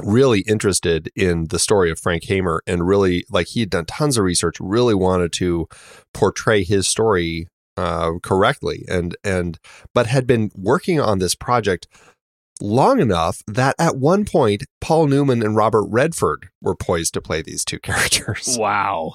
really 0.00 0.40
interested 0.40 1.10
in 1.16 1.46
the 1.48 1.58
story 1.58 1.90
of 1.90 1.98
Frank 1.98 2.24
Hamer 2.24 2.62
and 2.66 2.86
really 2.86 3.24
like 3.30 3.48
he 3.48 3.60
had 3.60 3.70
done 3.70 3.84
tons 3.86 4.16
of 4.16 4.24
research, 4.24 4.56
really 4.60 4.94
wanted 4.94 5.32
to 5.34 5.66
portray 6.14 6.62
his 6.64 6.86
story 6.88 7.48
uh, 7.76 8.12
correctly, 8.22 8.84
and 8.88 9.16
and 9.24 9.58
but 9.94 10.06
had 10.06 10.26
been 10.26 10.50
working 10.54 11.00
on 11.00 11.18
this 11.18 11.34
project 11.34 11.86
long 12.60 12.98
enough 13.00 13.42
that 13.46 13.74
at 13.78 13.96
one 13.96 14.24
point 14.24 14.64
Paul 14.80 15.06
Newman 15.06 15.42
and 15.44 15.54
Robert 15.54 15.84
Redford 15.88 16.48
were 16.60 16.74
poised 16.74 17.14
to 17.14 17.20
play 17.20 17.40
these 17.42 17.64
two 17.64 17.78
characters 17.82 18.56
Wow. 18.58 19.14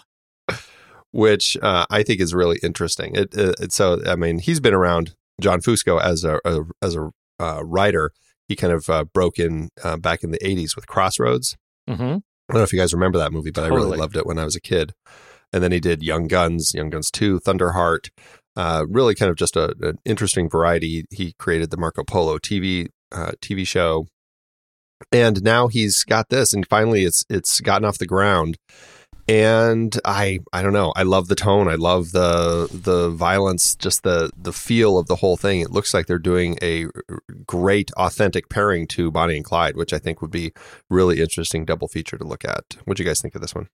which 1.12 1.58
uh, 1.62 1.86
I 1.90 2.04
think 2.04 2.20
is 2.22 2.34
really 2.34 2.60
interesting. 2.64 3.16
It, 3.16 3.34
it, 3.36 3.56
it- 3.60 3.72
so 3.72 4.02
I 4.06 4.16
mean, 4.16 4.40
he's 4.40 4.60
been 4.60 4.74
around 4.74 5.16
John 5.42 5.62
Fusco 5.62 6.02
as 6.02 6.24
a, 6.24 6.40
a 6.46 6.62
as 6.82 6.96
a 6.96 7.12
uh, 7.40 7.62
writer. 7.64 8.12
He 8.48 8.56
kind 8.56 8.74
of 8.74 8.90
uh, 8.90 9.06
broke 9.06 9.40
in 9.40 9.70
uh, 9.84 9.98
back 9.98 10.24
in 10.24 10.32
the 10.32 10.40
'80s 10.40 10.76
with 10.76 10.88
Crossroads. 10.88 11.56
hmm 11.88 12.18
I 12.50 12.54
don't 12.54 12.60
know 12.60 12.64
if 12.64 12.74
you 12.74 12.80
guys 12.80 12.94
remember 12.94 13.18
that 13.20 13.32
movie, 13.32 13.52
but 13.52 13.64
I 13.64 13.68
really 13.68 13.98
loved 13.98 14.18
it 14.18 14.26
when 14.26 14.38
I 14.38 14.44
was 14.44 14.56
a 14.56 14.62
kid. 14.62 14.94
And 15.54 15.64
then 15.64 15.72
he 15.72 15.80
did 15.80 16.04
Young 16.04 16.28
Guns, 16.28 16.74
Young 16.74 16.90
Guns 16.90 17.10
Two, 17.10 17.40
Thunderheart. 17.40 18.10
Uh, 18.56 18.86
really, 18.90 19.16
kind 19.16 19.30
of 19.32 19.38
just 19.38 19.56
a, 19.56 19.74
an 19.82 19.98
interesting 20.04 20.50
variety. 20.50 21.06
He 21.10 21.34
created 21.40 21.72
the 21.72 21.78
Marco 21.78 22.04
Polo 22.04 22.38
TV 22.38 22.88
uh, 23.12 23.32
TV 23.42 23.66
show, 23.66 24.08
and 25.12 25.42
now 25.42 25.68
he's 25.68 26.04
got 26.04 26.30
this, 26.30 26.54
and 26.54 26.68
finally, 26.68 27.06
it's 27.06 27.24
it's 27.30 27.62
gotten 27.62 27.86
off 27.86 27.98
the 27.98 28.06
ground. 28.06 28.58
And 29.28 29.98
I 30.04 30.40
I 30.52 30.62
don't 30.62 30.74
know. 30.74 30.92
I 30.98 31.04
love 31.04 31.30
the 31.30 31.36
tone. 31.36 31.70
I 31.70 31.76
love 31.76 32.12
the 32.12 32.68
the 32.72 33.10
violence, 33.10 33.74
just 33.76 34.04
the 34.04 34.32
the 34.38 34.52
feel 34.52 34.98
of 34.98 35.08
the 35.08 35.16
whole 35.16 35.38
thing. 35.38 35.62
It 35.62 35.72
looks 35.72 35.94
like 35.94 36.08
they're 36.08 36.20
doing 36.20 36.58
a 36.62 36.88
great, 37.46 37.90
authentic 37.94 38.50
pairing 38.50 38.86
to 38.88 39.12
Bonnie 39.12 39.38
and 39.38 39.46
Clyde, 39.46 39.78
which 39.78 39.94
I 39.94 39.98
think 40.00 40.22
would 40.22 40.32
be 40.32 40.52
really 40.90 41.22
interesting 41.22 41.64
double 41.64 41.88
feature 41.88 42.18
to 42.18 42.26
look 42.26 42.44
at. 42.44 42.76
What 42.84 42.98
do 42.98 43.04
you 43.04 43.10
guys 43.10 43.22
think 43.22 43.34
of 43.36 43.42
this 43.42 43.56
one? 43.56 43.70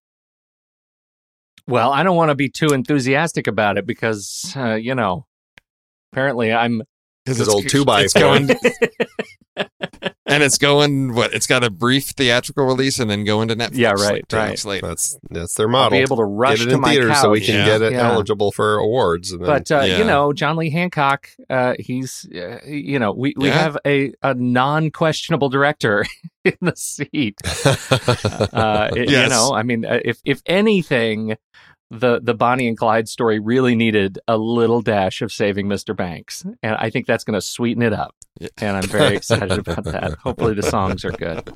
Well, 1.68 1.91
I 1.91 2.04
don't 2.04 2.16
want 2.18 2.30
to 2.30 2.36
be 2.36 2.50
too 2.50 2.68
enthusiastic 2.74 3.45
about 3.47 3.78
it 3.78 3.86
because, 3.86 4.54
uh, 4.56 4.74
you 4.74 4.95
know, 4.95 5.26
apparently 6.12 6.52
I'm. 6.52 6.84
His 7.26 7.47
old 7.47 7.70
two 7.70 7.86
by 7.86 8.02
it's 8.02 8.14
four. 8.14 8.22
going, 8.22 8.50
and 10.30 10.44
it's 10.44 10.58
going. 10.58 11.14
What? 11.14 11.34
It's 11.34 11.48
got 11.48 11.64
a 11.64 11.70
brief 11.70 12.10
theatrical 12.10 12.66
release 12.66 13.00
and 13.00 13.10
then 13.10 13.24
going 13.24 13.48
to 13.50 13.56
Netflix. 13.56 13.78
Yeah, 13.78 13.92
right, 13.92 14.28
two 14.28 14.38
right. 14.38 14.66
later. 14.66 14.88
That's 14.88 15.18
that's 15.30 15.54
their 15.56 15.68
I'll 15.68 15.72
model. 15.72 15.92
be 15.92 15.98
able 15.98 16.18
to 16.18 16.24
rush 16.26 16.60
get 16.60 16.68
it 16.68 16.70
to 16.70 16.76
in 16.76 16.82
my 16.82 16.90
theaters 16.92 17.12
couch. 17.12 17.22
so 17.22 17.30
we 17.32 17.42
can 17.42 17.56
Yeah. 17.56 17.66
get 17.66 17.82
it 17.82 17.94
Yeah. 17.94 18.12
eligible 18.14 18.52
for 18.52 18.78
awards. 18.78 19.32
And 19.32 19.42
then, 19.42 19.48
But 19.48 19.72
uh, 19.72 19.82
Yeah. 19.82 19.98
you 19.98 20.04
know, 20.04 20.32
John 20.34 20.56
Lee 20.58 20.70
Hancock, 20.70 21.30
uh, 21.50 21.74
he's 21.80 22.28
uh, 22.34 22.60
you 22.66 23.00
know, 23.00 23.12
we, 23.12 23.34
we 23.38 23.48
Yeah. 23.48 23.54
have 23.62 23.78
a, 23.86 24.14
a 24.24 24.34
non 24.34 24.92
questionable 24.92 25.50
director 25.50 26.06
in 26.46 26.56
the 26.62 26.76
seat. 26.76 27.38
Uh, 28.54 28.90
it- 28.96 29.10
You 29.10 29.28
know, 29.30 29.52
I 29.54 29.64
mean, 29.64 29.86
uh, 29.86 30.00
if 30.04 30.20
if 30.26 30.42
anything, 30.46 31.36
the 31.92 32.20
the 32.22 32.34
Bonnie 32.34 32.68
and 32.68 32.78
Clyde 32.78 33.10
story 33.10 33.40
really 33.40 33.76
needed 33.76 34.20
a 34.28 34.38
little 34.38 34.82
dash 34.82 35.22
of 35.22 35.32
saving 35.32 35.68
Mr. 35.68 35.96
Banks, 35.96 36.46
and 36.64 36.76
I 36.76 36.90
think 36.90 37.08
that's 37.08 37.24
going 37.24 37.34
to 37.36 37.42
sweeten 37.42 37.82
it 37.82 37.94
up. 37.94 38.16
Yeah. 38.40 38.50
And 38.60 38.78
I'm 38.78 38.84
very 38.84 39.16
excited 39.18 39.52
about 39.68 39.84
that. 39.86 40.14
Hopefully, 40.24 40.54
the 40.54 40.64
songs 40.64 41.04
are 41.04 41.12
good. 41.12 41.50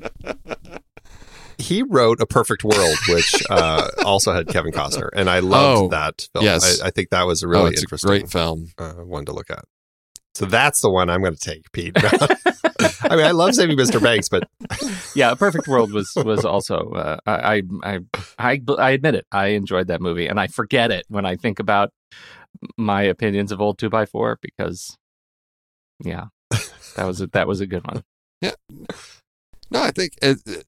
he 1.58 1.82
wrote 1.82 2.20
A 2.20 2.26
Perfect 2.26 2.64
World, 2.64 2.96
which 3.08 3.34
uh, 3.50 3.88
also 4.04 4.32
had 4.32 4.48
Kevin 4.48 4.72
Costner, 4.72 5.08
and 5.14 5.30
I 5.30 5.38
loved 5.38 5.84
Oh, 5.84 5.88
that 5.88 6.28
film. 6.32 6.44
yes. 6.44 6.80
I, 6.82 6.88
I 6.88 6.90
think 6.90 7.10
that 7.10 7.26
was 7.26 7.42
a 7.42 7.46
oh, 7.46 7.50
really 7.50 7.70
it's 7.72 7.82
interesting 7.82 8.10
a 8.10 8.18
great 8.18 8.30
film. 8.30 8.68
uh, 8.76 8.92
one 8.94 9.24
to 9.26 9.32
look 9.32 9.50
at. 9.50 9.64
So 10.34 10.46
that's 10.46 10.80
the 10.80 10.90
one 10.90 11.08
I'm 11.10 11.20
going 11.22 11.34
to 11.34 11.40
take, 11.40 11.70
Pete. 11.72 11.92
I 13.04 13.16
mean, 13.16 13.24
I 13.24 13.30
love 13.30 13.54
Saving 13.54 13.76
Mr. 13.78 14.02
Banks, 14.02 14.28
but 14.28 14.48
Yeah, 15.14 15.30
A 15.30 15.36
Perfect 15.36 15.68
World 15.68 15.92
was 15.92 16.12
was 16.16 16.44
also. 16.44 16.90
Uh, 16.90 17.16
I, 17.26 17.62
I 17.84 17.98
I 18.38 18.60
I 18.78 18.90
admit 18.90 19.14
it. 19.14 19.26
I 19.30 19.48
enjoyed 19.48 19.86
that 19.88 20.00
movie, 20.00 20.26
and 20.26 20.40
I 20.40 20.48
forget 20.48 20.90
it 20.90 21.04
when 21.08 21.24
I 21.24 21.36
think 21.36 21.60
about 21.60 21.90
my 22.76 23.02
opinions 23.02 23.52
of 23.52 23.60
Old 23.60 23.78
Two 23.78 23.88
by 23.90 24.06
Four 24.06 24.38
because, 24.42 24.96
yeah, 26.04 26.26
that 26.96 27.04
was 27.06 27.20
a, 27.20 27.28
that 27.28 27.46
was 27.46 27.60
a 27.60 27.66
good 27.66 27.86
one. 27.86 28.02
Yeah, 28.40 28.54
no, 29.70 29.82
I 29.82 29.90
think 29.92 30.14
it, 30.20 30.38
it 30.46 30.66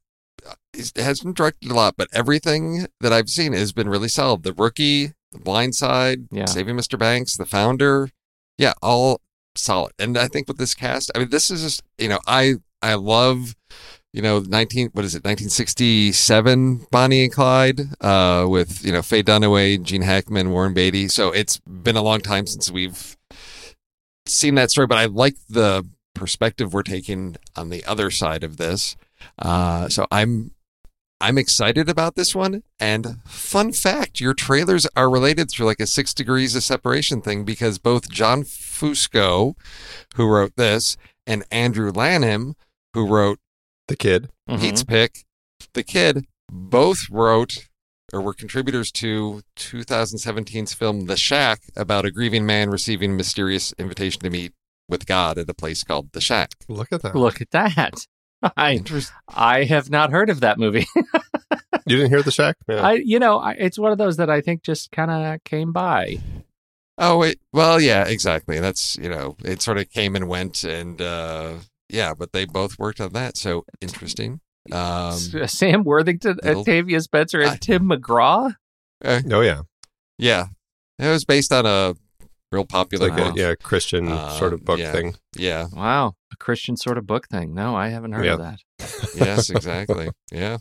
it 0.73 0.93
has 1.03 1.21
been 1.21 1.33
directed 1.33 1.71
a 1.71 1.75
lot, 1.75 1.95
but 1.97 2.09
everything 2.12 2.87
that 3.01 3.12
I've 3.12 3.29
seen 3.31 3.53
has 3.53 3.73
been 3.73 3.89
really 3.89 4.09
solid. 4.09 4.43
The 4.45 4.53
Rookie, 4.53 5.12
The 5.33 5.39
Blind 5.39 5.75
Side, 5.75 6.29
Yeah. 6.31 6.45
Saving 6.45 6.77
Mr. 6.77 6.97
Banks, 6.99 7.37
The 7.37 7.47
Founder, 7.47 8.11
yeah, 8.59 8.75
all 8.83 9.21
solid. 9.57 9.93
And 9.99 10.17
I 10.17 10.29
think 10.29 10.49
with 10.49 10.59
this 10.59 10.75
cast, 10.75 11.11
I 11.15 11.19
mean, 11.19 11.31
this 11.31 11.51
is 11.51 11.63
just 11.63 11.83
you 11.99 12.09
know, 12.09 12.21
I 12.27 12.57
I 12.83 12.95
love 12.95 13.55
you 14.17 14.23
know, 14.23 14.41
nineteen 14.41 14.89
what 14.95 15.05
is 15.05 15.15
it, 15.15 15.27
nineteen 15.27 15.51
sixty 15.51 16.11
seven 16.11 16.87
Bonnie 16.91 17.25
and 17.25 17.33
Clyde, 17.33 17.81
uh, 18.01 18.47
with 18.49 18.83
you 18.83 18.91
know 18.91 19.03
Faye 19.03 19.23
Dunaway, 19.23 19.83
Gene 19.83 20.01
Hackman, 20.01 20.51
Warren 20.51 20.73
Beatty. 20.73 21.09
So 21.09 21.33
it's 21.33 21.59
been 21.59 21.97
a 21.97 22.03
long 22.03 22.21
time 22.21 22.47
since 22.47 22.71
we've 22.71 23.15
seen 24.25 24.55
that 24.55 24.71
story, 24.71 24.87
but 24.87 24.97
I 24.97 25.05
like 25.05 25.37
the 25.51 25.87
perspective 26.15 26.73
we're 26.73 26.83
taking 26.83 27.37
on 27.57 27.69
the 27.69 27.85
other 27.85 28.11
side 28.11 28.43
of 28.43 28.57
this. 28.57 28.97
Uh, 29.39 29.91
so 29.91 30.07
I'm 30.11 30.53
I'm 31.21 31.39
excited 31.39 31.89
about 31.89 32.14
this 32.14 32.35
one. 32.35 32.62
And 32.79 33.19
fun 33.27 33.73
fact, 33.73 34.21
your 34.21 34.35
trailers 34.35 34.87
are 34.95 35.09
related 35.09 35.51
through 35.51 35.67
like 35.67 35.81
a 35.81 35.87
six 35.87 36.12
degrees 36.12 36.55
of 36.55 36.62
separation 36.62 37.23
thing 37.23 37.45
because 37.45 37.79
both 37.79 38.11
John 38.11 38.43
Fusco, 38.43 39.55
who 40.17 40.29
wrote 40.29 40.53
this, 40.57 40.97
and 41.27 41.45
Andrew 41.51 41.91
Lanham, 41.91 42.55
who 42.95 43.07
wrote 43.07 43.39
the 43.89 43.97
kid. 43.97 44.29
Mhm. 44.49 44.61
Pete's 44.61 44.85
Pick, 44.85 45.25
the 45.73 45.83
kid, 45.83 46.27
both 46.51 47.09
wrote 47.11 47.69
or 48.12 48.21
were 48.21 48.35
contributors 48.35 48.93
to 48.93 49.43
2017's 49.57 50.75
film 50.75 51.07
The 51.07 51.17
Shack 51.17 51.62
about 51.75 52.05
a 52.05 52.11
grieving 52.11 52.47
man 52.47 52.71
receiving 52.71 53.12
a 53.12 53.14
mysterious 53.14 53.73
invitation 53.79 54.21
to 54.21 54.31
meet 54.31 54.53
with 54.89 55.07
God 55.07 55.39
at 55.39 55.51
a 55.51 55.55
place 55.55 55.83
called 55.83 56.12
The 56.12 56.21
Shack. 56.21 56.51
Look 56.69 56.93
at 56.93 57.03
that. 57.03 57.17
Look 57.17 57.41
at 57.41 57.51
that. 57.51 58.07
I 58.57 58.82
I 59.28 59.64
have 59.64 59.90
not 59.90 60.11
heard 60.11 60.30
of 60.30 60.40
that 60.40 60.59
movie. 60.59 60.86
You 61.88 61.97
didn't 61.99 62.11
hear 62.11 62.22
the 62.22 62.32
shack? 62.32 62.57
Yeah. 62.68 62.80
I 62.84 62.92
you 62.94 63.20
know 63.20 63.38
I, 63.38 63.53
it's 63.53 63.78
one 63.78 63.92
of 63.92 63.99
those 63.99 64.16
that 64.16 64.28
I 64.28 64.40
think 64.40 64.62
just 64.64 64.90
kind 64.90 65.09
of 65.09 65.44
came 65.44 65.72
by. 65.72 66.18
Oh 66.99 67.18
wait, 67.18 67.38
well, 67.53 67.80
yeah, 67.80 68.05
exactly. 68.09 68.59
That's 68.59 68.97
you 68.97 69.09
know, 69.09 69.36
it 69.44 69.62
sort 69.62 69.78
of 69.78 69.88
came 69.90 70.16
and 70.16 70.28
went, 70.28 70.64
and 70.64 71.01
uh 71.01 71.55
yeah, 71.88 72.12
but 72.12 72.32
they 72.32 72.44
both 72.44 72.76
worked 72.78 73.01
on 73.01 73.12
that, 73.12 73.36
so 73.36 73.64
interesting. 73.80 74.40
Um, 74.72 75.12
Sam 75.47 75.84
Worthington, 75.84 76.40
little- 76.42 76.61
Octavia 76.62 77.01
Spencer, 77.01 77.40
and 77.40 77.51
I- 77.51 77.57
Tim 77.57 77.88
McGraw. 77.88 78.57
oh, 79.05 79.40
yeah. 79.40 79.61
yeah, 80.18 80.47
it 80.99 81.09
was 81.09 81.24
based 81.24 81.53
on 81.53 81.66
a 81.66 81.94
real 82.53 82.62
It's 82.62 82.72
popular. 82.72 83.09
like 83.11 83.34
a 83.36 83.38
yeah 83.38 83.55
Christian 83.55 84.07
sort 84.38 84.53
of 84.53 84.64
book 84.64 84.78
yeah. 84.78 84.92
thing. 84.92 85.14
yeah. 85.36 85.66
Wow, 85.72 86.14
a 86.32 86.36
Christian 86.36 86.76
sort 86.76 86.99
of 86.99 87.07
book 87.07 87.28
thing. 87.28 87.55
No, 87.55 87.74
I 87.76 87.88
haven't 87.88 88.12
heard 88.12 88.24
Yep. 88.24 88.34
of 88.34 88.38
that. 88.40 88.61
Yes, 89.16 89.51
exactly. 89.51 90.11
yeah. 90.30 90.59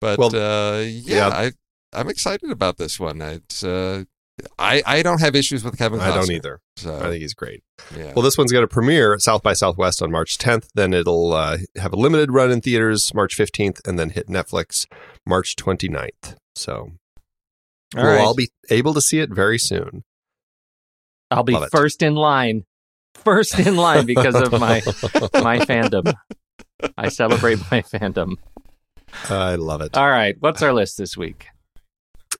But 0.00 0.18
Well, 0.18 0.34
uh, 0.34 0.80
yeah. 0.80 0.88
yeah, 1.16 1.28
I 1.28 1.52
I'm 1.92 2.08
excited 2.08 2.50
about 2.50 2.76
this 2.78 2.98
one. 2.98 3.20
It's 3.22 3.62
uh, 3.62 4.04
I 4.58 4.82
I 4.84 5.02
don't 5.02 5.20
have 5.20 5.36
issues 5.36 5.62
with 5.62 5.78
Kevin. 5.78 6.00
I 6.00 6.12
don't 6.14 6.30
either. 6.30 6.60
So 6.76 6.96
I 6.96 7.08
think 7.08 7.22
he's 7.22 7.34
great. 7.34 7.62
yeah. 7.96 8.12
Well, 8.14 8.22
this 8.24 8.36
one's 8.36 8.50
going 8.50 8.64
to 8.64 8.68
premiere 8.68 9.16
South 9.20 9.42
by 9.42 9.52
Southwest 9.52 10.02
on 10.02 10.10
March 10.10 10.36
10th. 10.38 10.66
Then 10.74 10.92
it'll 10.92 11.32
uh, 11.32 11.58
have 11.76 11.92
a 11.92 11.96
limited 11.96 12.32
run 12.32 12.50
in 12.50 12.60
theaters 12.60 13.14
March 13.14 13.36
15th, 13.38 13.86
and 13.86 13.96
then 13.98 14.10
hit 14.10 14.26
Netflix 14.26 14.86
March 15.24 15.54
29th. 15.54 16.36
So 16.56 16.74
All 17.96 18.02
we'll 18.02 18.04
right. 18.06 18.20
all 18.20 18.34
be 18.34 18.50
able 18.70 18.92
to 18.94 19.00
see 19.00 19.20
it 19.20 19.30
very 19.30 19.58
soon. 19.58 20.02
I'll 21.34 21.42
be 21.42 21.52
Love 21.54 21.64
it. 21.64 21.70
first 21.70 22.02
in 22.02 22.14
line. 22.14 22.64
First 23.14 23.58
in 23.58 23.76
line 23.76 24.06
because 24.06 24.34
of 24.34 24.52
my 24.52 24.80
my 25.42 25.58
fandom. 25.58 26.14
I 26.96 27.08
celebrate 27.08 27.58
my 27.70 27.82
fandom. 27.82 28.36
I 29.28 29.56
love 29.56 29.80
it. 29.80 29.96
All 29.96 30.08
right, 30.10 30.36
what's 30.40 30.62
our 30.62 30.72
list 30.72 30.98
this 30.98 31.16
week? 31.16 31.46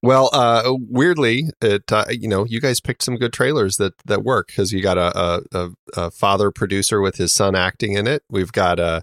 Well, 0.02 0.28
uh, 0.32 0.74
weirdly, 0.90 1.44
it 1.62 1.90
uh, 1.90 2.04
you 2.10 2.28
know 2.28 2.44
you 2.44 2.60
guys 2.60 2.80
picked 2.80 3.02
some 3.02 3.16
good 3.16 3.32
trailers 3.32 3.76
that 3.78 3.94
that 4.04 4.22
work 4.22 4.48
because 4.48 4.72
you 4.72 4.82
got 4.82 4.98
a, 4.98 5.18
a, 5.18 5.40
a, 5.52 5.70
a 5.96 6.10
father 6.10 6.50
producer 6.50 7.00
with 7.00 7.16
his 7.16 7.32
son 7.32 7.54
acting 7.54 7.94
in 7.94 8.06
it. 8.06 8.22
We've 8.30 8.52
got 8.52 8.78
a. 8.78 9.02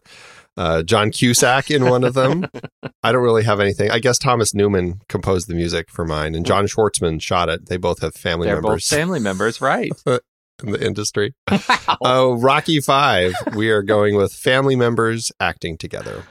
Uh, 0.57 0.83
John 0.83 1.11
Cusack 1.11 1.71
in 1.71 1.85
one 1.89 2.03
of 2.03 2.13
them. 2.13 2.45
I 3.03 3.11
don't 3.11 3.23
really 3.23 3.43
have 3.43 3.59
anything. 3.59 3.89
I 3.89 3.99
guess 3.99 4.17
Thomas 4.17 4.53
Newman 4.53 5.01
composed 5.07 5.47
the 5.47 5.55
music 5.55 5.89
for 5.89 6.05
mine, 6.05 6.35
and 6.35 6.45
John 6.45 6.65
Schwartzman 6.65 7.21
shot 7.21 7.49
it. 7.49 7.67
They 7.67 7.77
both 7.77 8.01
have 8.01 8.13
family 8.15 8.47
members. 8.47 8.61
They're 8.63 8.71
both 8.75 8.83
family 8.83 9.19
members, 9.19 9.61
right? 9.61 9.91
in 10.05 10.71
the 10.71 10.85
industry. 10.85 11.33
Oh, 12.01 12.33
Rocky 12.33 12.79
Five. 12.81 13.33
We 13.55 13.69
are 13.69 13.81
going 13.81 14.15
with 14.15 14.33
family 14.33 14.75
members 14.75 15.31
acting 15.39 15.77
together. 15.77 16.25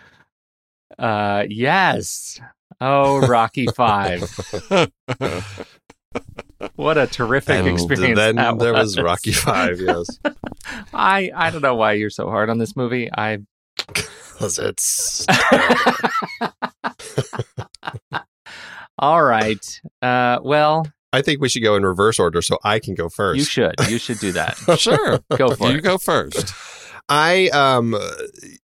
Uh, 0.99 1.45
yes. 1.49 2.39
Oh, 2.81 3.21
Rocky 3.27 3.67
Five. 3.67 4.23
What 6.77 6.99
a 6.99 7.07
terrific 7.07 7.57
And 7.57 7.69
experience. 7.69 8.19
then 8.19 8.37
that 8.37 8.59
there 8.59 8.75
was 8.75 8.99
Rocky 8.99 9.33
Five. 9.33 9.81
Yes, 9.81 10.07
I 10.93 11.31
I 11.35 11.51
don't 11.51 11.63
know 11.63 11.75
why 11.75 11.93
you're 11.93 12.11
so 12.11 12.29
hard 12.29 12.51
on 12.51 12.59
this 12.59 12.77
movie. 12.77 13.09
I 13.17 13.39
'Cause 14.39 14.59
it's 14.59 15.27
all 18.99 19.23
right. 19.23 19.81
Uh, 20.03 20.39
well, 20.43 20.87
I 21.13 21.23
think 21.23 21.41
we 21.41 21.49
should 21.49 21.63
go 21.63 21.77
in 21.77 21.85
reverse 21.85 22.19
order 22.19 22.43
so 22.43 22.59
I 22.65 22.79
can 22.79 22.95
go 22.95 23.09
first. 23.09 23.39
you 23.39 23.45
should 23.45 23.75
you 23.89 23.99
should 23.99 24.19
do 24.19 24.33
that. 24.33 24.57
sure. 24.79 25.21
Go 25.37 25.55
for 25.55 25.71
you 25.71 25.79
it. 25.79 25.83
go 25.83 25.99
first. 25.99 26.53
I 27.09 27.49
um 27.49 27.95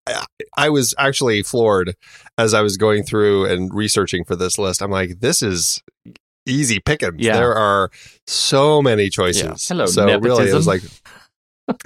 I- 0.07 0.25
I 0.57 0.69
was 0.69 0.95
actually 0.99 1.43
floored 1.43 1.95
as 2.39 2.55
I 2.55 2.61
was 2.61 2.77
going 2.77 3.03
through 3.03 3.47
and 3.47 3.73
researching 3.75 4.23
for 4.25 4.37
this 4.37 4.57
list. 4.59 4.83
I'm 4.83 4.91
like, 4.91 5.19
this 5.21 5.43
is 5.43 5.83
easy 6.47 6.79
pickings. 6.79 7.15
Yeah. 7.19 7.37
There 7.39 7.55
are 7.55 7.91
so 8.29 8.81
many 8.83 9.09
choices. 9.09 9.43
Yeah. 9.43 9.55
Hello, 9.67 9.87
so 9.87 10.05
really 10.21 10.51
it 10.51 10.55
was 10.55 10.67
like 10.69 10.83
nepotism. 10.83 11.14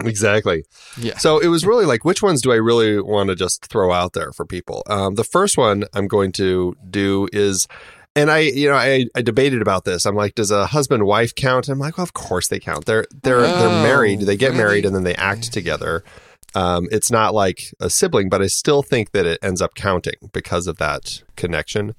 Exactly. 0.01 0.65
Yeah. 0.99 1.17
So 1.19 1.39
it 1.39 1.49
was 1.49 1.65
really 1.67 1.85
like, 1.87 2.05
which 2.05 2.23
ones 2.23 2.43
do 2.43 2.53
I 2.53 2.57
really 2.57 3.01
want 3.01 3.29
to 3.31 3.37
just 3.37 3.67
throw 3.67 3.93
out 3.93 4.13
there 4.13 4.33
for 4.33 4.45
people? 4.45 4.83
Um, 4.89 5.15
the 5.15 5.25
first 5.25 5.57
one 5.57 5.85
I'm 5.95 6.09
going 6.09 6.33
to 6.33 6.77
do 6.91 7.29
is, 7.33 7.67
and 8.17 8.31
I, 8.31 8.39
you 8.39 8.69
know, 8.69 8.75
I, 8.75 9.07
I 9.15 9.23
debated 9.23 9.63
about 9.63 9.85
this. 9.85 10.05
I'm 10.05 10.17
like, 10.17 10.35
does 10.35 10.51
a 10.51 10.67
husband 10.67 11.05
wife 11.05 11.35
count? 11.35 11.69
I'm 11.69 11.79
like, 11.79 11.99
well, 11.99 12.05
of 12.05 12.15
course 12.15 12.49
they 12.49 12.59
count. 12.59 12.87
They're 12.87 13.07
they're 13.23 13.43
they're 13.43 13.69
Oh, 13.69 13.83
married. 13.83 14.23
They 14.23 14.37
get 14.37 14.49
really? 14.49 14.59
married 14.59 14.85
and 14.87 14.95
then 14.95 15.05
they 15.05 15.15
act 15.15 15.53
together. 15.53 16.03
Um, 16.55 16.89
it's 16.91 17.11
not 17.11 17.35
like 17.35 17.73
a 17.79 17.91
sibling, 17.91 18.29
but 18.29 18.43
I 18.43 18.47
still 18.47 18.83
think 18.83 19.13
that 19.13 19.27
it 19.27 19.39
ends 19.43 19.61
up 19.61 19.75
counting 19.75 20.15
because 20.33 20.67
of 20.67 20.79
that 20.79 21.23
connection. 21.37 21.95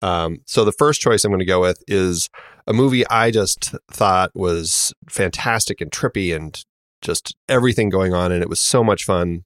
Um, 0.00 0.38
so 0.46 0.64
the 0.64 0.72
first 0.72 1.00
choice 1.00 1.24
I'm 1.24 1.30
going 1.30 1.38
to 1.40 1.44
go 1.44 1.60
with 1.60 1.84
is 1.86 2.28
a 2.66 2.72
movie 2.72 3.06
I 3.06 3.30
just 3.30 3.74
thought 3.90 4.30
was 4.34 4.92
fantastic 5.08 5.80
and 5.80 5.92
trippy 5.92 6.34
and 6.34 6.60
just 7.02 7.36
everything 7.48 7.90
going 7.90 8.14
on, 8.14 8.32
and 8.32 8.42
it 8.42 8.48
was 8.48 8.60
so 8.60 8.82
much 8.82 9.04
fun. 9.04 9.44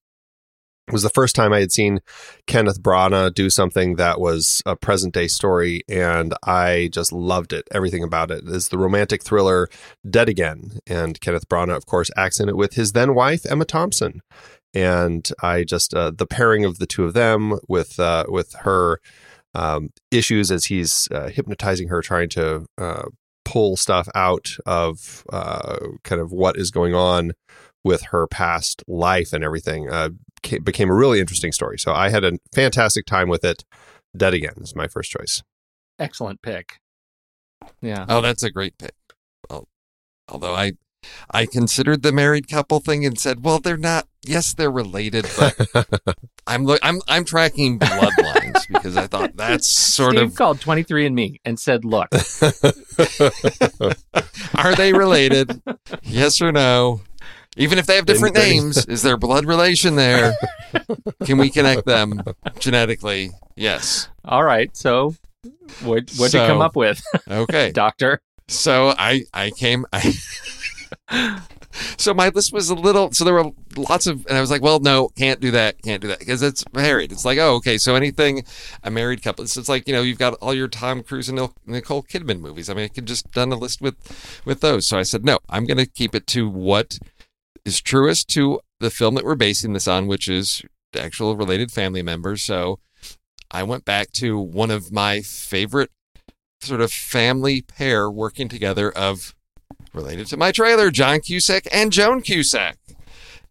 It 0.89 0.93
was 0.93 1.03
the 1.03 1.11
first 1.11 1.35
time 1.35 1.53
I 1.53 1.59
had 1.59 1.73
seen 1.73 1.99
Kenneth 2.47 2.81
Branagh 2.81 3.35
do 3.35 3.51
something 3.51 3.97
that 3.97 4.21
was 4.21 4.63
a 4.65 4.77
present 4.77 5.13
day 5.13 5.27
story, 5.27 5.83
and 5.89 6.33
I 6.47 6.91
just 6.93 7.13
loved 7.13 7.53
it. 7.53 7.67
Everything 7.73 8.05
about 8.05 8.31
it 8.31 8.45
is 8.47 8.69
the 8.69 8.79
romantic 8.79 9.25
thriller 9.25 9.69
Dead 10.09 10.29
Again, 10.29 10.79
and 10.87 11.21
Kenneth 11.21 11.49
Branagh, 11.49 11.77
of 11.77 11.87
course, 11.87 12.11
acts 12.17 12.39
in 12.39 12.49
it 12.49 12.57
with 12.57 12.75
his 12.75 12.93
then 12.93 13.15
wife 13.15 13.45
Emma 13.51 13.65
Thompson, 13.65 14.21
and 14.73 15.29
I 15.43 15.65
just 15.65 15.93
uh, 15.93 16.13
the 16.17 16.27
pairing 16.27 16.65
of 16.65 16.79
the 16.79 16.87
two 16.87 17.05
of 17.05 17.15
them 17.15 17.59
with 17.69 17.99
uh, 17.99 18.27
with 18.29 18.55
her 18.61 19.01
um, 19.55 19.91
issues 20.11 20.53
as 20.53 20.67
he's 20.67 21.09
uh, 21.11 21.29
hypnotizing 21.29 21.89
her, 21.89 22.03
trying 22.03 22.29
to 22.29 22.67
uh, 22.79 23.05
pull 23.47 23.77
stuff 23.77 24.09
out 24.15 24.49
of 24.67 25.25
uh, 25.33 25.79
kind 26.05 26.21
of 26.21 26.31
what 26.33 26.57
is 26.59 26.71
going 26.71 26.95
on 26.95 27.33
with 27.85 28.03
her 28.11 28.27
past 28.27 28.83
life 28.89 29.33
and 29.33 29.43
everything 29.45 29.89
uh, 29.89 30.09
ca- 30.45 30.59
became 30.59 30.91
a 30.91 30.95
really 30.95 31.21
interesting 31.21 31.53
story. 31.53 31.79
So 31.79 31.95
I 31.95 32.11
had 32.11 32.25
a 32.25 32.33
fantastic 32.53 33.07
time 33.07 33.29
with 33.29 33.45
it. 33.45 33.65
Dead 34.15 34.35
Again 34.35 34.55
is 34.61 34.75
my 34.75 34.89
first 34.89 35.11
choice. 35.11 35.43
excellent 35.99 36.43
pick. 36.43 36.81
Yeah. 37.81 38.05
Oh, 38.09 38.21
that's 38.21 38.43
a 38.43 38.51
great 38.51 38.77
pick. 38.79 38.95
Well, 39.49 39.69
although 40.29 40.55
I 40.55 40.73
I 41.31 41.47
considered 41.47 42.03
the 42.03 42.11
married 42.13 42.49
couple 42.49 42.81
thing 42.81 43.07
and 43.07 43.19
said, 43.19 43.45
well, 43.45 43.61
they're 43.61 43.77
not. 43.77 44.09
Yes, 44.25 44.53
they're 44.55 44.71
related, 44.73 45.27
but 45.39 45.55
I'm 46.49 46.65
look. 46.65 46.81
I'm 46.83 47.01
I'm 47.07 47.25
tracking 47.25 47.79
bloodlines 48.69 48.73
because 48.73 48.97
I 48.97 49.07
thought 49.07 49.37
that's 49.37 49.69
sort 49.69 50.15
of. 50.17 50.21
Steve 50.21 50.31
of 50.31 50.35
called 50.37 50.61
23 50.61 51.07
and 51.07 51.15
Me 51.15 51.41
and 51.45 51.59
said, 51.59 51.85
"Look, 51.85 52.09
are 54.55 54.75
they 54.75 54.93
related? 54.93 55.61
yes 56.03 56.41
or 56.41 56.53
no? 56.53 57.01
Even 57.59 57.79
if 57.79 57.87
they 57.87 57.97
have 57.97 58.05
different 58.07 58.35
Didn't- 58.35 58.51
names, 58.51 58.87
is 58.87 59.03
there 59.03 59.17
blood 59.17 59.47
relation 59.47 59.97
there? 59.97 60.35
Can 61.25 61.39
we 61.39 61.51
connect 61.51 61.87
them 61.87 62.23
genetically? 62.59 63.31
Yes. 63.57 64.09
all 64.25 64.45
right." 64.45 64.75
So, 64.77 65.15
what 65.83 66.11
what'd 66.19 66.35
you 66.35 66.41
come 66.41 66.61
up 66.61 66.77
with, 66.77 67.03
Okay. 67.31 67.71
Doctor? 67.73 68.21
So 68.49 68.95
I 68.97 69.23
I 69.35 69.51
came 69.51 69.87
I 69.93 70.13
So 71.99 72.15
my 72.15 72.29
list 72.29 72.53
was 72.53 72.71
a 72.71 72.75
little 72.75 73.11
so 73.13 73.25
there 73.25 73.35
were 73.35 73.51
lots 73.77 74.07
of 74.07 74.27
and 74.27 74.37
I 74.37 74.41
was 74.41 74.51
like, 74.51 74.63
well, 74.63 74.81
no, 74.81 75.09
can't 75.09 75.41
do 75.41 75.51
that, 75.53 75.83
can't 75.83 76.01
do 76.01 76.09
that 76.09 76.19
because 76.19 76.43
it's 76.43 76.65
married. 76.73 77.11
It's 77.11 77.25
like, 77.25 77.39
oh, 77.39 77.55
okay, 77.57 77.79
so 77.79 77.95
anything 77.95 78.45
a 78.83 78.91
married 78.91 79.23
couple. 79.23 79.45
It's, 79.45 79.69
like, 79.69 79.89
you 79.89 79.95
know, 79.95 80.03
you've 80.03 80.19
got 80.19 80.35
all 80.35 80.55
your 80.55 80.69
Tom 80.69 81.03
Cruise 81.03 81.29
and 81.29 81.49
Nicole 81.67 82.03
Kidman 82.03 82.41
movies. 82.41 82.69
I 82.69 82.75
mean, 82.75 82.85
I 82.85 82.89
could 82.89 83.07
just 83.07 83.31
done 83.33 83.53
a 83.53 83.57
list 83.57 83.81
with 83.81 83.97
with 84.45 84.61
those. 84.61 84.87
So 84.87 84.99
I 84.99 85.03
said, 85.03 85.25
no, 85.25 85.39
I'm 85.49 85.65
going 85.65 85.79
to 85.79 85.87
keep 85.87 86.15
it 86.15 86.27
to 86.29 86.49
what 86.49 86.99
is 87.65 87.81
truest 87.81 88.29
to 88.31 88.61
the 88.81 88.91
film 88.91 89.15
that 89.15 89.25
we're 89.25 89.35
basing 89.35 89.73
this 89.73 89.89
on, 89.89 90.07
which 90.07 90.29
is 90.29 90.63
actual 90.97 91.37
related 91.37 91.73
family 91.73 92.03
members. 92.03 92.43
So 92.43 92.79
I 93.51 93.63
went 93.63 93.85
back 93.85 94.13
to 94.13 94.39
one 94.39 94.71
of 94.71 94.93
my 94.93 95.21
favorite 95.21 95.91
sort 96.61 96.81
of 96.81 96.93
family 96.93 97.63
pair 97.63 98.11
working 98.11 98.49
together 98.49 98.91
of 98.91 99.35
related 99.97 100.27
to 100.29 100.37
my 100.37 100.53
trailer, 100.53 100.91
John 100.91 101.21
Cusack 101.21 101.67
and 101.73 101.93
Joan 101.93 102.21
Cusack 102.23 102.77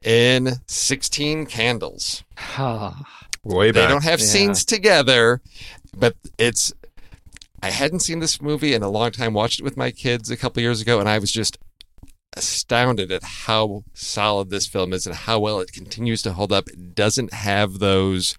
in 0.02 0.54
16 0.68 1.46
Candles. 1.48 2.24
Way 3.44 3.72
back. 3.72 3.74
They 3.74 3.88
don't 3.88 4.04
have 4.04 4.20
Yeah. 4.20 4.26
scenes 4.26 4.64
together, 4.66 5.42
but 5.96 6.16
it's 6.38 6.72
I 7.62 7.72
hadn't 7.72 8.02
seen 8.02 8.20
this 8.20 8.40
movie 8.42 8.76
in 8.76 8.84
a 8.84 8.90
long 8.90 9.10
time, 9.12 9.34
watched 9.34 9.60
it 9.60 9.64
with 9.64 9.76
my 9.76 9.90
kids 9.90 10.30
a 10.30 10.38
couple 10.38 10.62
years 10.62 10.82
ago, 10.82 11.00
and 11.00 11.10
I 11.10 11.18
was 11.18 11.32
just 11.32 11.58
astounded 12.38 13.12
at 13.12 13.24
how 13.24 13.84
solid 13.94 14.50
this 14.50 14.68
film 14.68 14.94
is 14.94 15.08
and 15.08 15.16
how 15.16 15.40
well 15.40 15.60
it 15.60 15.72
continues 15.72 16.22
to 16.22 16.34
hold 16.34 16.52
up. 16.52 16.68
It 16.68 16.94
doesn't 16.94 17.34
have 17.34 17.80
those 17.80 18.38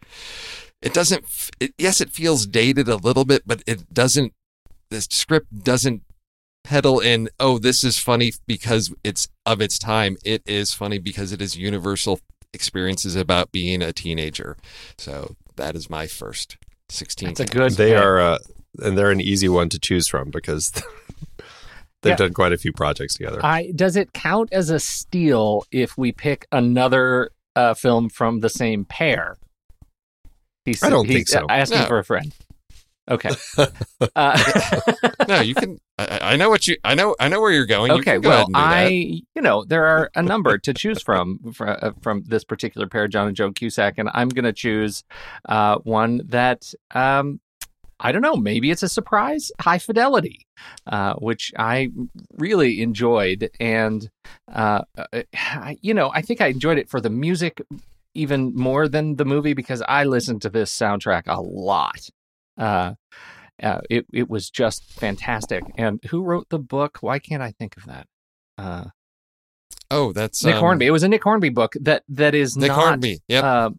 it 0.83 0.93
doesn't 0.93 1.25
it, 1.59 1.73
yes 1.79 2.01
it 2.01 2.11
feels 2.11 2.47
dated 2.47 2.89
a 2.89 2.97
little 2.97 3.25
bit, 3.25 3.43
but 3.47 3.63
it 3.67 3.93
doesn't 3.93 4.33
the 4.91 5.01
script 5.01 5.65
doesn't 5.65 6.03
pedal 6.67 6.99
in 7.01 7.29
oh 7.39 7.59
this 7.59 7.85
is 7.85 7.99
funny 7.99 8.33
because 8.47 8.93
it's 9.05 9.29
of 9.47 9.61
its 9.61 9.79
time. 9.79 10.17
It 10.25 10.43
is 10.47 10.75
funny 10.75 10.99
because 10.99 11.33
it 11.33 11.41
is 11.41 11.57
universal 11.57 12.21
experiences 12.53 13.15
about 13.17 13.53
being 13.53 13.83
a 13.83 13.93
teenager. 13.93 14.57
So 14.99 15.37
that 15.57 15.77
is 15.77 15.89
my 15.89 16.07
first 16.07 16.57
16. 16.89 17.29
That's 17.29 17.41
a 17.41 17.45
good. 17.47 17.73
they 17.73 17.91
pick. 17.93 18.03
are, 18.03 18.21
uh, 18.21 18.39
and 18.83 18.97
they're 18.99 19.11
an 19.11 19.21
easy 19.21 19.49
one 19.49 19.69
to 19.71 19.79
choose 19.79 20.09
from 20.09 20.31
because 20.31 20.71
they've 22.03 22.11
Yeah. 22.13 22.17
done 22.17 22.33
quite 22.35 22.53
a 22.53 22.59
few 22.59 22.73
projects 22.73 23.15
together. 23.15 23.41
I 23.45 23.73
does 23.75 23.97
it 23.97 24.13
count 24.13 24.53
as 24.53 24.71
a 24.71 24.79
steal 24.81 25.65
if 25.71 25.97
we 25.97 26.13
pick 26.13 26.47
another 26.53 27.31
uh, 27.55 27.75
film 27.75 28.09
from 28.09 28.41
the 28.41 28.51
same 28.51 28.85
pair? 28.85 29.37
He's, 30.65 30.83
I 30.83 30.91
don't 30.91 31.07
he's 31.07 31.15
think 31.15 31.29
so. 31.29 31.47
Asking 31.49 31.79
No. 31.79 31.87
for 31.87 31.99
a 31.99 32.05
friend. 32.05 32.35
Okay. 33.09 33.31
Uh, 34.15 34.39
no, 35.29 35.41
you 35.41 35.55
can. 35.55 35.79
I, 35.99 36.19
I 36.33 36.37
know 36.37 36.49
what 36.51 36.67
you. 36.67 36.77
I 36.85 36.95
know. 36.95 37.15
I 37.19 37.29
know 37.29 37.41
where 37.41 37.51
you're 37.53 37.67
going. 37.67 37.91
You 37.93 37.99
okay. 37.99 38.13
can 38.13 38.21
go 38.23 38.29
Well, 38.29 38.39
ahead 38.39 38.47
and 38.49 38.55
do 38.55 38.61
I, 38.61 39.23
you 39.35 39.43
know, 39.43 39.65
there 39.65 39.85
are 39.87 40.11
a 40.15 40.23
number 40.23 40.59
to 40.59 40.73
choose 40.75 41.03
from 41.03 41.39
from, 41.53 41.77
uh, 41.81 41.93
from 42.03 42.25
this 42.27 42.45
particular 42.45 42.87
pair, 42.87 43.09
John 43.09 43.27
and 43.29 43.37
Joan 43.37 43.53
Cusack, 43.55 43.95
and 43.99 44.09
I'm 44.15 44.29
going 44.29 44.45
to 44.45 44.53
choose 44.53 45.03
uh, 45.49 45.77
one 45.79 46.23
that 46.27 46.73
um, 46.95 47.41
I 48.01 48.13
don't 48.13 48.23
know. 48.23 48.37
Maybe 48.37 48.71
it's 48.71 48.83
a 48.83 48.89
surprise. 48.89 49.51
High 49.61 49.79
Fidelity, 49.79 50.47
uh, 50.87 51.15
which 51.15 51.53
I 51.59 51.89
really 52.37 52.81
enjoyed, 52.83 53.51
and 53.61 54.09
uh, 54.53 54.83
uh, 54.97 55.23
I- 55.35 55.79
you 55.83 55.95
know, 55.95 56.11
I 56.15 56.23
think 56.23 56.41
I 56.41 56.49
enjoyed 56.49 56.79
it 56.79 56.89
for 56.89 57.01
the 57.01 57.11
music 57.11 57.61
even 58.15 58.55
more 58.55 58.89
than 58.89 59.17
the 59.17 59.25
movie 59.27 59.53
because 59.53 59.83
I 59.87 60.05
listened 60.05 60.43
to 60.43 60.49
this 60.51 60.75
soundtrack 60.77 61.25
a 61.27 61.41
lot. 61.41 62.09
Uh, 62.59 62.95
uh, 63.63 63.81
it 63.91 64.07
it 64.13 64.29
was 64.29 64.51
just 64.51 64.93
fantastic. 64.93 65.65
And 65.77 66.03
who 66.11 66.23
wrote 66.23 66.49
the 66.51 66.59
book? 66.59 66.99
Why 67.01 67.19
can't 67.19 67.43
I 67.43 67.53
think 67.53 67.77
of 67.77 67.87
that? 67.87 68.07
Uh, 68.59 68.85
Oh, 69.91 70.13
that's 70.13 70.45
Nick 70.45 70.57
um, 70.57 70.61
Hornby. 70.61 70.87
It 70.87 70.91
was 70.91 71.03
a 71.05 71.09
Nick 71.09 71.23
Hornby 71.23 71.51
book 71.51 71.75
that 71.81 72.03
that 72.09 72.35
is 72.35 72.57
Nick 72.57 72.69
not. 72.69 72.79
Hornby. 72.79 73.21
Yep. 73.29 73.45
Uh, 73.45 73.71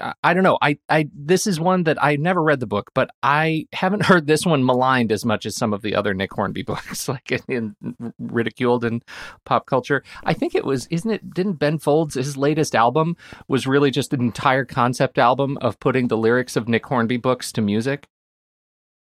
I- 0.00 0.14
I 0.22 0.34
don't 0.34 0.44
know. 0.44 0.56
I, 0.62 0.78
I 0.88 1.08
this 1.12 1.46
is 1.48 1.58
one 1.58 1.82
that 1.84 2.02
I 2.02 2.14
never 2.16 2.40
read 2.42 2.60
the 2.60 2.66
book, 2.66 2.90
but 2.94 3.10
I 3.22 3.66
haven't 3.72 4.04
heard 4.06 4.26
this 4.26 4.46
one 4.46 4.64
maligned 4.64 5.10
as 5.10 5.24
much 5.24 5.44
as 5.46 5.56
some 5.56 5.72
of 5.72 5.82
the 5.82 5.94
other 5.96 6.14
Nick 6.14 6.32
Hornby 6.32 6.62
books, 6.70 7.08
like 7.08 7.32
in, 7.48 7.74
in 7.82 8.12
ridiculed 8.18 8.84
in 8.84 9.02
pop 9.44 9.66
culture. 9.66 10.04
I 10.24 10.32
think 10.34 10.54
it 10.54 10.64
was, 10.64 10.86
isn't 10.90 11.10
it? 11.10 11.34
Didn't 11.34 11.54
Ben 11.54 11.78
Folds 11.78 12.14
his 12.14 12.36
latest 12.36 12.76
album 12.76 13.16
was 13.48 13.66
really 13.66 13.90
just 13.90 14.12
an 14.12 14.20
entire 14.20 14.64
concept 14.64 15.18
album 15.18 15.58
of 15.60 15.80
putting 15.80 16.06
the 16.08 16.16
lyrics 16.16 16.54
of 16.56 16.68
Nick 16.68 16.86
Hornby 16.86 17.16
books 17.16 17.50
to 17.52 17.60
music. 17.60 18.06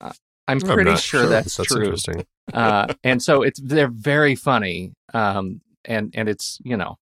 Uh, 0.00 0.12
I'm 0.46 0.58
I'm 0.58 0.60
pretty 0.60 0.96
sure, 0.96 1.26
that's, 1.26 1.56
that's 1.58 1.68
true 1.68 1.84
interesting. 1.84 2.24
uh, 2.54 2.94
and 3.04 3.22
so 3.22 3.42
it's 3.42 3.60
they're 3.60 3.90
very 3.90 4.34
funny 4.34 4.94
um, 5.12 5.60
and 5.84 6.12
and 6.14 6.28
it's 6.28 6.58
you 6.64 6.76
know 6.76 6.96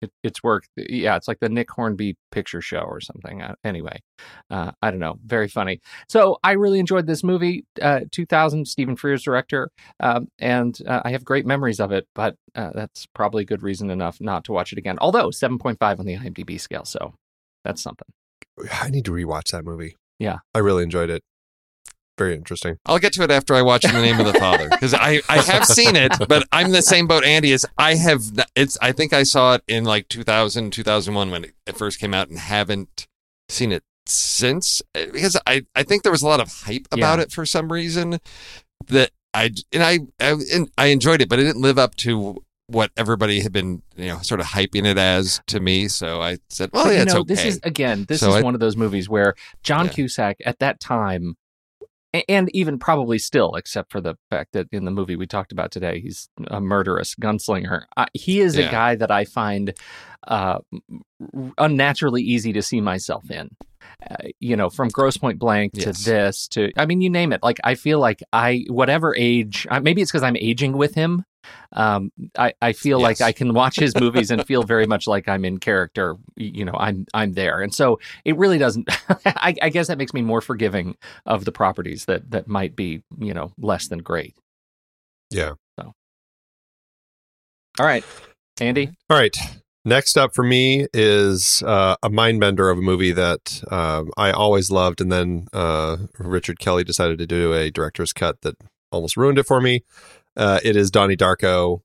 it, 0.00 0.12
it's 0.22 0.42
work 0.44 0.64
yeah 0.76 1.16
it's 1.16 1.26
like 1.26 1.40
the 1.40 1.48
nick 1.48 1.68
hornby 1.70 2.16
picture 2.30 2.60
show 2.60 2.80
or 2.80 3.00
something 3.00 3.42
uh, 3.42 3.54
anyway 3.64 4.00
uh, 4.50 4.70
i 4.80 4.90
don't 4.90 5.00
know 5.00 5.18
very 5.24 5.48
funny 5.48 5.80
so 6.08 6.38
i 6.44 6.52
really 6.52 6.78
enjoyed 6.78 7.06
this 7.06 7.24
movie 7.24 7.64
uh, 7.82 8.00
2000 8.12 8.66
stephen 8.66 8.96
frears 8.96 9.22
director 9.22 9.70
um, 10.00 10.28
and 10.38 10.78
uh, 10.86 11.02
i 11.04 11.10
have 11.10 11.24
great 11.24 11.46
memories 11.46 11.80
of 11.80 11.90
it 11.90 12.06
but 12.14 12.36
uh, 12.54 12.70
that's 12.74 13.06
probably 13.06 13.44
good 13.44 13.62
reason 13.62 13.90
enough 13.90 14.18
not 14.20 14.44
to 14.44 14.52
watch 14.52 14.72
it 14.72 14.78
again 14.78 14.98
although 15.00 15.30
7.5 15.30 15.98
on 15.98 16.06
the 16.06 16.16
imdb 16.16 16.60
scale 16.60 16.84
so 16.84 17.14
that's 17.64 17.82
something 17.82 18.06
I 18.72 18.90
need 18.90 19.04
to 19.06 19.12
rewatch 19.12 19.50
that 19.52 19.64
movie. 19.64 19.96
Yeah. 20.18 20.38
I 20.54 20.58
really 20.58 20.82
enjoyed 20.82 21.10
it. 21.10 21.22
Very 22.18 22.34
interesting. 22.34 22.76
I'll 22.84 22.98
get 22.98 23.12
to 23.14 23.22
it 23.22 23.30
after 23.30 23.54
I 23.54 23.62
watch 23.62 23.84
In 23.84 23.94
the 23.94 24.02
Name 24.02 24.18
of 24.20 24.26
the 24.26 24.38
Father 24.38 24.68
because 24.68 24.92
I, 24.92 25.20
I 25.28 25.38
have 25.38 25.64
seen 25.64 25.94
it, 25.96 26.12
but 26.28 26.46
I'm 26.52 26.72
the 26.72 26.82
same 26.82 27.06
boat 27.06 27.24
Andy 27.24 27.52
is. 27.52 27.64
I 27.78 27.94
have 27.94 28.22
it's 28.56 28.76
I 28.82 28.92
think 28.92 29.12
I 29.12 29.22
saw 29.22 29.54
it 29.54 29.62
in 29.68 29.84
like 29.84 30.08
2000 30.08 30.72
2001 30.72 31.30
when 31.30 31.44
it, 31.44 31.52
it 31.66 31.76
first 31.76 31.98
came 32.00 32.12
out 32.12 32.28
and 32.28 32.38
haven't 32.38 33.06
seen 33.48 33.72
it 33.72 33.82
since 34.06 34.82
uh, 34.94 35.06
because 35.12 35.36
I 35.46 35.62
I 35.74 35.82
think 35.84 36.02
there 36.02 36.12
was 36.12 36.22
a 36.22 36.26
lot 36.26 36.40
of 36.40 36.52
hype 36.64 36.86
about 36.90 37.18
Yeah. 37.18 37.24
it 37.24 37.32
for 37.32 37.46
some 37.46 37.70
reason 37.72 38.18
that 38.88 39.10
I 39.34 39.50
and 39.72 39.82
I 39.82 39.98
I, 40.20 40.36
and 40.52 40.70
I 40.76 40.86
enjoyed 40.86 41.20
it, 41.22 41.28
but 41.28 41.38
it 41.38 41.44
didn't 41.44 41.62
live 41.62 41.78
up 41.78 41.94
to 41.96 42.42
what 42.66 42.90
everybody 42.98 43.40
had 43.40 43.52
been 43.52 43.82
you 43.96 44.08
know 44.08 44.18
sort 44.20 44.40
of 44.40 44.46
hyping 44.46 44.86
it 44.86 44.98
as 44.98 45.40
to 45.46 45.60
me. 45.60 45.88
So 45.88 46.20
I 46.20 46.38
said, 46.50 46.70
well, 46.72 46.84
But, 46.84 46.90
yeah, 46.90 46.96
you 46.96 47.02
it's 47.04 47.14
know, 47.14 47.20
okay. 47.20 47.34
This 47.34 47.44
is 47.44 47.60
again, 47.62 48.06
this 48.08 48.20
So 48.20 48.30
is 48.30 48.34
I- 48.36 48.42
one 48.42 48.54
of 48.54 48.60
those 48.60 48.76
movies 48.76 49.08
where 49.08 49.34
John 49.62 49.86
Yeah. 49.86 49.92
Cusack 49.92 50.36
at 50.44 50.58
that 50.58 50.80
time, 50.80 51.22
a- 51.30 51.34
and 52.28 52.48
even 52.54 52.78
probably 52.78 53.18
still, 53.18 53.54
except 53.54 53.92
for 53.92 54.00
the 54.00 54.16
fact 54.30 54.52
that 54.52 54.68
in 54.72 54.84
the 54.84 54.90
movie 54.90 55.16
we 55.16 55.26
talked 55.26 55.52
about 55.52 55.70
today, 55.70 56.00
he's 56.00 56.28
a 56.48 56.60
murderous 56.60 57.14
gunslinger. 57.14 57.82
I, 57.96 58.06
he 58.14 58.40
is 58.40 58.56
a 58.56 58.70
guy 58.70 58.94
that 58.94 59.10
I 59.10 59.24
find 59.24 59.74
uh, 60.26 60.58
unnaturally 61.58 62.22
easy 62.22 62.52
to 62.52 62.62
see 62.62 62.80
myself 62.80 63.30
in. 63.30 63.50
Uh, 64.10 64.28
you 64.40 64.56
know, 64.56 64.70
from 64.70 64.88
Grosse 64.88 65.16
Pointe 65.16 65.38
Blank 65.38 65.74
to 65.74 65.80
Yes. 65.86 66.04
this 66.04 66.48
to, 66.48 66.72
I 66.76 66.86
mean, 66.86 67.00
you 67.00 67.10
name 67.10 67.32
it. 67.32 67.42
Like, 67.42 67.58
I 67.64 67.74
feel 67.74 67.98
like 67.98 68.22
I, 68.32 68.64
whatever 68.68 69.14
age, 69.16 69.66
uh, 69.70 69.80
maybe 69.80 70.02
it's 70.02 70.10
because 70.10 70.22
I'm 70.22 70.36
aging 70.36 70.76
with 70.76 70.94
him. 70.94 71.24
Um, 71.72 72.10
I, 72.36 72.52
I 72.60 72.72
feel 72.72 73.00
like 73.00 73.20
I 73.20 73.32
can 73.32 73.54
watch 73.54 73.76
his 73.76 73.94
movies 73.98 74.30
and 74.30 74.44
feel 74.46 74.62
very 74.64 74.86
much 74.86 75.06
like 75.06 75.28
I'm 75.28 75.44
in 75.44 75.58
character. 75.58 76.16
You 76.36 76.64
know, 76.64 76.74
I'm 76.74 77.06
I'm 77.14 77.32
there, 77.32 77.62
and 77.62 77.74
so 77.74 78.00
it 78.24 78.36
really 78.36 78.58
doesn't. 78.58 78.88
I, 79.24 79.54
I 79.62 79.68
guess 79.70 79.86
that 79.86 79.96
makes 79.98 80.12
me 80.12 80.20
more 80.20 80.40
forgiving 80.40 80.96
of 81.24 81.44
the 81.44 81.52
properties 81.52 82.04
that 82.06 82.30
that 82.32 82.48
might 82.48 82.76
be 82.76 83.02
you 83.18 83.32
know 83.32 83.52
less 83.58 83.88
than 83.88 84.00
great. 84.00 84.34
Yeah. 85.30 85.52
So. 85.78 85.92
All 87.78 87.86
right, 87.86 88.04
Andy. 88.60 88.90
All 89.08 89.16
right. 89.16 89.36
Next 89.88 90.18
up 90.18 90.34
for 90.34 90.44
me 90.44 90.86
is 90.92 91.62
uh, 91.62 91.96
a 92.02 92.10
mind 92.10 92.40
bender 92.40 92.68
of 92.68 92.76
a 92.76 92.82
movie 92.82 93.12
that 93.12 93.62
um, 93.70 94.10
I 94.18 94.32
always 94.32 94.70
loved, 94.70 95.00
and 95.00 95.10
then 95.10 95.48
uh, 95.54 95.96
Richard 96.18 96.58
Kelly 96.58 96.84
decided 96.84 97.16
to 97.16 97.26
do 97.26 97.54
a 97.54 97.70
director's 97.70 98.12
cut 98.12 98.42
that 98.42 98.56
almost 98.92 99.16
ruined 99.16 99.38
it 99.38 99.46
for 99.46 99.62
me. 99.62 99.84
Uh, 100.36 100.60
it 100.62 100.76
is 100.76 100.90
Donnie 100.90 101.16
Darko, 101.16 101.80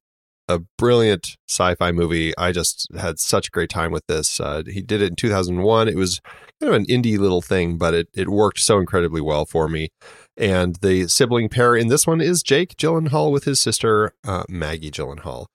a 0.49 0.59
brilliant 0.77 1.37
sci-fi 1.47 1.93
movie. 1.93 2.37
I 2.37 2.51
just 2.51 2.93
had 2.93 3.19
such 3.19 3.47
a 3.47 3.51
great 3.51 3.69
time 3.69 3.93
with 3.93 4.05
this. 4.07 4.37
Uh, 4.37 4.63
he 4.67 4.81
did 4.81 5.01
it 5.01 5.11
in 5.11 5.15
2001. 5.15 5.87
It 5.87 5.95
was 5.95 6.19
kind 6.59 6.73
of 6.73 6.81
an 6.81 6.85
indie 6.87 7.17
little 7.17 7.41
thing, 7.41 7.77
but 7.77 7.93
it 7.93 8.09
it 8.13 8.27
worked 8.27 8.59
so 8.59 8.79
incredibly 8.79 9.21
well 9.21 9.45
for 9.45 9.69
me. 9.69 9.93
And 10.35 10.75
the 10.81 11.07
sibling 11.07 11.47
pair 11.47 11.73
in 11.73 11.87
this 11.87 12.05
one 12.05 12.19
is 12.19 12.43
Jake 12.43 12.75
Gyllenhaal 12.75 13.31
with 13.31 13.45
his 13.45 13.61
sister 13.61 14.13
uh, 14.25 14.43
Maggie 14.49 14.91
Gyllenhaal 14.91 15.45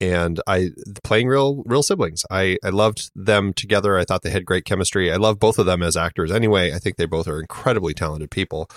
and 0.00 0.40
I 0.46 0.70
playing 1.04 1.28
real 1.28 1.62
real 1.66 1.82
siblings. 1.82 2.24
I 2.30 2.58
I 2.64 2.68
loved 2.70 3.10
them 3.14 3.52
together. 3.52 3.98
I 3.98 4.04
thought 4.04 4.22
they 4.22 4.30
had 4.30 4.44
great 4.44 4.64
chemistry. 4.64 5.10
I 5.12 5.16
love 5.16 5.38
both 5.38 5.58
of 5.58 5.66
them 5.66 5.82
as 5.82 5.96
actors. 5.96 6.30
Anyway, 6.30 6.72
I 6.72 6.78
think 6.78 6.96
they 6.96 7.06
both 7.06 7.26
are 7.28 7.40
incredibly 7.40 7.94
talented 7.94 8.30
people. 8.30 8.68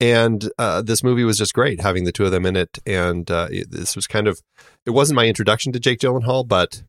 And 0.00 0.50
uh, 0.58 0.82
this 0.82 1.02
movie 1.04 1.24
was 1.24 1.38
just 1.38 1.54
great 1.54 1.80
having 1.80 2.04
the 2.04 2.12
two 2.12 2.24
of 2.26 2.32
them 2.32 2.44
in 2.44 2.56
it. 2.56 2.78
And 2.84 3.30
uh, 3.30 3.48
it- 3.50 3.70
this 3.70 3.94
was 3.96 4.06
kind 4.06 4.26
of 4.26 4.40
it 4.84 4.90
wasn't 4.90 5.16
my 5.16 5.26
introduction 5.26 5.72
to 5.72 5.80
Jake 5.80 6.00
Gyllenhaal, 6.00 6.46
but 6.46 6.82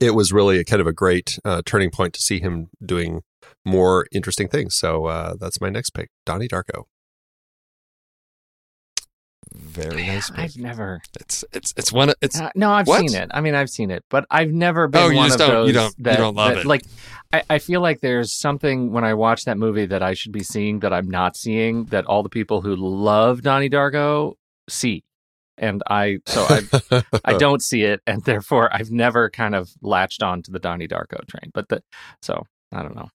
it 0.00 0.12
was 0.12 0.32
really 0.32 0.58
a 0.58 0.64
kind 0.64 0.80
of 0.80 0.86
a 0.86 0.92
great 0.92 1.38
uh, 1.44 1.62
turning 1.64 1.90
point 1.90 2.14
to 2.14 2.20
see 2.20 2.40
him 2.40 2.70
doing 2.84 3.22
more 3.64 4.06
interesting 4.12 4.48
things. 4.48 4.74
So 4.76 5.06
uh, 5.06 5.34
that's 5.38 5.60
my 5.60 5.68
next 5.70 5.90
pick, 5.90 6.10
Donnie 6.24 6.48
Darko. 6.48 6.84
Very 9.54 10.06
nice. 10.06 10.30
pick. 10.30 10.38
I've 10.38 10.56
never. 10.56 11.00
It's 11.20 11.44
it's 11.52 11.72
it's 11.76 11.92
one. 11.92 12.10
of- 12.10 12.16
It's 12.20 12.40
Uh, 12.40 12.50
no, 12.54 12.70
I've 12.72 12.86
What? 12.86 13.00
seen 13.00 13.14
it. 13.20 13.30
I 13.32 13.40
mean, 13.40 13.54
I've 13.54 13.70
seen 13.70 13.90
it, 13.90 14.04
but 14.10 14.26
I've 14.30 14.50
never 14.52 14.88
been 14.88 15.02
Oh, 15.02 15.08
you 15.08 15.16
one 15.16 15.28
just 15.28 15.40
of 15.40 15.46
don't- 15.46 15.54
those 15.56 15.68
you 15.68 15.72
don't- 15.74 15.94
you 15.98 16.04
don't 16.16 16.34
love 16.34 16.54
that- 16.54 16.60
it. 16.60 16.66
Like, 16.66 16.84
I, 17.32 17.42
I 17.50 17.58
feel 17.58 17.80
like 17.80 18.00
there's 18.00 18.32
something 18.32 18.92
when 18.92 19.04
I 19.04 19.14
watch 19.14 19.44
that 19.44 19.58
movie 19.58 19.86
that 19.86 20.02
I 20.02 20.14
should 20.14 20.32
be 20.32 20.42
seeing 20.42 20.80
that 20.80 20.92
I'm 20.92 21.08
not 21.10 21.36
seeing 21.36 21.84
that 21.86 22.04
all 22.06 22.22
the 22.22 22.28
people 22.28 22.60
who 22.62 22.74
love 22.76 23.42
Donnie 23.42 23.68
Darko 23.70 24.34
see, 24.68 25.04
and 25.56 25.82
I 25.88 26.18
so 26.26 26.46
I 26.48 27.02
I 27.24 27.32
don't 27.38 27.62
see 27.62 27.82
it, 27.82 28.00
and 28.06 28.22
therefore 28.24 28.68
I've 28.74 28.90
never 28.90 29.28
kind 29.30 29.54
of 29.54 29.70
latched 29.82 30.22
on 30.22 30.42
to 30.42 30.50
the 30.50 30.58
Donnie 30.58 30.88
Darko 30.88 31.26
train. 31.26 31.50
But 31.52 31.68
the 31.68 31.82
so 32.22 32.44
I 32.72 32.82
don't 32.82 32.94
know. 32.96 33.08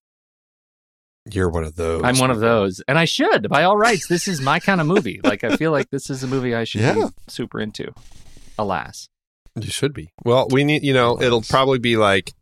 You're 1.30 1.48
one 1.50 1.64
of 1.64 1.74
those. 1.76 2.02
I'm 2.04 2.18
one 2.18 2.30
of 2.30 2.40
those, 2.40 2.82
and 2.86 2.98
I 2.98 3.06
should 3.06 3.48
by 3.48 3.64
all 3.64 3.76
rights. 3.76 4.06
This 4.08 4.28
is 4.28 4.40
my 4.40 4.60
kind 4.60 4.80
of 4.80 4.86
movie. 4.86 5.20
Like 5.24 5.42
I 5.42 5.56
feel 5.56 5.70
like 5.72 5.88
this 5.90 6.10
is 6.10 6.22
a 6.22 6.26
movie 6.26 6.54
I 6.54 6.64
should 6.64 6.82
Yeah. 6.82 6.94
be 6.94 7.02
super 7.28 7.60
into. 7.60 7.92
Alas. 8.58 9.08
You 9.56 9.70
should 9.70 9.94
be. 9.94 10.10
Well, 10.24 10.48
we 10.50 10.64
need, 10.64 10.82
you 10.82 10.92
know, 10.92 11.20
it'll 11.20 11.42
probably 11.42 11.78
be 11.78 11.96
like 11.96 12.32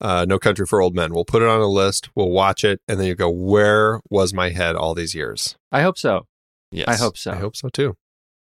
uh, 0.00 0.24
No 0.28 0.38
Country 0.38 0.64
for 0.66 0.80
Old 0.80 0.94
Men. 0.94 1.12
We'll 1.12 1.24
put 1.24 1.42
it 1.42 1.48
on 1.48 1.60
a 1.60 1.66
list, 1.66 2.08
we'll 2.14 2.30
watch 2.30 2.64
it, 2.64 2.80
and 2.88 2.98
then 2.98 3.06
you 3.08 3.14
go, 3.14 3.28
where 3.28 4.00
was 4.08 4.32
my 4.32 4.50
head 4.50 4.74
all 4.76 4.94
these 4.94 5.14
years? 5.14 5.56
I 5.72 5.82
hope 5.82 5.98
so. 5.98 6.26
yes. 6.70 6.86
I 6.88 6.96
hope 6.96 7.18
so. 7.18 7.32
I 7.32 7.36
hope 7.36 7.56
so 7.56 7.68
too. 7.68 7.94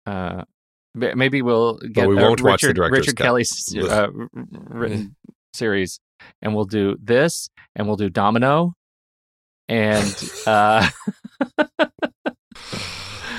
Uh, 0.05 0.43
maybe 0.95 1.41
we'll 1.41 1.77
get 1.77 2.07
we 2.07 2.15
won't 2.15 2.41
watch 2.41 2.61
the 2.61 2.67
Richard, 2.67 2.75
director's 2.77 2.99
Richard 2.99 3.17
cut. 3.17 3.23
Kelly's 3.23 3.75
uh, 3.75 4.07
written 4.69 5.15
series, 5.53 5.99
and 6.41 6.55
we'll 6.55 6.65
do 6.65 6.95
this, 7.01 7.49
and 7.75 7.85
we'll 7.87 7.97
do 7.97 8.09
Domino, 8.09 8.73
and 9.70 10.32
uh, 10.45 10.89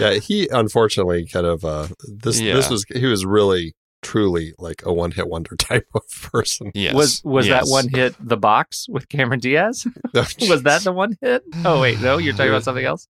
Yeah, 0.00 0.14
he 0.14 0.48
unfortunately 0.50 1.26
kind 1.26 1.44
of, 1.44 1.62
uh, 1.64 1.88
this, 2.08 2.40
Yeah. 2.40 2.54
this 2.54 2.70
was, 2.70 2.86
he 2.88 3.04
was 3.04 3.26
really, 3.26 3.74
truly 4.02 4.54
like 4.58 4.82
a 4.84 4.92
one 4.92 5.10
hit 5.10 5.28
wonder 5.28 5.56
type 5.58 5.86
of 5.94 6.02
person. 6.22 6.72
Yes. 6.74 6.94
was 6.94 7.22
was 7.22 7.46
yes. 7.46 7.64
that 7.64 7.70
one 7.70 7.88
hit 7.88 8.14
the 8.18 8.36
box 8.36 8.86
with 8.88 9.08
Cameron 9.08 9.40
Diaz? 9.40 9.86
was 10.14 10.62
that 10.62 10.82
the 10.84 10.92
one 10.92 11.16
hit? 11.20 11.42
Oh 11.64 11.80
wait, 11.80 12.00
no, 12.00 12.18
you're 12.18 12.32
talking 12.32 12.48
about 12.48 12.64
something 12.64 12.84
else. 12.84 13.06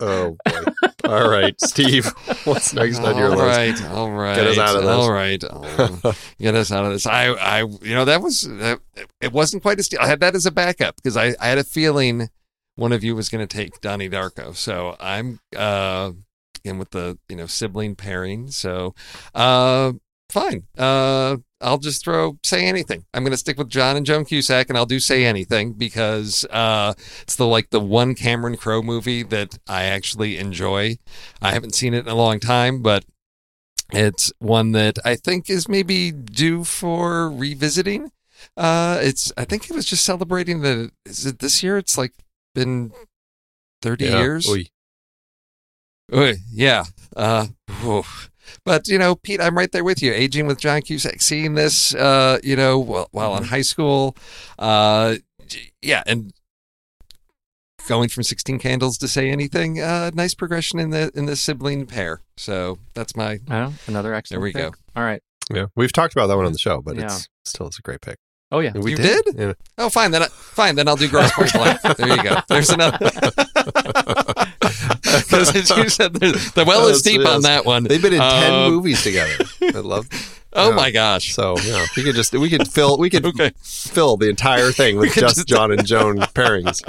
Oh, 0.00 0.36
boy. 0.44 0.62
All 1.06 1.28
right, 1.28 1.60
Steve, 1.60 2.06
what's 2.44 2.72
next 2.72 2.98
on 2.98 3.16
your 3.16 3.30
All 3.30 3.36
list? 3.36 3.82
right, 3.82 3.90
all 3.90 4.12
right. 4.12 4.36
Get 4.36 4.46
us 4.46 4.58
out 4.58 4.76
of 4.76 4.82
this. 4.82 4.90
All 4.90 5.10
right, 5.10 5.42
oh, 5.50 6.14
get 6.38 6.54
us 6.54 6.70
out 6.70 6.84
of 6.84 6.92
this. 6.92 7.06
I, 7.06 7.32
I, 7.32 7.62
you 7.62 7.94
know, 7.94 8.04
that 8.04 8.22
was 8.22 8.42
that, 8.42 8.78
it. 9.20 9.32
wasn't 9.32 9.62
quite 9.62 9.80
a 9.80 9.82
steal. 9.82 9.98
I 10.00 10.06
had 10.06 10.20
that 10.20 10.36
as 10.36 10.46
a 10.46 10.52
backup 10.52 10.96
because 10.96 11.16
I, 11.16 11.34
I 11.40 11.48
had 11.48 11.58
a 11.58 11.64
feeling 11.64 12.28
one 12.78 12.92
of 12.92 13.02
you 13.02 13.16
was 13.16 13.28
going 13.28 13.46
to 13.46 13.56
take 13.56 13.80
Donnie 13.80 14.08
Darko. 14.08 14.54
So 14.54 14.96
I'm 15.00 15.40
uh, 15.56 16.12
in 16.64 16.78
with 16.78 16.90
the 16.90 17.18
you 17.28 17.36
know 17.36 17.46
sibling 17.46 17.96
pairing. 17.96 18.50
So 18.52 18.94
uh, 19.34 19.92
fine. 20.30 20.62
Uh, 20.78 21.38
I'll 21.60 21.78
just 21.78 22.04
throw 22.04 22.38
say 22.44 22.66
anything. 22.66 23.04
I'm 23.12 23.24
going 23.24 23.32
to 23.32 23.36
stick 23.36 23.58
with 23.58 23.68
John 23.68 23.96
and 23.96 24.06
Joan 24.06 24.24
Cusack, 24.24 24.68
and 24.68 24.78
I'll 24.78 24.86
do 24.86 25.00
say 25.00 25.24
anything 25.24 25.72
because 25.72 26.44
uh, 26.50 26.94
it's 27.22 27.34
the 27.34 27.46
like 27.46 27.70
the 27.70 27.80
one 27.80 28.14
Cameron 28.14 28.56
Crowe 28.56 28.82
movie 28.82 29.24
that 29.24 29.58
I 29.66 29.84
actually 29.84 30.38
enjoy. 30.38 30.98
I 31.42 31.50
haven't 31.50 31.74
seen 31.74 31.94
it 31.94 32.06
in 32.06 32.08
a 32.08 32.14
long 32.14 32.38
time, 32.38 32.80
but 32.80 33.04
it's 33.92 34.32
one 34.38 34.70
that 34.72 34.98
I 35.04 35.16
think 35.16 35.50
is 35.50 35.68
maybe 35.68 36.12
due 36.12 36.62
for 36.62 37.28
revisiting. 37.28 38.12
Uh, 38.56 39.00
it's 39.02 39.32
I 39.36 39.44
think 39.44 39.68
it 39.68 39.74
was 39.74 39.86
just 39.86 40.04
celebrating 40.04 40.60
the 40.60 40.92
is 41.04 41.26
it 41.26 41.40
this 41.40 41.60
year? 41.60 41.76
It's 41.76 41.98
like 41.98 42.12
been 42.54 42.92
thirty 43.82 44.06
Yeah. 44.06 44.18
years. 44.20 44.48
Oy. 44.48 44.64
Oy, 46.14 46.34
yeah. 46.50 46.84
Uh, 47.16 47.46
but 48.64 48.88
you 48.88 48.98
know, 48.98 49.14
Pete, 49.14 49.40
I'm 49.40 49.56
right 49.56 49.70
there 49.70 49.84
with 49.84 50.02
you. 50.02 50.12
Aging 50.12 50.46
with 50.46 50.58
John 50.58 50.80
Cusack, 50.82 51.20
seeing 51.20 51.54
this, 51.54 51.94
uh, 51.94 52.38
you 52.42 52.56
know, 52.56 52.78
while, 52.78 53.08
while 53.10 53.36
in 53.36 53.44
high 53.44 53.62
school, 53.62 54.16
uh, 54.58 55.16
yeah, 55.82 56.02
and 56.06 56.32
going 57.86 58.08
from 58.08 58.22
16 58.22 58.58
candles 58.58 58.98
to 58.98 59.08
say 59.08 59.30
anything, 59.30 59.80
uh, 59.80 60.10
nice 60.14 60.34
progression 60.34 60.78
in 60.78 60.90
the 60.90 61.10
in 61.14 61.26
the 61.26 61.36
sibling 61.36 61.86
pair. 61.86 62.22
So 62.36 62.78
that's 62.94 63.14
my 63.16 63.40
Oh, 63.50 63.74
another 63.86 64.14
excellent. 64.14 64.40
There 64.40 64.44
we 64.44 64.52
go. 64.52 64.72
All 64.96 65.04
right. 65.04 65.22
Yeah, 65.50 65.66
we've 65.76 65.92
talked 65.92 66.12
about 66.14 66.26
that 66.26 66.36
one 66.36 66.44
on 66.46 66.52
the 66.52 66.58
show, 66.58 66.80
but 66.82 66.96
Yeah. 66.96 67.04
it's 67.04 67.28
still 67.44 67.66
it's 67.66 67.78
a 67.78 67.82
great 67.82 68.00
pick. 68.00 68.18
Oh 68.50 68.60
yeah. 68.60 68.72
We 68.74 68.92
You 68.92 68.96
did? 68.96 69.24
Yeah. 69.36 69.52
oh 69.76 69.90
fine 69.90 70.10
then 70.10 70.22
I, 70.22 70.26
fine 70.28 70.74
then 70.74 70.88
I'll 70.88 70.96
do 70.96 71.08
gross 71.08 71.30
point 71.36 71.52
blank. 71.52 71.80
There 71.82 72.08
you 72.08 72.22
go. 72.22 72.36
There's 72.48 72.70
another. 72.70 72.98
Because 74.60 75.54
as 75.54 75.70
you 75.70 75.88
said, 75.88 76.14
the, 76.14 76.52
the 76.54 76.64
well 76.64 76.86
is 76.88 77.04
Yes, 77.04 77.16
deep 77.16 77.26
on 77.26 77.42
that 77.42 77.64
one. 77.64 77.84
They've 77.84 78.00
been 78.00 78.12
in 78.14 78.20
ten 78.20 78.52
Um, 78.52 78.72
movies 78.72 79.02
together. 79.02 79.32
I 79.62 79.78
love. 79.80 80.08
Oh 80.52 80.70
yeah. 80.70 80.74
my 80.76 80.90
gosh. 80.90 81.34
So 81.34 81.56
yeah, 81.60 81.86
we 81.96 82.02
could 82.02 82.14
just 82.14 82.32
we 82.34 82.48
could 82.50 82.66
fill 82.68 82.98
we 82.98 83.10
could 83.10 83.24
Okay. 83.24 83.52
fill 83.62 84.16
the 84.16 84.28
entire 84.28 84.70
thing 84.72 84.96
with 84.96 85.12
just, 85.14 85.36
just- 85.36 85.48
John 85.48 85.70
and 85.72 85.84
Joan 85.86 86.18
pairings. 86.18 86.82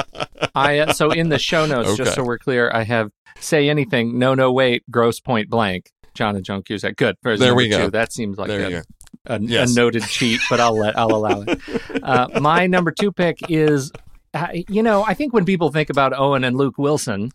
I 0.56 0.80
uh, 0.80 0.94
so 0.94 1.12
in 1.12 1.30
the 1.30 1.40
show 1.40 1.66
notes, 1.66 1.90
Okay. 1.90 1.98
just 2.04 2.16
so 2.16 2.24
we're 2.24 2.38
clear, 2.40 2.72
I 2.74 2.84
have 2.84 3.12
say 3.40 3.70
anything. 3.70 4.18
No, 4.18 4.34
no, 4.34 4.52
wait. 4.52 4.84
Grosse 4.90 5.20
Pointe 5.20 5.50
blank. 5.50 5.92
John 6.16 6.36
and 6.36 6.44
Joan 6.44 6.64
Cusack. 6.64 6.96
Good. 6.98 7.16
For 7.22 7.38
There 7.38 7.56
we 7.56 7.70
go. 7.70 7.86
two. 7.86 7.92
That 7.92 8.12
seems 8.12 8.38
like 8.38 8.48
There 8.50 8.60
a, 8.62 8.70
you 8.70 8.76
go. 8.78 8.82
A, 9.26 9.40
Yes. 9.42 9.72
a 9.72 9.76
noted 9.76 10.04
cheat, 10.04 10.40
but 10.50 10.60
I'll 10.60 10.78
let 10.78 10.98
I'll 10.98 11.14
allow 11.16 11.44
it. 11.48 11.60
Uh, 12.04 12.28
my 12.40 12.68
number 12.68 12.92
two 12.92 13.12
pick 13.12 13.40
is, 13.50 13.92
uh, 14.34 14.48
you 14.54 14.82
know, 14.84 15.04
I 15.04 15.14
think 15.14 15.34
when 15.34 15.46
people 15.46 15.72
think 15.72 15.90
about 15.90 16.14
Owen 16.18 16.44
and 16.44 16.56
Luke 16.58 16.78
Wilson, 16.78 17.32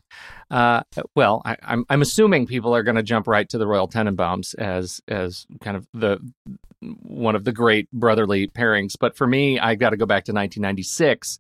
uh, 0.51 0.82
well, 1.14 1.43
I, 1.45 1.57
I'm 1.62 1.85
I'm 1.91 2.03
assuming 2.03 2.47
people 2.47 2.74
are 2.74 2.82
going 2.82 2.97
to 2.97 3.03
jump 3.03 3.26
right 3.26 3.49
to 3.49 3.59
the 3.59 3.66
Royal 3.66 3.89
Tenenbaums 3.89 4.55
as 4.57 5.01
as 5.09 5.47
kind 5.62 5.76
of 5.76 5.87
the 5.93 6.18
one 7.03 7.35
of 7.35 7.45
the 7.45 7.53
great 7.53 7.91
brotherly 7.93 8.47
pairings. 8.47 8.95
But 8.99 9.16
for 9.16 9.26
me, 9.26 9.59
I 9.59 9.74
got 9.74 9.91
to 9.91 9.97
go 9.97 10.05
back 10.05 10.24
to 10.26 10.32
1996, 10.32 11.39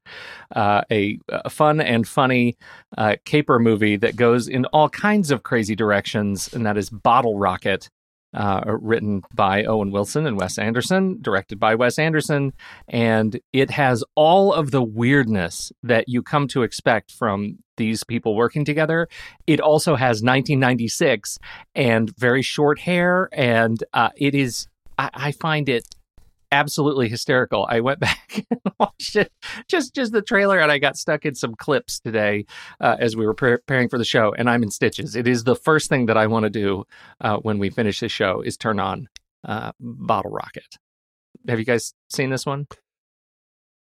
uh, 0.56 0.82
a, 0.90 1.18
a 1.28 1.50
fun 1.50 1.80
and 1.82 2.08
funny 2.08 2.56
uh, 2.96 3.16
caper 3.26 3.58
movie 3.58 3.96
that 3.96 4.16
goes 4.16 4.48
in 4.48 4.64
all 4.66 4.88
kinds 4.88 5.30
of 5.30 5.42
crazy 5.42 5.76
directions, 5.76 6.52
and 6.54 6.64
that 6.64 6.78
is 6.78 6.88
Bottle 6.88 7.38
Rocket. 7.38 7.90
Uh, 8.34 8.62
written 8.66 9.22
by 9.32 9.62
Owen 9.64 9.92
Wilson 9.92 10.26
and 10.26 10.38
Wes 10.38 10.58
Anderson, 10.58 11.18
directed 11.22 11.60
by 11.60 11.76
Wes 11.76 12.00
Anderson, 12.00 12.52
and 12.88 13.38
it 13.52 13.70
has 13.70 14.02
all 14.16 14.52
of 14.52 14.72
the 14.72 14.82
weirdness 14.82 15.72
that 15.84 16.08
you 16.08 16.20
come 16.20 16.48
to 16.48 16.64
expect 16.64 17.12
from 17.12 17.58
these 17.76 18.04
people 18.04 18.34
working 18.34 18.64
together. 18.64 19.08
It 19.46 19.60
also 19.60 19.96
has 19.96 20.16
1996 20.22 21.38
and 21.74 22.16
very 22.16 22.42
short 22.42 22.80
hair, 22.80 23.28
and 23.32 23.82
uh, 23.92 24.10
it 24.16 24.34
is. 24.34 24.66
I, 24.98 25.10
I 25.14 25.32
find 25.32 25.68
it 25.68 25.84
absolutely 26.54 27.08
hysterical. 27.08 27.66
I 27.68 27.80
went 27.80 28.00
back 28.08 28.44
and 28.50 28.60
watched 28.78 29.16
it, 29.16 29.32
just 29.68 29.94
just 29.94 30.12
the 30.12 30.22
trailer, 30.22 30.58
and 30.58 30.70
I 30.70 30.78
got 30.78 30.96
stuck 30.96 31.24
in 31.26 31.34
some 31.34 31.54
clips 31.54 32.00
today 32.00 32.46
uh, 32.80 32.96
as 32.98 33.16
we 33.16 33.26
were 33.26 33.34
preparing 33.34 33.88
for 33.88 33.98
the 33.98 34.04
show, 34.04 34.34
and 34.36 34.48
I'm 34.48 34.62
in 34.62 34.70
stitches. 34.70 35.16
It 35.16 35.26
is 35.26 35.44
the 35.44 35.56
first 35.56 35.88
thing 35.88 36.06
that 36.06 36.16
I 36.16 36.26
want 36.26 36.44
to 36.44 36.50
do 36.50 36.84
uh, 37.20 37.36
when 37.38 37.58
we 37.58 37.70
finish 37.70 38.00
this 38.00 38.12
show 38.12 38.40
is 38.40 38.56
turn 38.56 38.78
on 38.80 39.08
uh, 39.46 39.72
Bottle 39.80 40.30
Rocket. 40.30 40.76
Have 41.48 41.58
you 41.58 41.64
guys 41.64 41.92
seen 42.08 42.30
this 42.30 42.46
one? 42.46 42.66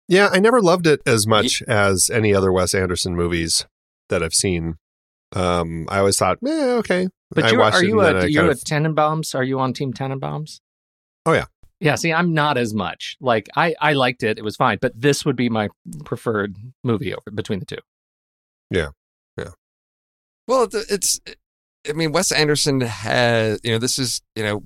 Yeah, 0.08 0.28
I 0.32 0.38
never 0.38 0.60
loved 0.60 0.86
it 0.86 1.00
as 1.06 1.26
much 1.26 1.62
as 1.62 2.10
any 2.10 2.32
other 2.34 2.52
Wes 2.52 2.74
Anderson 2.74 3.14
movies 3.16 3.66
that 4.08 4.22
I've 4.22 4.34
seen. 4.34 4.76
Um, 5.32 5.86
I 5.88 5.98
always 5.98 6.16
thought, 6.16 6.38
eh, 6.46 6.72
okay. 6.78 7.08
But 7.32 7.44
I 7.44 7.50
you 7.50 7.58
watched 7.58 7.76
are 7.76 7.84
you 7.84 8.00
a 8.00 8.20
I 8.22 8.24
you 8.26 8.38
kind 8.38 8.48
a 8.48 8.52
of- 8.52 8.60
Tenenbaums? 8.60 9.34
Are 9.34 9.42
you 9.42 9.58
on 9.58 9.72
Team 9.72 9.92
Tenenbaums? 9.92 10.60
Oh, 11.24 11.32
yeah. 11.32 11.46
Yeah, 11.80 11.94
see, 11.96 12.12
I'm 12.12 12.32
not 12.32 12.56
as 12.56 12.72
much. 12.72 13.16
Like 13.20 13.48
I, 13.56 13.74
I 13.80 13.92
liked 13.92 14.22
it; 14.22 14.38
it 14.38 14.44
was 14.44 14.56
fine. 14.56 14.78
But 14.80 14.92
this 15.00 15.24
would 15.24 15.36
be 15.36 15.48
my 15.48 15.68
preferred 16.04 16.56
movie 16.82 17.12
over 17.12 17.30
between 17.34 17.58
the 17.58 17.66
two. 17.66 17.78
Yeah. 18.70 18.88
Yeah. 19.36 19.50
Well, 20.48 20.68
it's, 20.72 21.20
I 21.88 21.92
mean, 21.92 22.12
Wes 22.12 22.32
Anderson 22.32 22.80
has, 22.80 23.60
you 23.62 23.72
know, 23.72 23.78
this 23.78 23.98
is, 23.98 24.22
you 24.34 24.42
know, 24.42 24.62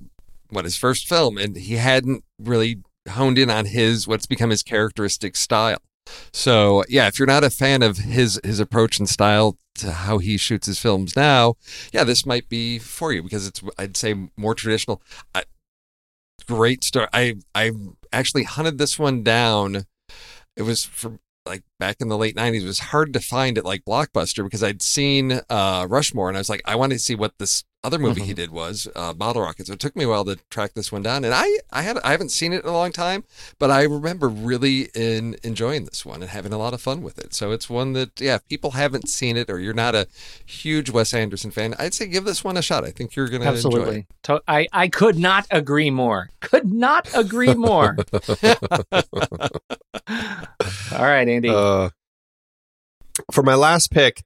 what 0.49 0.65
his 0.65 0.77
first 0.77 1.07
film, 1.07 1.37
and 1.37 1.55
he 1.55 1.75
hadn't 1.75 2.23
really 2.39 2.81
honed 3.09 3.37
in 3.37 3.49
on 3.49 3.65
his 3.65 4.07
what's 4.07 4.25
become 4.25 4.49
his 4.49 4.63
characteristic 4.63 5.35
style. 5.35 5.79
So, 6.33 6.83
yeah, 6.89 7.07
if 7.07 7.19
you're 7.19 7.27
not 7.27 7.43
a 7.43 7.49
fan 7.49 7.83
of 7.83 7.97
his 7.97 8.39
his 8.43 8.59
approach 8.59 8.99
and 8.99 9.07
style 9.07 9.57
to 9.75 9.91
how 9.91 10.17
he 10.17 10.37
shoots 10.37 10.67
his 10.67 10.79
films 10.79 11.15
now, 11.15 11.55
yeah, 11.93 12.03
this 12.03 12.25
might 12.25 12.49
be 12.49 12.79
for 12.79 13.13
you 13.13 13.23
because 13.23 13.47
it's, 13.47 13.61
I'd 13.77 13.97
say, 13.97 14.15
more 14.35 14.55
traditional. 14.55 15.01
I, 15.33 15.43
great 16.55 16.83
story. 16.83 17.07
I 17.13 17.35
I 17.55 17.71
actually 18.11 18.43
hunted 18.43 18.77
this 18.77 18.99
one 18.99 19.23
down. 19.23 19.85
It 20.55 20.63
was 20.63 20.83
from 20.83 21.19
like 21.45 21.63
back 21.79 21.97
in 21.99 22.07
the 22.07 22.17
late 22.17 22.35
90s 22.35 22.61
it 22.61 22.65
was 22.65 22.79
hard 22.79 23.13
to 23.13 23.19
find 23.19 23.57
at 23.57 23.65
like 23.65 23.83
blockbuster 23.83 24.43
because 24.43 24.61
i'd 24.61 24.79
seen 24.79 25.41
uh 25.49 25.87
rushmore 25.89 26.27
and 26.27 26.37
i 26.37 26.39
was 26.39 26.51
like 26.51 26.61
i 26.65 26.75
wanted 26.75 26.93
to 26.93 26.99
see 26.99 27.15
what 27.15 27.35
this 27.39 27.63
other 27.83 27.97
movie 27.97 28.21
he 28.21 28.33
did 28.33 28.51
was 28.51 28.87
uh 28.95 29.11
bottle 29.11 29.41
rocket 29.41 29.65
so 29.65 29.73
it 29.73 29.79
took 29.79 29.95
me 29.95 30.03
a 30.03 30.07
while 30.09 30.23
to 30.23 30.35
track 30.49 30.73
this 30.75 30.91
one 30.91 31.01
down 31.01 31.25
and 31.25 31.33
i 31.33 31.57
i 31.71 31.81
had 31.81 31.97
i 31.99 32.11
haven't 32.11 32.29
seen 32.29 32.53
it 32.53 32.63
in 32.63 32.69
a 32.69 32.73
long 32.73 32.91
time 32.91 33.23
but 33.57 33.71
i 33.71 33.81
remember 33.81 34.29
really 34.29 34.89
in 34.93 35.35
enjoying 35.43 35.85
this 35.85 36.05
one 36.05 36.21
and 36.21 36.29
having 36.29 36.53
a 36.53 36.57
lot 36.57 36.73
of 36.75 36.81
fun 36.81 37.01
with 37.01 37.17
it 37.17 37.33
so 37.33 37.51
it's 37.51 37.69
one 37.69 37.93
that 37.93 38.21
yeah 38.21 38.35
if 38.35 38.47
people 38.47 38.71
haven't 38.71 39.09
seen 39.09 39.35
it 39.35 39.49
or 39.49 39.59
you're 39.59 39.73
not 39.73 39.95
a 39.95 40.07
huge 40.45 40.91
wes 40.91 41.11
anderson 41.13 41.49
fan 41.49 41.73
i'd 41.79 41.93
say 41.93 42.05
give 42.05 42.23
this 42.23 42.43
one 42.43 42.55
a 42.55 42.61
shot 42.61 42.83
i 42.83 42.91
think 42.91 43.15
you're 43.15 43.27
gonna 43.27 43.45
enjoy 43.45 43.49
it. 43.49 43.65
Absolutely, 43.65 44.07
To- 44.23 44.43
I 44.47 44.67
I 44.71 44.87
could 44.87 45.17
not 45.17 45.47
agree 45.49 45.89
more. 45.89 46.29
Could 46.39 46.71
not 46.71 47.09
agree 47.15 47.55
more. 47.55 47.97
All 50.91 51.05
right, 51.05 51.27
Andy. 51.27 51.49
Uh, 51.49 51.89
for 53.31 53.43
my 53.43 53.55
last 53.55 53.91
pick, 53.91 54.23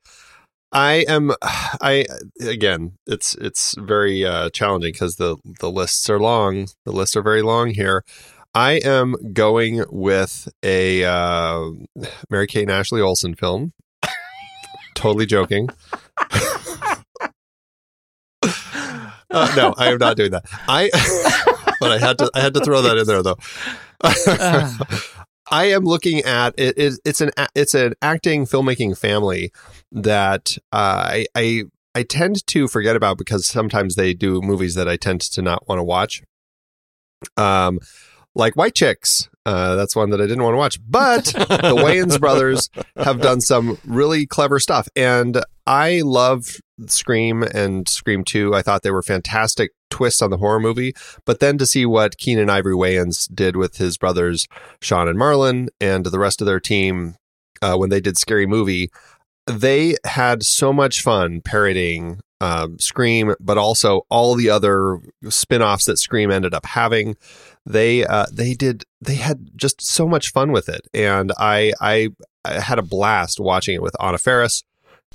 I 0.72 1.05
am 1.07 1.32
I 1.41 2.05
again 2.41 2.97
it's 3.07 3.36
it's 3.36 3.76
very 3.78 4.26
uh, 4.26 4.49
challenging 4.49 4.91
because 4.91 5.16
the 5.16 5.38
the 5.59 5.72
lists 5.72 6.09
are 6.09 6.20
long. 6.20 6.68
The 6.86 6.91
lists 6.91 7.16
are 7.16 7.24
very 7.24 7.41
long 7.41 7.72
here. 7.72 8.03
I 8.53 8.80
am 8.86 9.16
going 9.34 9.84
with 9.89 10.47
a 10.63 11.03
uh, 11.03 11.72
Mary 12.30 12.47
Kate 12.47 12.63
and 12.63 12.72
Ashley 12.72 13.01
Olsen 13.01 13.36
film. 13.36 13.74
totally 14.95 15.26
joking. 15.26 15.70
Uh, 19.36 19.53
no, 19.57 19.74
I 19.78 19.91
am 19.91 19.97
not 19.97 20.16
doing 20.16 20.32
that. 20.32 20.45
I, 20.68 20.89
but 21.82 21.91
I 21.91 21.97
had 21.97 22.18
to. 22.20 22.32
I 22.34 22.39
had 22.39 22.53
to 22.53 22.61
throw 22.61 22.82
that 22.84 22.97
in 22.97 23.05
there 23.05 23.22
though. 23.22 23.38
I 25.50 25.66
am 25.66 25.84
looking 25.84 26.20
at 26.22 26.54
it, 26.58 26.78
it. 26.78 27.00
It's 27.06 27.22
an 27.22 27.32
it's 27.54 27.74
an 27.74 27.93
acting 28.02 28.46
filmmaking 28.46 28.98
family 28.98 29.52
that 29.91 30.58
uh, 30.72 31.08
I 31.10 31.26
I 31.36 31.64
I 31.93 32.04
tend 32.04 32.46
to 32.48 32.68
forget 32.68 32.96
about 32.96 33.18
because 33.18 33.46
sometimes 33.46 33.96
they 33.96 34.14
do 34.14 34.41
movies 34.41 34.76
that 34.76 34.88
I 34.88 34.98
tend 34.98 35.22
to 35.22 35.41
not 35.41 35.68
want 35.68 35.80
to 35.80 35.84
watch. 35.84 36.24
Um, 37.38 37.80
like 38.36 38.56
White 38.56 38.76
Chicks. 38.76 39.30
Uh, 39.46 39.76
that's 39.76 39.96
one 39.96 40.10
that 40.10 40.20
I 40.20 40.26
didn't 40.26 40.43
want 40.43 40.56
to 40.56 40.58
watch, 40.58 40.80
but 40.88 41.26
the 41.26 41.76
Wayans 41.78 42.20
brothers 42.20 42.70
have 42.98 43.22
done 43.22 43.41
some 43.41 43.78
really 43.86 44.26
clever 44.26 44.60
stuff, 44.60 44.89
and 44.96 45.41
I 45.68 46.01
love 46.03 46.57
Scream 46.88 47.43
and 47.43 47.88
Scream 47.88 48.24
Two. 48.24 48.53
I 48.53 48.61
thought 48.61 48.84
they 48.84 48.91
were 48.91 49.01
fantastic 49.01 49.72
twists 49.89 50.22
on 50.22 50.30
the 50.30 50.38
horror 50.38 50.59
movie. 50.59 50.93
But 51.26 51.39
then 51.39 51.57
to 51.57 51.66
see 51.66 51.86
what 51.86 52.18
Keenen 52.18 52.49
Ivory 52.49 52.76
Wayans 52.76 53.34
did 53.34 53.55
with 53.55 53.78
his 53.78 53.97
brothers 53.97 54.47
Shawn 54.82 55.07
and 55.07 55.18
Marlon 55.18 55.68
and 55.80 56.05
the 56.05 56.20
rest 56.20 56.41
of 56.41 56.47
their 56.47 56.59
team 56.59 57.16
uh, 57.61 57.76
when 57.78 57.89
they 57.89 58.01
did 58.01 58.18
Scary 58.18 58.45
Movie, 58.45 58.89
they 59.47 59.95
had 60.05 60.43
so 60.43 60.74
much 60.74 61.01
fun 61.01 61.41
parodying 61.41 62.20
um, 62.41 62.78
Scream, 62.80 63.34
but 63.39 63.57
also 63.57 64.01
all 64.09 64.36
the 64.36 64.49
other 64.49 64.99
spin-offs 65.30 65.86
that 65.86 65.97
Scream 65.97 66.30
ended 66.30 66.53
up 66.53 66.66
having. 66.66 67.16
They 67.66 68.05
uh, 68.05 68.26
they 68.32 68.53
did 68.53 68.84
they 69.01 69.16
had 69.16 69.49
just 69.55 69.82
so 69.82 70.07
much 70.07 70.32
fun 70.32 70.51
with 70.51 70.70
it, 70.70 70.82
and 70.93 71.32
I 71.38 71.74
I 71.82 72.09
I 72.43 72.59
had 72.59 72.78
a 72.78 72.84
blast 72.84 73.39
watching 73.39 73.76
it 73.76 73.82
with 73.82 73.95
Anna 73.99 74.18
Faris. 74.18 74.63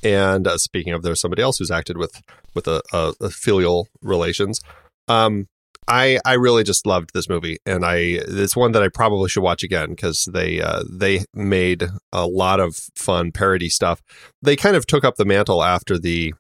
And 0.03 0.47
uh, 0.47 0.59
speaking 0.59 0.93
of, 0.93 1.03
there's 1.03 1.21
somebody 1.21 1.43
else 1.43 1.59
who's 1.59 1.71
acted 1.71 1.97
with 1.97 2.23
with 2.55 2.67
a, 2.67 2.83
a, 2.93 3.13
a 3.21 3.31
filial 3.31 3.89
relations. 4.03 4.61
Um, 5.09 5.49
I 5.89 6.21
I 6.25 6.35
really 6.35 6.63
just 6.63 6.87
loved 6.87 7.11
this 7.13 7.29
movie, 7.29 7.59
and 7.67 7.85
I 7.85 7.97
it's 7.97 8.57
one 8.57 8.73
that 8.73 8.83
I 8.83 8.89
probably 8.89 9.29
should 9.29 9.43
watch 9.43 9.63
again 9.63 9.91
because 9.91 10.29
they 10.33 10.61
uh, 10.61 10.85
they 10.89 11.25
made 11.35 11.85
a 12.13 12.27
lot 12.27 12.61
of 12.61 12.77
fun 12.95 13.33
parody 13.33 13.69
stuff. 13.69 14.01
They 14.41 14.57
kind 14.57 14.77
of 14.77 14.87
took 14.87 15.05
up 15.05 15.17
the 15.17 15.25
mantle 15.25 15.63
after 15.63 15.99
the 15.99 16.35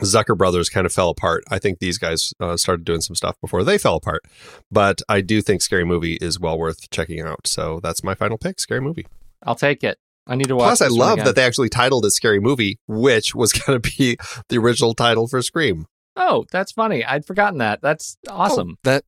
Zucker 0.00 0.36
brothers 0.36 0.68
kind 0.68 0.86
of 0.86 0.92
fell 0.92 1.08
apart. 1.08 1.44
I 1.50 1.58
think 1.58 1.78
these 1.78 1.98
guys 1.98 2.32
uh, 2.40 2.56
started 2.56 2.84
doing 2.84 3.00
some 3.00 3.16
stuff 3.16 3.36
before 3.40 3.64
they 3.64 3.78
fell 3.78 3.96
apart, 3.96 4.22
but 4.70 5.00
I 5.08 5.22
do 5.22 5.40
think 5.40 5.62
Scary 5.62 5.84
Movie 5.84 6.18
is 6.20 6.38
well 6.38 6.58
worth 6.58 6.90
checking 6.90 7.20
out. 7.20 7.46
So 7.46 7.80
that's 7.82 8.04
my 8.04 8.14
final 8.14 8.38
pick, 8.38 8.60
Scary 8.60 8.80
Movie. 8.80 9.06
I'll 9.42 9.54
take 9.54 9.82
it. 9.82 9.98
I 10.28 10.36
need 10.36 10.48
to 10.48 10.56
watch. 10.56 10.78
Plus, 10.78 10.82
I 10.82 10.88
love 10.88 11.14
again. 11.14 11.24
that 11.24 11.34
they 11.36 11.44
actually 11.44 11.70
titled 11.70 12.04
it 12.04 12.10
Scary 12.10 12.38
Movie, 12.38 12.78
which 12.86 13.34
was 13.34 13.52
going 13.66 13.80
to 13.80 13.90
be 13.98 14.16
the 14.48 14.58
original 14.58 14.94
title 14.94 15.26
for 15.26 15.40
Scream. 15.42 15.86
Oh, 16.16 16.44
that's 16.52 16.72
funny. 16.72 17.04
I'd 17.04 17.24
forgotten 17.24 17.58
that. 17.58 17.80
That's 17.80 18.18
oh, 18.28 18.34
awesome. 18.34 18.72
Oh, 18.72 18.80
that 18.84 19.04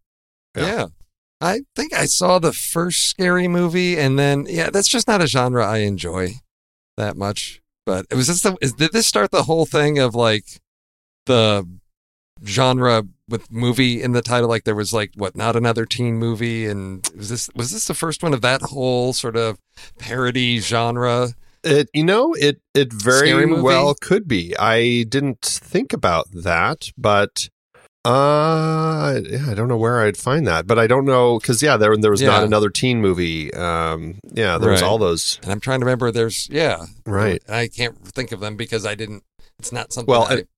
Yeah. 0.57 0.67
yeah. 0.67 0.87
I 1.43 1.61
think 1.75 1.95
I 1.95 2.05
saw 2.05 2.39
the 2.39 2.53
first 2.53 3.07
scary 3.07 3.49
movie 3.49 3.99
and 3.99 4.19
then 4.19 4.47
yeah, 4.49 4.69
that's 4.71 4.89
just 4.89 5.09
not 5.09 5.23
a 5.23 5.27
genre 5.27 5.67
I 5.67 5.79
enjoy 5.79 6.35
that 6.97 7.17
much. 7.17 7.63
But 7.87 8.07
it 8.11 8.15
was 8.15 8.27
this 8.29 8.43
the 8.43 8.57
is, 8.61 8.75
did 8.75 8.93
this 8.93 9.07
start 9.07 9.31
the 9.31 9.45
whole 9.45 9.65
thing 9.67 9.99
of 9.99 10.15
like 10.15 10.45
the 11.27 11.67
genre 12.45 13.05
with 13.31 13.51
movie 13.51 14.03
in 14.03 14.13
the 14.13 14.21
title 14.23 14.49
like 14.49 14.65
there 14.65 14.75
was 14.75 14.93
like 14.93 15.13
what 15.17 15.35
not 15.37 15.57
another 15.57 15.87
teen 15.87 16.17
movie 16.19 16.67
and 16.67 17.09
was 17.17 17.29
this 17.31 17.49
was 17.55 17.71
this 17.71 17.87
the 17.87 17.95
first 17.95 18.23
one 18.23 18.35
of 18.35 18.43
that 18.43 18.61
whole 18.61 19.13
sort 19.13 19.37
of 19.37 19.57
parody 19.99 20.59
genre 20.59 21.29
It 21.63 21.89
you 21.95 22.05
know 22.05 22.35
it 22.35 22.61
it 22.75 22.93
very 22.93 23.45
well 23.63 23.95
could 23.95 24.27
be. 24.27 24.55
I 24.59 25.05
didn't 25.09 25.43
think 25.43 25.93
about 25.93 26.27
that, 26.33 26.91
but 26.99 27.49
uh 28.05 29.21
yeah, 29.29 29.51
I 29.51 29.55
don't 29.55 29.69
know 29.69 29.77
where 29.77 30.01
I'd 30.01 30.17
find 30.17 30.47
that, 30.47 30.67
but 30.67 30.79
I 30.79 30.87
don't 30.87 31.05
know 31.05 31.39
because 31.39 31.63
yeah, 31.63 31.77
there 31.77 31.95
there 31.99 32.11
was 32.11 32.23
not 32.23 32.45
another 32.45 32.71
teen 32.71 33.01
movie. 33.03 33.53
Um, 33.53 34.19
yeah, 34.33 34.57
there 34.59 34.71
was 34.71 34.81
all 34.83 34.97
those 34.99 35.39
and 35.43 35.53
I'm 35.53 35.61
trying 35.61 35.81
to 35.81 35.87
remember 35.87 36.11
there's 36.11 36.49
yeah 36.51 36.87
right. 37.05 37.43
I 37.49 37.69
can't 37.69 37.99
think 38.09 38.33
of 38.33 38.41
them 38.41 38.57
because 38.57 38.87
I 38.87 38.95
didn't 38.95 39.23
it's 39.59 39.71
not 39.73 39.93
something 39.93 40.11
Well, 40.11 40.27
I, 40.31 40.35
and 40.37 40.39
'cause 40.39 40.47
to 40.47 40.49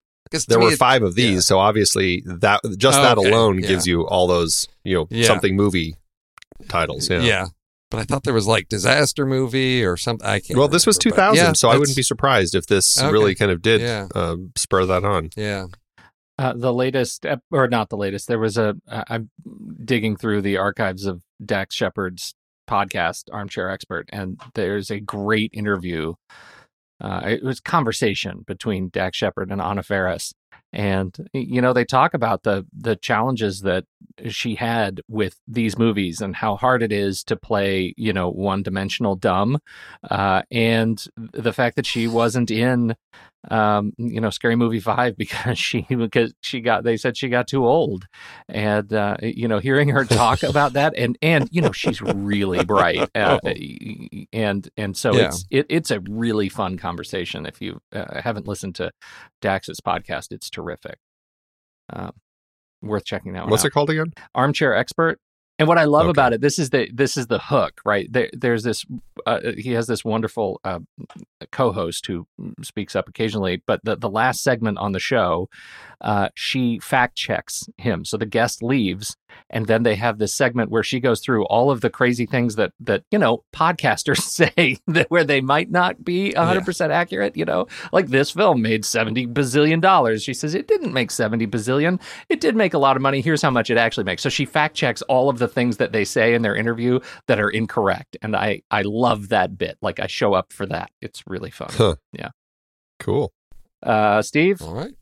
There 0.49 0.59
were 0.61 0.73
it- 0.73 0.79
five 0.79 1.03
of 1.03 1.15
these, 1.15 1.33
yeah. 1.35 1.41
so 1.41 1.59
obviously 1.59 2.23
that 2.27 2.61
just 2.77 2.99
Oh, 2.99 3.03
that 3.03 3.19
okay. 3.19 3.31
alone 3.31 3.61
Yeah. 3.61 3.69
gives 3.69 3.87
you 3.87 4.07
all 4.07 4.27
those 4.27 4.67
you 4.85 4.95
know 4.97 5.07
Yeah. 5.11 5.27
something 5.27 5.57
movie 5.57 5.97
titles. 6.69 7.09
Yeah. 7.11 7.21
Yeah. 7.23 7.47
But 7.91 8.01
I 8.01 8.05
thought 8.05 8.23
there 8.25 8.33
was 8.33 8.47
like 8.47 8.69
disaster 8.69 9.27
movie 9.27 9.85
or 9.85 9.97
something. 9.99 10.27
I 10.27 10.41
can't. 10.41 10.59
Well, 10.59 10.69
this 10.69 10.87
was 10.87 10.97
2000, 10.97 11.37
yeah, 11.45 11.53
so 11.53 11.69
I 11.69 11.77
wouldn't 11.77 11.97
be 11.97 12.03
surprised 12.03 12.55
if 12.55 12.67
this 12.67 12.97
Okay. 12.99 13.13
really 13.13 13.35
kind 13.35 13.51
of 13.51 13.61
did 13.61 13.83
Yeah. 13.83 14.09
um, 14.15 14.53
spur 14.57 14.87
that 14.87 15.05
on. 15.05 15.29
Yeah. 15.37 15.67
Uh, 16.39 16.55
the 16.57 16.73
latest, 16.73 17.27
or 17.51 17.69
not 17.69 17.91
the 17.91 17.97
latest, 17.99 18.27
there 18.29 18.39
was 18.39 18.57
a. 18.57 18.75
Uh, 18.89 19.05
I'm 19.09 19.31
digging 19.85 20.17
through 20.17 20.41
the 20.41 20.57
archives 20.57 21.05
of 21.05 21.21
Dax 21.45 21.75
Shepard's 21.75 22.35
podcast, 22.69 23.25
Armchair 23.31 23.69
Expert, 23.69 24.09
and 24.11 24.41
there's 24.55 24.91
a 24.91 24.99
great 24.99 25.51
interview. 25.53 26.15
Uh, 27.03 27.21
it 27.25 27.43
was 27.43 27.61
conversation 27.61 28.45
between 28.47 28.89
Dax 28.89 29.19
Shepard 29.19 29.51
and 29.51 29.61
Anna 29.61 29.83
Faris. 29.83 30.33
and 30.73 31.29
you 31.35 31.61
know 31.61 31.73
they 31.73 31.85
talk 31.85 32.15
about 32.15 32.45
the 32.45 32.65
the 32.73 32.97
challenges 32.97 33.61
that 33.63 33.85
she 34.29 34.55
had 34.55 35.01
with 35.09 35.37
these 35.47 35.79
movies 35.79 36.21
and 36.21 36.37
how 36.37 36.57
hard 36.57 36.83
it 36.83 36.93
is 36.93 37.23
to 37.25 37.37
play 37.37 37.95
you 37.97 38.13
know 38.13 38.31
one 38.31 38.63
dimensional 38.63 39.17
dumb, 39.17 39.59
uh, 40.11 40.43
and 40.51 41.05
the 41.17 41.53
fact 41.53 41.77
that 41.77 41.87
she 41.87 42.07
wasn't 42.09 42.51
in 42.51 42.95
um 43.51 43.93
you 43.99 44.21
know 44.21 44.31
scary 44.31 44.55
movie 44.55 44.79
5 44.79 45.17
because 45.19 45.59
she 45.59 45.83
because 45.83 46.33
she 46.43 46.61
got 46.61 46.85
they 46.85 46.97
said 46.97 47.17
she 47.17 47.29
got 47.29 47.49
too 47.49 47.67
old. 47.67 48.07
And 48.49 48.93
uh 48.93 49.17
you 49.21 49.49
know 49.49 49.59
hearing 49.59 49.89
her 49.89 50.05
talk 50.05 50.43
about 50.45 50.75
that 50.75 50.95
and 50.97 51.19
and 51.23 51.49
you 51.51 51.61
know 51.61 51.73
she's 51.73 52.01
really 52.01 52.65
bright 52.65 53.11
uh, 53.17 53.41
and 54.33 54.69
and 54.77 54.97
so 54.97 55.17
Yeah. 55.17 55.27
it's 55.27 55.45
it, 55.51 55.67
it's 55.69 55.91
a 55.91 56.01
really 56.09 56.49
fun 56.49 56.79
conversation. 56.79 57.45
If 57.47 57.61
you 57.61 57.81
uh, 57.93 58.21
haven't 58.23 58.47
listened 58.47 58.77
to 58.77 58.93
Dax's 59.41 59.81
podcast 59.81 60.29
it's 60.31 60.49
terrific. 60.49 60.99
Um 61.93 62.13
worth 62.83 63.05
checking 63.05 63.33
that 63.35 63.43
one 63.43 63.51
What's 63.51 63.65
out 63.65 63.69
it 63.69 63.71
called 63.73 63.91
again? 63.91 64.13
armchair 64.35 64.75
expert 64.75 65.19
and 65.59 65.69
what 65.69 65.79
i 65.79 65.85
love 65.85 66.03
Okay. 66.07 66.11
about 66.11 66.33
it 66.33 66.41
this 66.41 66.59
is 66.59 66.71
the 66.71 66.91
this 66.93 67.17
is 67.17 67.27
the 67.29 67.39
hook 67.39 67.81
right 67.85 68.11
there, 68.13 68.31
there's 68.33 68.63
this 68.63 68.85
uh, 69.27 69.39
he 69.57 69.73
has 69.73 69.87
this 69.87 70.05
wonderful 70.05 70.61
uh, 70.65 70.81
co-host 71.53 72.07
who 72.07 72.27
speaks 72.63 72.97
up 72.97 73.09
occasionally 73.09 73.63
but 73.67 73.81
the, 73.85 73.97
the 73.97 74.09
last 74.11 74.43
segment 74.43 74.79
on 74.79 74.93
the 74.93 74.99
show 74.99 75.49
uh, 76.01 76.29
she 76.35 76.79
fact 76.81 77.17
checks 77.17 77.69
him 77.77 78.05
so 78.05 78.17
the 78.17 78.27
guest 78.27 78.63
leaves 78.63 79.17
and 79.51 79.67
then 79.67 79.83
they 79.83 79.95
have 79.95 80.19
this 80.19 80.35
segment 80.35 80.71
where 80.71 80.83
she 80.83 81.01
goes 81.01 81.21
through 81.21 81.45
all 81.47 81.71
of 81.71 81.81
the 81.81 81.91
crazy 81.91 82.27
things 82.27 82.57
that 82.57 82.73
that 82.81 83.05
you 83.11 83.19
know 83.19 83.45
podcasters 83.55 84.19
say 84.21 84.79
that 84.87 85.11
where 85.11 85.25
they 85.25 85.41
might 85.41 85.71
not 85.71 86.05
be 86.05 86.33
100% 86.37 86.91
accurate 86.91 87.37
you 87.37 87.45
know 87.45 87.67
like 87.93 88.09
this 88.09 88.31
film 88.31 88.63
made 88.63 88.85
70 88.85 89.27
bazillion 89.29 89.81
dollars 89.81 90.23
she 90.23 90.35
says 90.35 90.55
it 90.55 90.69
didn't 90.69 90.93
make 90.93 91.11
70 91.11 91.47
bazillion 91.47 92.01
it 92.29 92.41
did 92.41 92.57
make 92.57 92.75
a 92.75 92.79
lot 92.79 92.97
of 92.97 93.03
money 93.03 93.21
here's 93.21 93.43
how 93.43 93.51
much 93.51 93.71
it 93.71 93.77
actually 93.79 94.05
makes 94.05 94.23
so 94.23 94.29
she 94.29 94.45
fact 94.45 94.75
checks 94.77 95.03
all 95.03 95.29
of 95.29 95.39
the 95.39 95.49
things 95.49 95.77
that 95.79 95.93
they 95.93 96.05
say 96.05 96.35
in 96.35 96.43
their 96.43 96.55
interview 96.57 96.99
that 97.27 97.41
are 97.41 97.51
incorrect 97.51 98.17
and 98.23 98.35
i 98.37 98.61
i 98.71 98.83
love 98.83 99.29
that 99.29 99.57
bit 99.59 99.77
like 99.83 100.01
i 100.01 100.07
show 100.07 100.35
up 100.35 100.53
for 100.53 100.67
that 100.67 100.91
it's 101.01 101.23
really 101.27 101.51
fun 101.51 101.69
Huh. 101.73 101.97
Yeah. 102.13 102.31
Cool. 102.99 103.33
uh 103.83 104.23
steve 104.23 104.63
All 104.63 104.75
right. 104.75 104.93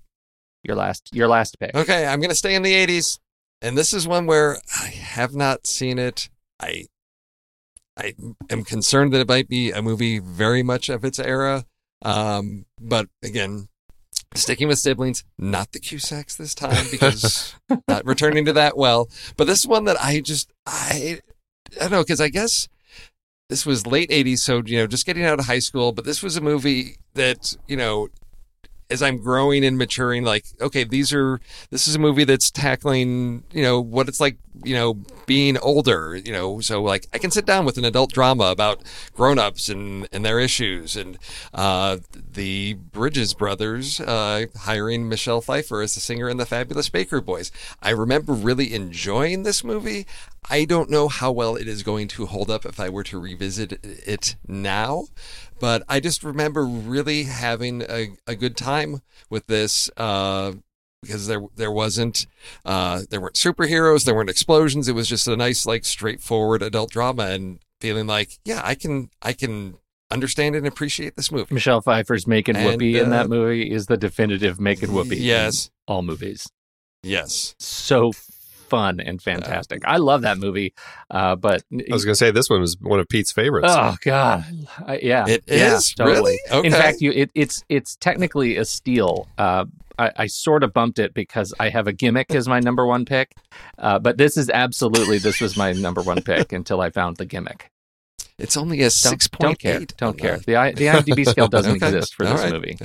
your 0.62 0.76
last 0.76 1.10
your 1.12 1.28
last 1.28 1.58
pick 1.58 1.74
Okay. 1.74 2.06
I'm 2.06 2.20
going 2.20 2.30
to 2.30 2.34
stay 2.36 2.54
in 2.54 2.62
the 2.62 2.72
80s. 2.74 3.18
And 3.62 3.76
this 3.76 3.92
is 3.92 4.08
one 4.08 4.26
where 4.26 4.58
I 4.80 4.86
have 4.86 5.34
not 5.34 5.66
seen 5.66 5.98
it. 5.98 6.30
I 6.60 6.86
I 7.96 8.14
am 8.48 8.64
concerned 8.64 9.12
that 9.12 9.20
it 9.20 9.28
might 9.28 9.48
be 9.48 9.70
a 9.70 9.82
movie 9.82 10.18
very 10.18 10.62
much 10.62 10.88
of 10.88 11.04
its 11.04 11.18
era. 11.18 11.66
Um, 12.02 12.64
but 12.80 13.08
again, 13.22 13.68
sticking 14.34 14.68
with 14.68 14.78
siblings, 14.78 15.24
not 15.38 15.72
the 15.72 15.80
Cusacks 15.80 16.36
this 16.36 16.54
time 16.54 16.86
because 16.90 17.54
not 17.88 18.06
returning 18.06 18.46
to 18.46 18.52
that 18.54 18.76
well. 18.76 19.10
But 19.36 19.46
this 19.46 19.58
is 19.58 19.66
one 19.66 19.84
that 19.84 20.00
I 20.00 20.20
just 20.20 20.50
I 20.66 21.20
I 21.76 21.80
don't 21.80 21.90
know 21.90 22.02
because 22.02 22.20
I 22.20 22.28
guess 22.28 22.68
this 23.50 23.66
was 23.66 23.86
late 23.86 24.10
80s 24.10 24.38
so 24.38 24.62
you 24.64 24.78
know 24.78 24.86
just 24.86 25.04
getting 25.04 25.24
out 25.24 25.40
of 25.40 25.46
high 25.46 25.58
school 25.58 25.90
but 25.90 26.04
this 26.04 26.22
was 26.22 26.36
a 26.36 26.40
movie 26.40 26.96
that 27.14 27.56
you 27.66 27.76
know 27.76 28.08
as 28.90 29.02
i'm 29.02 29.18
growing 29.18 29.64
and 29.64 29.78
maturing 29.78 30.24
like 30.24 30.44
okay 30.60 30.84
these 30.84 31.12
are 31.12 31.40
this 31.70 31.86
is 31.86 31.94
a 31.94 31.98
movie 31.98 32.24
that's 32.24 32.50
tackling 32.50 33.42
you 33.52 33.62
know 33.62 33.80
what 33.80 34.08
it's 34.08 34.20
like 34.20 34.36
you 34.64 34.74
know 34.74 34.98
being 35.26 35.56
older 35.58 36.16
you 36.16 36.32
know. 36.32 36.60
So 36.60 36.82
like 36.82 37.06
i 37.12 37.18
can 37.18 37.30
sit 37.30 37.46
down 37.46 37.64
with 37.64 37.78
an 37.78 37.84
adult 37.84 38.12
drama 38.12 38.44
about 38.44 38.82
grown-ups 39.14 39.68
and 39.68 40.08
and 40.12 40.24
their 40.24 40.40
issues 40.40 40.96
and 40.96 41.18
uh 41.54 41.98
the 42.12 42.74
bridges 42.74 43.32
brothers 43.34 44.00
uh 44.00 44.46
hiring 44.60 45.08
michelle 45.08 45.40
pfeiffer 45.40 45.80
as 45.82 45.94
the 45.94 46.00
singer 46.00 46.28
in 46.28 46.36
the 46.36 46.46
fabulous 46.46 46.88
baker 46.88 47.20
boys. 47.20 47.52
I 47.82 47.90
remember 47.90 48.32
really 48.32 48.74
enjoying 48.74 49.42
this 49.42 49.62
movie 49.62 50.06
I 50.48 50.64
don't 50.64 50.90
know 50.90 51.08
how 51.08 51.30
well 51.32 51.56
it 51.56 51.68
is 51.68 51.82
going 51.82 52.08
to 52.08 52.26
hold 52.26 52.50
up 52.50 52.64
if 52.64 52.80
I 52.80 52.88
were 52.88 53.04
to 53.04 53.18
revisit 53.20 53.78
it 53.84 54.36
now, 54.48 55.04
but 55.60 55.82
I 55.88 56.00
just 56.00 56.24
remember 56.24 56.64
really 56.64 57.24
having 57.24 57.82
a, 57.82 58.08
a 58.26 58.34
good 58.34 58.56
time 58.56 59.02
with 59.28 59.46
this 59.46 59.90
uh, 59.96 60.52
because 61.02 61.26
there 61.26 61.42
there 61.56 61.70
wasn't 61.72 62.26
uh, 62.64 63.02
there 63.10 63.20
weren't 63.20 63.34
superheroes, 63.34 64.04
there 64.04 64.14
weren't 64.14 64.30
explosions. 64.30 64.88
It 64.88 64.94
was 64.94 65.08
just 65.08 65.28
a 65.28 65.36
nice 65.36 65.66
like 65.66 65.84
straightforward 65.84 66.62
adult 66.62 66.90
drama 66.90 67.24
and 67.26 67.58
feeling 67.80 68.06
like 68.06 68.38
yeah 68.44 68.60
I 68.64 68.74
can 68.74 69.10
I 69.22 69.32
can 69.32 69.76
understand 70.10 70.56
and 70.56 70.66
appreciate 70.66 71.14
this 71.16 71.30
movie. 71.30 71.54
michelle 71.54 71.80
pfeiffer's 71.80 72.26
making 72.26 72.56
And, 72.56 72.66
whoopee 72.66 72.98
in 72.98 73.06
uh, 73.06 73.10
that 73.10 73.28
movie 73.28 73.70
is 73.70 73.86
the 73.86 73.96
definitive 73.96 74.58
making 74.58 74.92
whoopee 74.92 75.16
in 75.18 75.22
Yes, 75.22 75.70
all 75.86 76.02
movies 76.02 76.50
yes. 77.04 77.54
so 77.58 78.10
fun 78.70 79.00
and 79.00 79.20
fantastic. 79.20 79.82
I 79.84 79.98
love 79.98 80.22
that 80.22 80.38
movie. 80.38 80.72
Uh, 81.10 81.36
but 81.36 81.62
I 81.72 81.92
was 81.92 82.04
going 82.04 82.12
to 82.12 82.16
say 82.16 82.30
this 82.30 82.48
one 82.48 82.60
was 82.60 82.76
one 82.80 83.00
of 83.00 83.08
Pete's 83.08 83.32
favorites. 83.32 83.68
oh 83.70 83.96
god, 84.02 84.44
I, 84.86 84.98
yeah, 85.02 85.26
It 85.28 85.44
yeah, 85.46 85.76
is? 85.76 85.92
totally. 85.92 86.38
Really? 86.50 86.66
In 86.66 86.72
fact, 86.72 87.00
you 87.00 87.10
it, 87.12 87.30
it's 87.34 87.62
it's 87.68 87.96
technically 87.96 88.56
a 88.56 88.64
steal. 88.64 89.28
Uh, 89.36 89.66
I, 89.98 90.12
I 90.16 90.26
sort 90.28 90.62
of 90.62 90.72
bumped 90.72 90.98
it 90.98 91.12
because 91.12 91.52
I 91.60 91.68
have 91.68 91.86
a 91.86 91.92
gimmick 91.92 92.34
as 92.34 92.48
my 92.48 92.60
number 92.60 92.86
one 92.86 93.04
pick, 93.04 93.34
uh, 93.76 93.98
but 93.98 94.16
this 94.16 94.38
is 94.38 94.48
absolutely 94.48 95.18
this 95.18 95.40
was 95.42 95.56
my 95.58 95.72
number 95.72 96.00
one 96.00 96.22
pick 96.22 96.52
until 96.52 96.80
I 96.80 96.88
found 96.88 97.18
the 97.18 97.26
gimmick. 97.26 97.70
It's 98.38 98.56
only 98.56 98.78
a 98.78 98.84
Don't, 98.84 98.90
six 98.92 99.28
don't 99.28 99.48
point 99.48 99.58
care. 99.58 99.80
eight. 99.82 99.94
Don't 99.98 100.16
care. 100.16 100.38
The 100.38 100.56
I, 100.56 100.72
the 100.72 100.86
IMDb 100.86 101.28
scale 101.28 101.48
doesn't 101.56 101.74
exist 101.76 102.14
for 102.14 102.24
this 102.24 102.50
movie. 102.50 102.78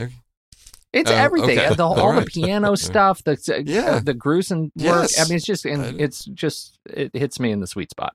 It's 0.96 1.12
Oh, 1.12 1.14
everything. 1.16 1.60
okay. 1.60 1.76
The, 1.76 1.84
all 1.84 2.00
All 2.00 2.14
the 2.14 2.26
piano 2.26 2.76
stuff, 2.90 3.24
the 3.24 3.34
uh, 3.50 3.62
Yeah. 3.66 4.00
the 4.00 4.14
gruesome 4.14 4.62
work. 4.64 4.72
Yes. 4.76 5.20
I 5.20 5.24
mean, 5.28 5.36
it's 5.38 5.46
just 5.46 5.66
and 5.66 5.84
Uh, 5.84 5.94
it's 6.04 6.26
just 6.26 6.80
it 6.90 7.12
hits 7.14 7.40
me 7.40 7.52
in 7.52 7.60
the 7.60 7.68
sweet 7.68 7.92
spot. 7.92 8.14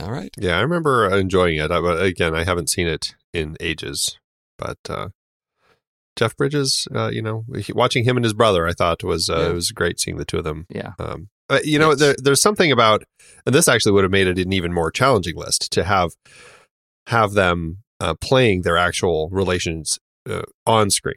All 0.00 0.12
right. 0.12 0.30
Yeah, 0.38 0.58
I 0.58 0.60
remember 0.60 1.08
enjoying 1.16 1.56
it. 1.56 1.70
I, 1.70 1.78
again, 2.06 2.34
I 2.34 2.44
haven't 2.44 2.68
seen 2.68 2.86
it 2.86 3.14
in 3.32 3.56
ages. 3.58 4.18
But 4.58 4.78
uh, 4.90 5.08
Jeff 6.16 6.36
Bridges, 6.36 6.86
uh, 6.94 7.08
you 7.12 7.22
know, 7.22 7.44
he- 7.56 7.72
watching 7.72 8.04
him 8.04 8.16
and 8.16 8.24
his 8.24 8.34
brother, 8.34 8.66
I 8.66 8.72
thought 8.72 9.02
was 9.04 9.30
uh, 9.30 9.38
Yeah. 9.38 9.48
it 9.50 9.54
was 9.54 9.70
great 9.70 9.98
seeing 10.00 10.18
the 10.18 10.24
two 10.26 10.36
of 10.38 10.44
them. 10.44 10.66
Yeah. 10.68 10.92
Um, 10.98 11.28
uh, 11.48 11.60
you 11.64 11.78
know, 11.78 11.94
there, 11.94 12.14
there's 12.22 12.42
something 12.42 12.70
about, 12.70 13.04
and 13.46 13.54
this 13.54 13.66
actually 13.68 13.92
would 13.92 14.04
have 14.04 14.10
made 14.10 14.26
it 14.26 14.38
an 14.38 14.52
even 14.52 14.74
more 14.74 14.90
challenging 14.90 15.36
list 15.36 15.72
to 15.72 15.84
have 15.84 16.10
have 17.06 17.32
them 17.32 17.78
uh, 18.00 18.12
playing 18.20 18.62
their 18.62 18.76
actual 18.76 19.30
relations 19.30 19.98
uh, 20.28 20.42
on 20.66 20.90
screen. 20.90 21.14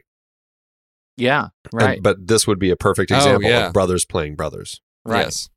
Yeah. 1.16 1.48
And- 1.72 1.72
Right. 1.82 2.02
but 2.02 2.26
this 2.26 2.46
would 2.46 2.58
be 2.58 2.70
a 2.70 2.76
perfect 2.76 3.12
Oh, 3.12 3.16
example 3.16 3.48
yeah. 3.50 3.66
of 3.68 3.72
brothers 3.72 4.04
playing 4.04 4.36
brothers. 4.36 4.80
right. 5.04 5.24
Yes. 5.24 5.48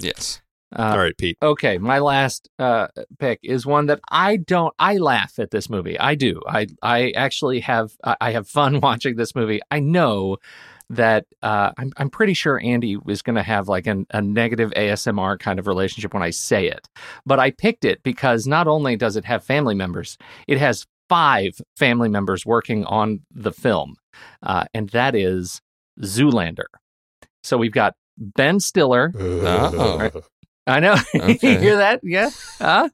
Yes. 0.00 0.40
Uh, 0.74 0.82
All 0.92 0.98
right, 0.98 1.16
Pete. 1.16 1.38
Okay, 1.40 1.78
my 1.78 2.00
last 2.00 2.50
uh, 2.58 2.88
pick 3.18 3.38
is 3.42 3.64
one 3.64 3.86
that 3.86 4.00
I 4.10 4.36
don't. 4.36 4.74
I 4.80 4.96
laugh 4.98 5.38
at 5.38 5.50
this 5.52 5.70
movie. 5.70 5.98
I 5.98 6.16
do. 6.16 6.40
I 6.46 6.66
I 6.82 7.12
actually 7.16 7.60
have. 7.60 7.92
I 8.02 8.16
I 8.20 8.30
have 8.32 8.48
fun 8.48 8.80
watching 8.82 9.14
this 9.16 9.34
movie. 9.34 9.60
I 9.70 9.78
know 9.80 10.36
that 10.90 11.24
uh, 11.42 11.70
I'm 11.78 11.92
I'm 11.96 12.10
pretty 12.10 12.34
sure 12.34 12.60
Andy 12.62 12.98
is 13.08 13.22
going 13.22 13.36
to 13.36 13.42
have 13.44 13.68
like 13.68 13.86
an, 13.86 14.06
a 14.10 14.20
negative 14.20 14.70
ASMR 14.76 15.38
kind 15.38 15.58
of 15.60 15.66
relationship 15.68 16.12
when 16.12 16.22
I 16.24 16.30
say 16.30 16.66
it, 16.66 16.88
but 17.24 17.38
I 17.38 17.52
picked 17.52 17.84
it 17.84 18.02
because 18.02 18.46
not 18.46 18.66
only 18.66 18.96
does 18.96 19.16
it 19.16 19.24
have 19.24 19.44
family 19.44 19.74
members, 19.74 20.18
it 20.48 20.58
has 20.58 20.84
five 21.08 21.52
family 21.76 22.08
members 22.08 22.44
working 22.46 22.84
on 22.84 23.20
the 23.32 23.52
film, 23.52 23.96
uh, 24.42 24.64
and 24.74 24.88
that 24.90 25.14
is 25.14 25.60
Zoolander. 26.00 26.66
So 27.42 27.56
we've 27.58 27.72
got 27.72 27.94
Ben 28.18 28.60
Stiller. 28.60 29.12
Oh. 29.18 30.10
I 30.68 30.80
know. 30.80 30.96
Okay. 31.14 31.52
you 31.52 31.58
hear 31.58 31.76
that? 31.76 32.00
Yeah. 32.02 32.30
Huh? 32.58 32.88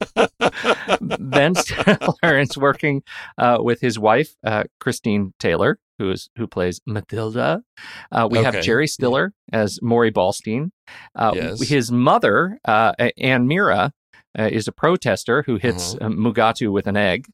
ben 1.00 1.54
Stiller 1.54 2.38
is 2.38 2.56
working 2.58 3.02
uh, 3.38 3.58
with 3.60 3.80
his 3.80 3.98
wife, 3.98 4.34
uh, 4.44 4.64
Christine 4.80 5.32
Taylor, 5.38 5.78
who 5.98 6.10
is 6.10 6.28
who 6.36 6.46
plays 6.46 6.80
Matilda. 6.86 7.62
Uh, 8.10 8.28
we 8.30 8.38
have 8.42 8.60
Jerry 8.62 8.86
Stiller 8.86 9.32
as 9.52 9.78
Maury 9.82 10.12
Ballstein. 10.12 10.70
Uh, 11.14 11.32
Yes. 11.34 11.66
His 11.68 11.90
mother, 11.90 12.58
uh, 12.66 12.92
Anne 13.16 13.46
Meara, 13.46 13.92
uh, 14.38 14.48
is 14.52 14.68
a 14.68 14.72
protester 14.72 15.42
who 15.46 15.56
hits 15.56 15.94
Uh-huh. 15.94 16.06
uh, 16.06 16.10
Mugatu 16.10 16.70
with 16.72 16.86
an 16.86 16.96
egg. 16.96 17.26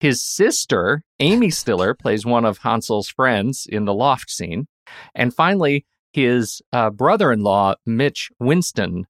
His 0.00 0.22
sister, 0.22 1.02
Amy 1.20 1.50
Stiller, 1.58 1.94
plays 1.94 2.24
one 2.24 2.44
of 2.44 2.58
Hansel's 2.58 3.08
friends 3.08 3.66
in 3.68 3.84
the 3.84 3.94
loft 3.94 4.30
scene. 4.30 4.66
And 5.14 5.34
finally, 5.34 5.84
his 6.12 6.62
uh, 6.72 6.90
brother 6.90 7.30
in 7.32 7.42
law, 7.42 7.74
Mitch 7.84 8.30
Winston, 8.40 9.04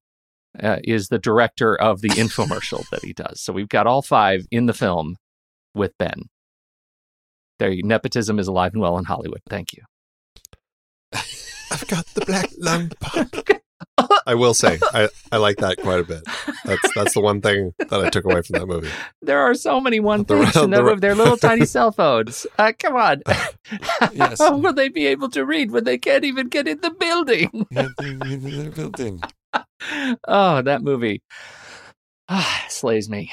uh, 0.61 0.77
is 0.83 1.07
the 1.07 1.19
director 1.19 1.75
of 1.75 2.01
the 2.01 2.09
infomercial 2.09 2.83
that 2.89 3.03
he 3.03 3.13
does. 3.13 3.39
So 3.41 3.53
we've 3.53 3.69
got 3.69 3.87
all 3.87 4.01
five 4.01 4.45
in 4.51 4.65
the 4.65 4.73
film 4.73 5.15
with 5.75 5.97
Ben. 5.97 6.23
There, 7.59 7.71
you- 7.71 7.83
nepotism 7.83 8.39
is 8.39 8.47
alive 8.47 8.73
and 8.73 8.81
well 8.81 8.97
in 8.97 9.05
Hollywood. 9.05 9.41
Thank 9.47 9.73
you. 9.73 9.83
I've 11.71 11.87
got 11.87 12.05
the 12.15 12.25
black 12.25 12.49
lung 12.57 12.91
pop. 12.99 13.27
I 14.29 14.35
will 14.35 14.53
say, 14.53 14.77
I, 14.93 15.09
I 15.31 15.37
like 15.37 15.57
that 15.57 15.79
quite 15.79 16.01
a 16.01 16.03
bit. 16.03 16.21
That's 16.63 16.93
that's 16.93 17.13
the 17.15 17.19
one 17.19 17.41
thing 17.41 17.73
that 17.79 17.91
I 17.99 18.11
took 18.11 18.25
away 18.25 18.43
from 18.43 18.59
that 18.59 18.67
movie. 18.67 18.91
There 19.23 19.39
are 19.39 19.55
so 19.55 19.81
many 19.81 19.99
one 19.99 20.21
The 20.23 20.37
things 20.37 20.55
re- 20.55 20.63
in 20.65 20.69
the 20.69 20.77
them 20.77 20.85
re- 20.85 20.95
their 20.97 21.15
little 21.15 21.35
tiny 21.35 21.65
cell 21.75 21.91
phones. 21.91 22.45
Uh, 22.59 22.71
come 22.77 22.95
on. 22.95 23.23
Yes. 24.13 24.39
How 24.39 24.57
will 24.57 24.73
they 24.73 24.89
be 24.89 25.05
able 25.07 25.29
to 25.31 25.45
read 25.45 25.71
when 25.71 25.83
they 25.83 25.97
can't 25.97 26.23
even 26.25 26.47
get 26.47 26.67
in 26.67 26.81
the 26.81 26.89
building? 26.91 27.67
They're 27.71 27.89
built 28.71 28.99
in. 28.99 29.21
oh, 30.27 30.61
that 30.61 30.81
movie 30.83 31.21
ah, 32.29 32.65
slays 32.69 33.09
me. 33.09 33.31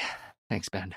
Thanks, 0.49 0.69
Ben. 0.69 0.95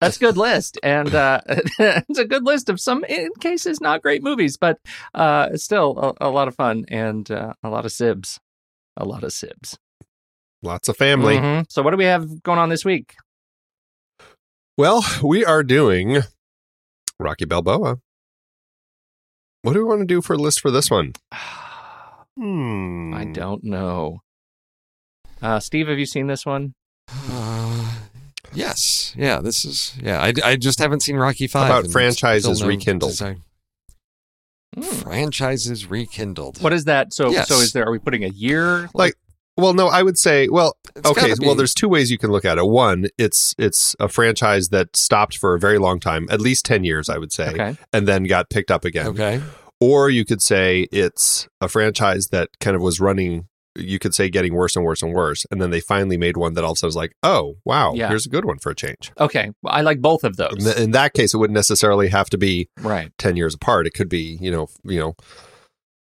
That's 0.00 0.16
a 0.16 0.20
good 0.20 0.36
list, 0.36 0.78
and 0.82 1.14
uh, 1.14 1.40
it's 1.48 2.18
a 2.18 2.24
good 2.24 2.44
list 2.44 2.68
of 2.68 2.80
some, 2.80 3.04
in 3.04 3.30
cases, 3.40 3.80
not 3.80 4.02
great 4.02 4.22
movies, 4.22 4.56
but 4.56 4.78
uh, 5.14 5.56
still 5.56 6.14
a, 6.20 6.28
a 6.28 6.30
lot 6.30 6.48
of 6.48 6.54
fun 6.54 6.84
and 6.88 7.30
uh, 7.30 7.52
a 7.62 7.68
lot 7.68 7.84
of 7.84 7.92
sibs, 7.92 8.38
a 8.96 9.04
lot 9.04 9.24
of 9.24 9.30
sibs. 9.32 9.76
Lots 10.62 10.88
of 10.88 10.96
family. 10.96 11.36
Mhm. 11.36 11.66
So, 11.70 11.82
what 11.82 11.90
do 11.90 11.96
we 11.98 12.04
have 12.06 12.42
going 12.42 12.58
on 12.58 12.70
this 12.70 12.84
week? 12.84 13.14
Well, 14.78 15.04
we 15.22 15.44
are 15.44 15.62
doing 15.62 16.22
Rocky 17.18 17.44
Balboa. 17.44 17.98
What 19.62 19.72
do 19.74 19.78
we 19.80 19.84
want 19.84 20.00
to 20.00 20.06
do 20.06 20.20
for 20.22 20.32
a 20.34 20.38
list 20.38 20.60
for 20.60 20.70
this 20.70 20.90
one? 20.90 21.12
Hmm. 22.36 23.14
I 23.14 23.26
don't 23.26 23.62
know. 23.62 24.18
Uh, 25.40 25.60
Steve, 25.60 25.86
have 25.86 26.00
you 26.00 26.06
seen 26.06 26.26
this 26.26 26.44
one? 26.44 26.74
Yes. 28.54 29.14
Yeah. 29.16 29.40
This 29.40 29.64
is. 29.64 29.94
Yeah. 30.02 30.20
I, 30.22 30.32
I 30.44 30.56
just 30.56 30.78
haven't 30.78 31.00
seen 31.00 31.16
Rocky 31.16 31.46
Five. 31.46 31.70
about 31.70 31.90
franchises 31.92 32.60
no 32.60 32.66
rekindled? 32.68 33.12
desire- 33.12 33.36
Hmm. 34.74 34.82
Franchises 34.82 35.86
rekindled. 35.88 36.60
What 36.60 36.72
is 36.72 36.84
that? 36.86 37.12
So, 37.14 37.30
Yes. 37.30 37.46
so 37.48 37.60
is 37.60 37.72
there? 37.72 37.86
Are 37.86 37.92
we 37.92 38.00
putting 38.00 38.24
a 38.24 38.28
year? 38.28 38.90
Like, 38.92 39.14
well, 39.56 39.72
no, 39.72 39.86
I 39.86 40.02
would 40.02 40.18
say, 40.18 40.48
well, 40.48 40.76
It's 40.96 41.08
okay, 41.08 41.32
well, 41.40 41.54
there's 41.54 41.74
two 41.74 41.88
ways 41.88 42.10
you 42.10 42.18
can 42.18 42.32
look 42.32 42.44
at 42.44 42.58
it. 42.58 42.66
One, 42.66 43.06
it's 43.16 43.54
it's 43.56 43.94
a 44.00 44.08
franchise 44.08 44.70
that 44.70 44.96
stopped 44.96 45.36
for 45.38 45.54
a 45.54 45.60
very 45.60 45.78
long 45.78 46.00
time, 46.00 46.26
at 46.28 46.40
least 46.40 46.64
ten 46.64 46.82
years, 46.82 47.08
I 47.08 47.18
would 47.18 47.32
say, 47.32 47.50
okay. 47.50 47.76
and 47.92 48.08
then 48.08 48.24
got 48.24 48.50
picked 48.50 48.72
up 48.72 48.84
again. 48.84 49.06
Okay. 49.08 49.40
Or 49.80 50.10
you 50.10 50.24
could 50.24 50.42
say 50.42 50.88
it's 50.90 51.46
a 51.60 51.68
franchise 51.68 52.28
that 52.28 52.48
kind 52.58 52.74
of 52.74 52.82
was 52.82 52.98
running. 52.98 53.46
You 53.76 53.98
could 53.98 54.14
say 54.14 54.30
getting 54.30 54.54
worse 54.54 54.76
and 54.76 54.84
worse 54.84 55.02
and 55.02 55.12
worse, 55.12 55.44
and 55.50 55.60
then 55.60 55.70
they 55.70 55.80
finally 55.80 56.16
made 56.16 56.36
one 56.36 56.54
that 56.54 56.62
all 56.64 56.72
of 56.72 56.76
a 56.76 56.78
sudden 56.78 56.88
was 56.88 56.96
like, 56.96 57.12
oh 57.22 57.56
wow, 57.64 57.92
Yeah. 57.94 58.08
here's 58.08 58.24
a 58.26 58.28
good 58.28 58.44
one 58.44 58.58
for 58.58 58.70
a 58.70 58.74
change. 58.74 59.10
Okay. 59.18 59.50
Well, 59.62 59.74
I 59.74 59.80
like 59.80 60.00
both 60.00 60.22
of 60.24 60.36
those. 60.36 60.76
In, 60.78 60.92
that 60.92 61.12
case, 61.12 61.34
it 61.34 61.38
wouldn't 61.38 61.54
necessarily 61.54 62.08
have 62.08 62.30
to 62.30 62.38
be 62.38 62.68
right. 62.80 63.10
ten 63.18 63.36
years 63.36 63.54
apart. 63.54 63.86
It 63.86 63.94
could 63.94 64.08
be, 64.08 64.38
you 64.40 64.50
know, 64.50 64.68
you 64.84 64.98
know, 65.00 65.16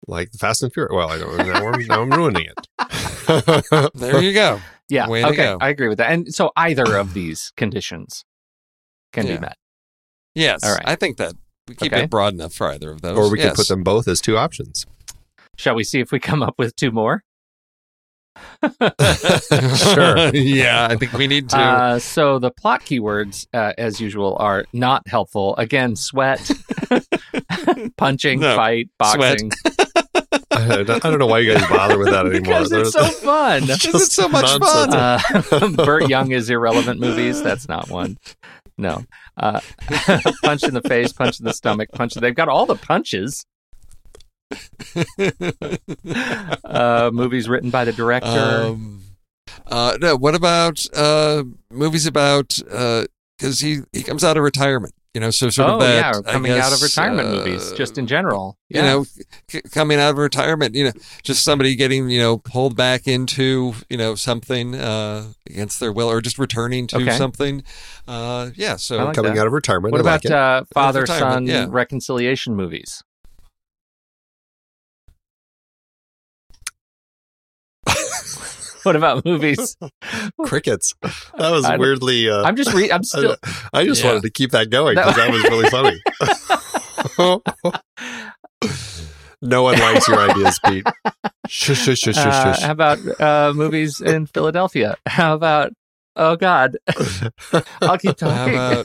like 0.06 0.32
the 0.32 0.38
Fast 0.38 0.62
and 0.62 0.72
Furious. 0.72 0.92
Well, 0.94 1.10
I 1.10 1.18
don't. 1.18 1.36
Now 1.38 1.66
I'm, 1.72 1.86
now 1.86 2.02
I'm 2.02 2.10
ruining 2.10 2.46
it. 2.46 3.92
There 3.94 4.22
you 4.22 4.32
go. 4.32 4.60
Yeah. 4.88 5.08
Way 5.08 5.24
okay. 5.24 5.36
go. 5.36 5.58
I 5.60 5.68
agree 5.70 5.88
with 5.88 5.98
that. 5.98 6.12
And 6.12 6.32
so 6.32 6.52
either 6.56 6.96
of 6.96 7.12
these 7.14 7.52
conditions 7.56 8.24
can 9.12 9.26
Yeah. 9.26 9.34
be 9.36 9.40
met. 9.40 9.56
Yes. 10.34 10.62
All 10.62 10.72
right. 10.74 10.84
I 10.86 10.94
think 10.94 11.16
that 11.16 11.32
we 11.66 11.74
keep 11.74 11.92
Okay. 11.92 12.04
it 12.04 12.10
broad 12.10 12.34
enough 12.34 12.52
for 12.54 12.68
either 12.70 12.92
of 12.92 13.00
those. 13.00 13.18
or 13.18 13.30
we 13.30 13.38
yes. 13.40 13.48
could 13.48 13.56
put 13.56 13.68
them 13.68 13.82
both 13.82 14.06
as 14.06 14.20
two 14.20 14.36
options. 14.38 14.86
Shall 15.56 15.74
we 15.74 15.82
see 15.82 15.98
if 16.00 16.12
we 16.12 16.20
come 16.20 16.42
up 16.42 16.54
with 16.58 16.76
two 16.76 16.92
more? 16.92 17.24
Sure. 19.76 20.28
yeah. 20.34 20.88
I 20.90 20.96
think 20.96 21.12
we 21.12 21.26
need 21.26 21.48
to. 21.50 21.58
Uh, 21.58 21.98
so 21.98 22.38
the 22.38 22.50
plot 22.50 22.82
keywords, 22.82 23.46
uh, 23.54 23.72
as 23.78 24.00
usual, 24.00 24.36
are 24.38 24.64
not 24.72 25.06
helpful. 25.08 25.56
Again, 25.56 25.96
sweat, 25.96 26.50
punching, 27.96 28.40
No. 28.40 28.56
fight, 28.56 28.88
boxing. 28.98 29.50
I 30.52 30.82
don't 30.84 31.04
I 31.04 31.10
don't 31.10 31.18
know 31.18 31.26
why 31.26 31.40
you 31.40 31.52
guys 31.52 31.68
bother 31.68 31.98
with 31.98 32.08
that 32.08 32.26
anymore. 32.26 32.40
because 32.64 32.72
it's 32.72 32.92
so 32.92 33.04
fun. 33.04 33.60
Because 33.62 33.94
it's 33.94 34.12
so 34.14 34.26
much 34.28 34.50
fun. 34.58 34.94
Uh, 34.94 35.20
Burt 35.76 36.08
Young 36.08 36.32
is 36.32 36.48
irrelevant 36.48 36.98
movies. 36.98 37.42
That's 37.42 37.68
not 37.68 37.90
one. 37.90 38.16
No. 38.78 39.04
Uh, 39.36 39.60
punch 40.42 40.62
in 40.62 40.72
the 40.74 40.82
face, 40.86 41.12
punch 41.12 41.38
in 41.40 41.44
the 41.44 41.52
stomach, 41.52 41.90
punch. 41.92 42.14
They've 42.14 42.34
got 42.34 42.48
all 42.48 42.64
the 42.66 42.74
punches. 42.76 43.44
Uh, 46.64 47.10
movies 47.12 47.48
written 47.48 47.70
by 47.70 47.84
the 47.84 47.92
director. 47.92 48.28
Um, 48.28 49.02
uh, 49.66 49.96
no, 50.00 50.16
what 50.16 50.34
about 50.34 50.84
uh, 50.94 51.44
movies 51.70 52.06
about 52.06 52.48
because 53.38 53.60
he 53.60 53.80
he 53.92 54.02
comes 54.02 54.24
out 54.24 54.36
of 54.36 54.42
retirement, 54.42 54.94
you 55.14 55.20
know, 55.20 55.30
so 55.30 55.48
sort 55.50 55.70
oh 55.70 55.74
of 55.74 55.80
that 55.80 56.14
yeah, 56.14 56.20
I 56.30 56.32
coming 56.32 56.52
out 56.52 56.72
of 56.72 56.82
retirement 56.82 57.28
uh, 57.28 57.32
movies, 57.32 57.72
just 57.72 57.98
in 57.98 58.06
general. 58.06 58.58
You 58.68 58.82
know, 58.82 59.04
c- 59.48 59.62
coming 59.72 59.98
out 59.98 60.10
of 60.10 60.18
retirement, 60.18 60.74
you 60.74 60.84
know, 60.84 60.92
just 61.22 61.44
somebody 61.44 61.74
getting 61.76 62.08
you 62.10 62.20
know 62.20 62.38
pulled 62.38 62.76
back 62.76 63.06
into 63.06 63.74
you 63.88 63.96
know 63.96 64.14
something 64.14 64.74
uh, 64.74 65.32
against 65.48 65.80
their 65.80 65.92
will, 65.92 66.08
or 66.10 66.20
just 66.20 66.38
returning 66.38 66.86
to 66.88 66.96
Okay. 66.96 67.16
something. 67.16 67.62
Uh, 68.06 68.50
yeah, 68.54 68.76
so 68.76 69.04
like 69.04 69.14
Coming 69.14 69.34
that. 69.34 69.40
out 69.40 69.46
of 69.46 69.52
retirement. 69.52 69.92
What 69.92 70.00
I 70.00 70.02
about 70.02 70.24
it. 70.24 70.30
uh, 70.32 70.64
father 70.74 71.06
son 71.06 71.46
yeah. 71.46 71.66
reconciliation 71.68 72.54
movies? 72.54 73.02
What 78.86 78.96
about 78.96 79.24
movies? 79.24 79.76
crickets? 80.44 80.94
That 81.02 81.50
was 81.50 81.64
I- 81.64 81.76
weirdly. 81.76 82.30
Uh, 82.30 82.42
I'm 82.44 82.54
just 82.56 82.72
re- 82.72 82.90
I'm 82.92 83.02
still 83.04 83.36
I 83.72 83.84
just 83.84 84.02
Yeah. 84.02 84.10
wanted 84.10 84.22
to 84.22 84.30
keep 84.30 84.52
that 84.52 84.70
going 84.70 84.94
That- 84.94 85.06
because 85.06 85.16
that 85.16 85.32
was 85.32 85.42
really 85.44 85.68
funny. 85.70 86.00
no 89.42 89.62
one 89.62 89.78
likes 89.78 90.08
your 90.08 90.18
ideas, 90.30 90.58
Pete. 90.64 90.86
Shush, 91.48 91.78
shush, 91.78 91.98
shush, 91.98 92.16
Uh, 92.16 92.54
shush, 92.54 92.62
how 92.62 92.72
about 92.72 93.20
uh, 93.20 93.52
movies 93.54 94.00
in 94.00 94.26
Philadelphia? 94.26 94.96
How 95.06 95.34
about 95.34 95.72
oh 96.16 96.36
god, 96.36 96.76
I'll 97.82 97.98
keep 97.98 98.18
how 98.20 98.82
talking. 98.82 98.84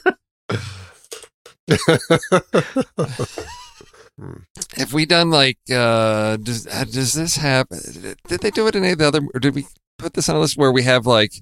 About 4.22 4.72
have 4.76 4.92
we 4.92 5.06
done 5.06 5.30
like 5.30 5.58
uh, 5.70 6.36
does 6.36 6.66
uh, 6.66 6.84
does 6.84 7.12
this 7.12 7.36
happen? 7.36 7.80
Did 8.28 8.40
they 8.40 8.50
do 8.50 8.66
it 8.66 8.76
in 8.76 8.84
any 8.84 8.92
of 8.92 8.98
the 8.98 9.08
other, 9.08 9.20
or 9.34 9.40
did 9.40 9.54
we 9.54 9.66
put 9.98 10.14
this 10.14 10.28
on 10.28 10.36
a 10.36 10.40
list 10.40 10.56
where 10.56 10.72
we 10.72 10.82
have 10.82 11.06
like 11.06 11.32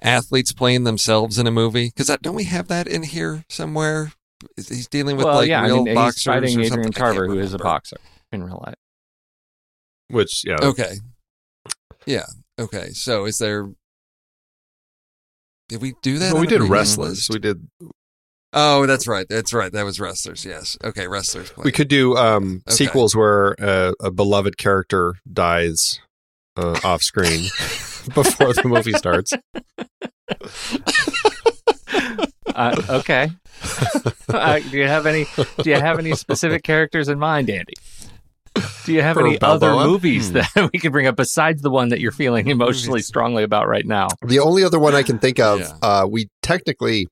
athletes 0.00 0.52
playing 0.52 0.84
themselves 0.84 1.38
in 1.38 1.46
a 1.46 1.50
movie? 1.50 1.92
Because 1.94 2.14
don't 2.22 2.34
we 2.34 2.44
have 2.44 2.68
that 2.68 2.86
in 2.86 3.02
here 3.02 3.44
somewhere? 3.48 4.12
He's 4.56 4.88
dealing 4.88 5.16
with 5.16 5.26
well, 5.26 5.36
like 5.36 5.48
yeah, 5.48 5.64
real 5.64 5.80
I 5.80 5.84
mean, 5.84 5.94
boxers 5.94 6.16
he's 6.16 6.24
fighting 6.24 6.58
or 6.58 6.62
Adrian 6.62 6.70
something. 6.70 6.92
Tarver, 6.92 7.26
who 7.26 7.38
is 7.38 7.54
a 7.54 7.58
boxer 7.58 7.98
in 8.32 8.42
real 8.42 8.62
life. 8.64 8.74
Which 10.08 10.44
yeah, 10.44 10.56
Okay. 10.60 10.96
Yeah. 12.06 12.26
Okay. 12.58 12.90
So 12.90 13.24
is 13.24 13.38
there? 13.38 13.70
Did 15.68 15.80
we 15.80 15.94
do 16.02 16.18
that? 16.18 16.32
Well, 16.32 16.40
we 16.42 16.46
did 16.46 16.58
previous 16.58 16.70
wrestlers. 16.70 17.08
list? 17.10 17.30
We 17.30 17.38
did. 17.38 17.68
Oh, 18.52 18.86
that's 18.86 19.06
right. 19.08 19.26
That's 19.28 19.52
right. 19.54 19.72
That 19.72 19.84
was 19.84 19.98
wrestlers. 19.98 20.44
Yes. 20.44 20.76
Okay. 20.84 21.06
Wrestlers. 21.08 21.50
play. 21.50 21.62
We 21.64 21.72
could 21.72 21.88
do 21.88 22.16
um, 22.16 22.62
Okay. 22.68 22.74
sequels 22.74 23.16
where 23.16 23.54
uh, 23.62 23.92
a 24.00 24.10
beloved 24.10 24.58
character 24.58 25.14
dies 25.32 26.00
uh, 26.56 26.78
off 26.84 27.02
screen 27.02 27.44
before 28.14 28.52
the 28.52 28.62
movie 28.66 28.92
starts. 28.92 29.32
Uh, 32.54 32.76
okay. 32.90 33.30
uh, 34.28 34.58
do 34.58 34.76
you 34.76 34.86
have 34.86 35.06
any? 35.06 35.26
Do 35.62 35.70
you 35.70 35.76
have 35.76 35.98
any 35.98 36.14
specific 36.14 36.62
characters 36.62 37.08
in 37.08 37.18
mind, 37.18 37.48
Andy? 37.48 37.72
Do 38.84 38.92
you 38.92 39.00
have 39.00 39.14
For 39.16 39.26
any 39.26 39.38
Balboa? 39.38 39.76
other 39.78 39.88
movies 39.88 40.28
Hmm. 40.28 40.34
that 40.54 40.70
we 40.72 40.78
can 40.78 40.92
bring 40.92 41.06
up 41.06 41.16
besides 41.16 41.62
the 41.62 41.70
one 41.70 41.88
that 41.88 42.00
you're 42.00 42.12
feeling 42.12 42.48
emotionally 42.48 43.00
strongly 43.00 43.42
about 43.44 43.68
right 43.68 43.86
now? 43.86 44.08
The 44.26 44.40
only 44.40 44.64
other 44.64 44.78
one 44.78 44.94
I 44.94 45.02
can 45.02 45.18
think 45.18 45.38
of, 45.38 45.60
Yeah. 45.60 45.72
uh, 45.82 46.06
we 46.10 46.28
technically, 46.42 47.06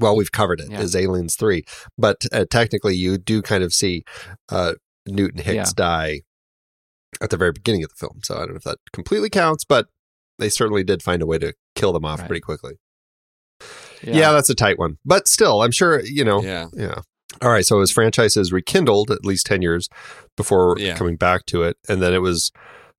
well, 0.00 0.16
we've 0.16 0.32
covered 0.32 0.60
it, 0.60 0.70
Yeah. 0.70 0.80
is 0.80 0.94
Aliens 0.96 1.36
3. 1.36 1.64
But 1.98 2.24
uh, 2.32 2.44
technically, 2.50 2.96
you 2.96 3.18
do 3.18 3.42
kind 3.42 3.62
of 3.64 3.72
see 3.72 4.04
uh, 4.48 4.74
Newt 5.06 5.32
and 5.32 5.40
Hicks 5.40 5.70
Yeah. 5.70 5.72
die 5.76 6.20
at 7.20 7.30
the 7.30 7.36
very 7.36 7.52
beginning 7.52 7.84
of 7.84 7.90
the 7.90 7.96
film. 7.96 8.20
So 8.24 8.34
I 8.34 8.38
don't 8.40 8.50
know 8.50 8.56
if 8.56 8.64
that 8.64 8.78
completely 8.92 9.30
counts, 9.30 9.64
but 9.64 9.86
they 10.38 10.48
certainly 10.48 10.82
did 10.84 11.02
find 11.02 11.22
a 11.22 11.26
way 11.26 11.38
to 11.38 11.54
kill 11.74 11.92
them 11.92 12.04
off 12.04 12.20
Right. 12.20 12.26
pretty 12.28 12.40
quickly. 12.40 12.74
Yeah. 14.02 14.32
that's 14.32 14.50
a 14.50 14.54
tight 14.54 14.78
one. 14.78 14.98
But 15.04 15.28
still, 15.28 15.62
I'm 15.62 15.70
sure, 15.70 16.00
you 16.04 16.24
know, 16.24 16.42
Yeah. 16.42 16.66
yeah. 16.74 17.00
All 17.40 17.50
right. 17.50 17.64
So 17.64 17.80
his 17.80 17.90
franchise 17.90 18.36
is 18.36 18.52
rekindled 18.52 19.10
at 19.10 19.24
least 19.24 19.46
10 19.46 19.62
years 19.62 19.88
before 20.36 20.76
Yeah. 20.78 20.96
coming 20.96 21.16
back 21.16 21.46
to 21.46 21.62
it. 21.62 21.76
And 21.88 22.02
then 22.02 22.12
it 22.12 22.18
was 22.20 22.50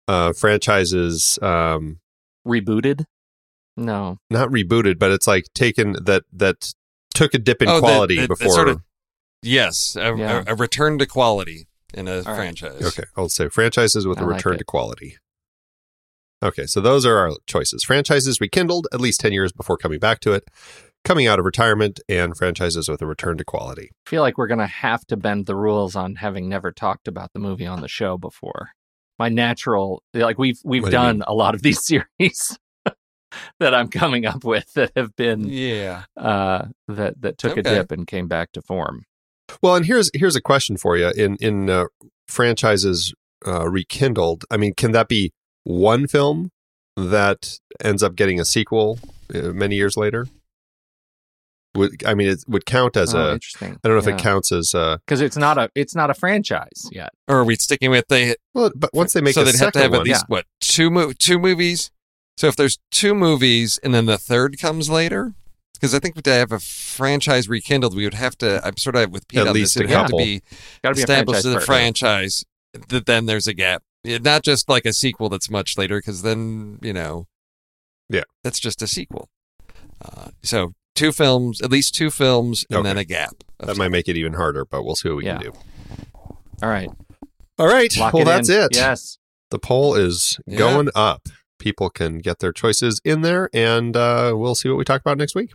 uh, 0.07 0.33
franchises 0.33 1.37
um, 1.41 1.99
rebooted. 2.47 3.05
No, 3.77 4.19
not 4.29 4.49
rebooted, 4.49 4.99
but 4.99 5.11
it's 5.11 5.27
like 5.27 5.45
taken 5.53 5.93
that 6.05 6.23
that 6.31 6.73
took 7.15 7.33
a 7.33 7.39
dip 7.39 7.61
in 7.61 7.67
Oh, 7.69 7.79
quality 7.79 8.15
that- 8.17 8.21
that 8.23 8.27
before. 8.39 8.53
sort 8.53 8.69
of- 8.69 8.81
Yes. 9.41 9.95
A, 9.95 10.15
Yeah. 10.17 10.43
a, 10.47 10.53
a 10.53 10.55
return 10.55 10.97
to 10.99 11.05
quality 11.05 11.67
in 11.93 12.07
a 12.07 12.17
right. 12.21 12.35
franchise. 12.35 12.81
okay, 12.83 13.03
I'll 13.15 13.29
say 13.29 13.47
franchises 13.49 14.05
with 14.07 14.19
I 14.19 14.23
a 14.23 14.25
return 14.25 14.55
it. 14.55 14.57
to 14.59 14.63
quality. 14.65 15.17
Okay, 16.43 16.65
so 16.65 16.81
those 16.81 17.05
are 17.05 17.17
our 17.17 17.31
choices. 17.47 17.83
Franchises 17.83 18.39
rekindled 18.41 18.87
at 18.93 18.99
least 19.01 19.19
10 19.21 19.31
years 19.33 19.51
before 19.51 19.77
coming 19.77 19.99
back 19.99 20.19
to 20.21 20.33
it, 20.33 20.43
coming 21.03 21.27
out 21.27 21.39
of 21.39 21.45
retirement, 21.45 21.99
and 22.09 22.35
franchises 22.37 22.89
with 22.89 23.01
a 23.01 23.05
return 23.07 23.37
to 23.37 23.45
quality. 23.45 23.89
I 24.05 24.09
feel 24.09 24.21
like 24.21 24.37
we're 24.37 24.47
gonna 24.47 24.67
have 24.67 25.05
to 25.07 25.17
bend 25.17 25.45
the 25.45 25.55
rules 25.55 25.95
on 25.95 26.15
having 26.15 26.49
never 26.49 26.71
talked 26.71 27.07
about 27.07 27.31
the 27.33 27.39
movie 27.39 27.65
on 27.65 27.81
the 27.81 27.87
show 27.87 28.17
before. 28.17 28.69
My 29.17 29.29
natural, 29.29 30.03
like 30.13 30.37
we've 30.37 30.59
we've 30.65 30.83
What 30.83 30.91
done 30.91 31.15
mean? 31.17 31.23
a 31.27 31.33
lot 31.33 31.55
of 31.55 31.61
these 31.61 31.85
series 31.87 32.57
that 33.59 33.73
I'm 33.73 33.87
coming 33.87 34.25
up 34.25 34.43
with 34.43 34.73
that 34.73 34.91
have 34.95 35.15
been 35.15 35.47
Yeah. 35.47 36.03
uh, 36.17 36.67
that 36.87 37.21
that 37.21 37.37
took 37.37 37.57
a 37.57 37.63
dip 37.63 37.91
and 37.91 38.07
came 38.07 38.27
back 38.27 38.51
to 38.53 38.61
form. 38.61 39.03
Well, 39.61 39.75
and 39.75 39.85
here's 39.85 40.09
here's 40.13 40.35
a 40.35 40.41
question 40.41 40.77
for 40.77 40.97
you. 40.97 41.09
In 41.09 41.35
in 41.37 41.69
uh, 41.69 41.85
franchises 42.27 43.13
uh, 43.45 43.69
rekindled, 43.69 44.43
I 44.49 44.57
mean, 44.57 44.73
can 44.75 44.91
that 44.91 45.07
be 45.07 45.31
one 45.63 46.07
film 46.07 46.51
that 46.97 47.59
ends 47.83 48.01
up 48.03 48.15
getting 48.15 48.39
a 48.39 48.45
sequel 48.45 48.99
uh, 49.33 49.49
many 49.49 49.75
years 49.75 49.97
later? 49.97 50.27
Would 51.75 52.05
I 52.05 52.13
mean 52.13 52.29
it 52.29 52.43
would 52.47 52.65
count 52.65 52.95
as 52.95 53.13
oh, 53.13 53.19
a? 53.19 53.33
interesting. 53.33 53.73
I 53.83 53.87
don't 53.87 53.97
know 53.97 53.99
if 53.99 54.07
it 54.07 54.17
counts 54.21 54.51
as 54.53 54.73
uh 54.73 54.97
because 55.05 55.19
it's 55.19 55.35
not 55.35 55.57
a 55.57 55.69
it's 55.75 55.93
not 55.93 56.09
a 56.09 56.13
franchise 56.13 56.87
yet. 56.91 57.09
Or 57.27 57.39
are 57.39 57.43
we 57.43 57.55
sticking 57.55 57.91
with 57.91 58.05
they? 58.07 58.35
well, 58.53 58.71
but 58.73 58.91
once 58.93 59.11
they 59.11 59.19
make 59.19 59.33
so 59.35 59.41
a 59.41 59.43
they'd 59.43 59.55
have 59.57 59.73
to 59.73 59.79
have 59.79 59.91
one, 59.91 60.01
at 60.01 60.07
least 60.07 60.25
what 60.27 60.45
two 60.61 60.89
mo- 60.89 61.11
two 61.11 61.37
movies. 61.37 61.91
So 62.37 62.47
if 62.47 62.55
there's 62.55 62.79
two 62.91 63.15
movies 63.15 63.79
and 63.83 63.93
then 63.93 64.05
the 64.07 64.17
third 64.17 64.59
comes 64.59 64.89
later, 64.89 65.33
because 65.73 65.93
I 65.95 65.99
think 65.99 66.21
to 66.21 66.31
have 66.33 66.51
a 66.51 66.59
franchise 66.59 67.47
rekindled, 67.47 67.95
we 67.95 68.03
would 68.03 68.13
have 68.13 68.37
to. 68.39 68.65
I'm 68.65 68.77
sort 68.77 68.95
of 68.95 69.11
with 69.11 69.27
Pete 69.27 69.39
At 69.39 69.47
on 69.47 69.53
least 69.53 69.75
this. 69.75 69.81
It'd 69.81 69.91
have 69.91 70.07
to 70.07 70.17
be 70.17 70.41
Got 70.83 70.89
to 70.89 70.95
be 70.95 71.01
a 71.01 71.03
established 71.03 71.43
franchise 71.43 71.45
as 71.45 71.51
a 71.53 71.55
first. 71.55 71.65
franchise. 71.65 72.45
That 72.89 73.05
then 73.05 73.25
there's 73.25 73.47
a 73.47 73.53
gap, 73.53 73.83
not 74.03 74.43
just 74.43 74.67
like 74.67 74.85
a 74.85 74.91
sequel 74.91 75.29
that's 75.29 75.49
much 75.49 75.77
later, 75.77 75.99
because 75.99 76.23
then 76.23 76.77
you 76.81 76.91
know, 76.91 77.27
Yeah. 78.09 78.23
that's 78.43 78.59
just 78.59 78.81
a 78.81 78.87
sequel. 78.87 79.29
Uh, 80.03 80.31
so 80.43 80.73
two 80.93 81.13
films, 81.13 81.61
at 81.61 81.71
least 81.71 81.95
two 81.95 82.09
films, 82.11 82.65
and 82.69 82.79
Okay. 82.79 82.89
then 82.89 82.97
a 82.97 83.05
gap. 83.05 83.35
of 83.61 83.67
that 83.67 83.77
might 83.77 83.91
make 83.91 84.09
it 84.09 84.17
even 84.17 84.33
harder, 84.33 84.65
but 84.65 84.83
we'll 84.83 84.95
see 84.97 85.07
what 85.07 85.17
we 85.19 85.25
Yeah. 85.25 85.37
can 85.37 85.51
do. 85.51 85.57
All 86.61 86.69
right, 86.69 86.89
All 87.57 87.67
right, 87.67 87.95
lock 87.97 88.13
well 88.13 88.23
it 88.23 88.25
that's 88.25 88.49
in. 88.49 88.61
it. 88.63 88.69
Yes. 88.75 89.17
The 89.51 89.59
poll 89.59 89.95
is 89.95 90.37
Yeah. 90.45 90.57
going 90.57 90.89
up. 90.95 91.29
People 91.59 91.89
can 91.89 92.19
get 92.19 92.39
their 92.39 92.51
choices 92.51 92.99
in 93.03 93.21
there, 93.21 93.49
and 93.53 93.95
uh, 93.95 94.33
we'll 94.35 94.55
see 94.55 94.69
what 94.69 94.77
we 94.77 94.83
talk 94.83 95.01
about 95.01 95.17
next 95.17 95.35
week. 95.35 95.51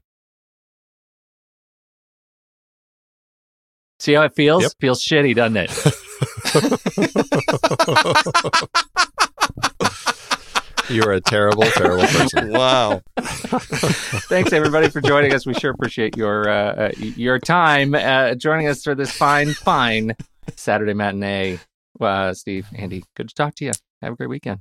See 4.01 4.15
how 4.15 4.23
it 4.23 4.35
feels? 4.35 4.63
Yep. 4.63 4.73
Feels 4.81 5.05
shitty, 5.05 5.35
doesn't 5.35 5.59
it? 5.59 5.71
You're 10.91 11.13
a 11.13 11.21
terrible, 11.21 11.65
terrible 11.65 12.07
person. 12.07 12.51
Wow. 12.51 13.03
Thanks 13.21 14.53
everybody 14.53 14.89
for 14.89 15.01
joining 15.01 15.35
us. 15.35 15.47
We 15.47 15.55
sure 15.55 15.71
appreciate 15.71 16.17
your 16.17 16.49
uh, 16.49 16.73
uh, 16.73 16.93
your 16.99 17.39
time 17.39 17.95
uh, 17.95 18.35
joining 18.35 18.67
us 18.67 18.83
for 18.83 18.95
this 18.95 19.13
fine, 19.13 19.53
fine 19.53 20.17
Saturday 20.57 20.95
matinee. 20.95 21.59
Uh, 22.01 22.33
Steve, 22.35 22.67
Andy, 22.75 23.05
good 23.15 23.29
to 23.29 23.35
talk 23.35 23.55
to 23.57 23.67
you. 23.67 23.73
Have 24.03 24.15
a 24.15 24.17
great 24.17 24.31
weekend. 24.31 24.61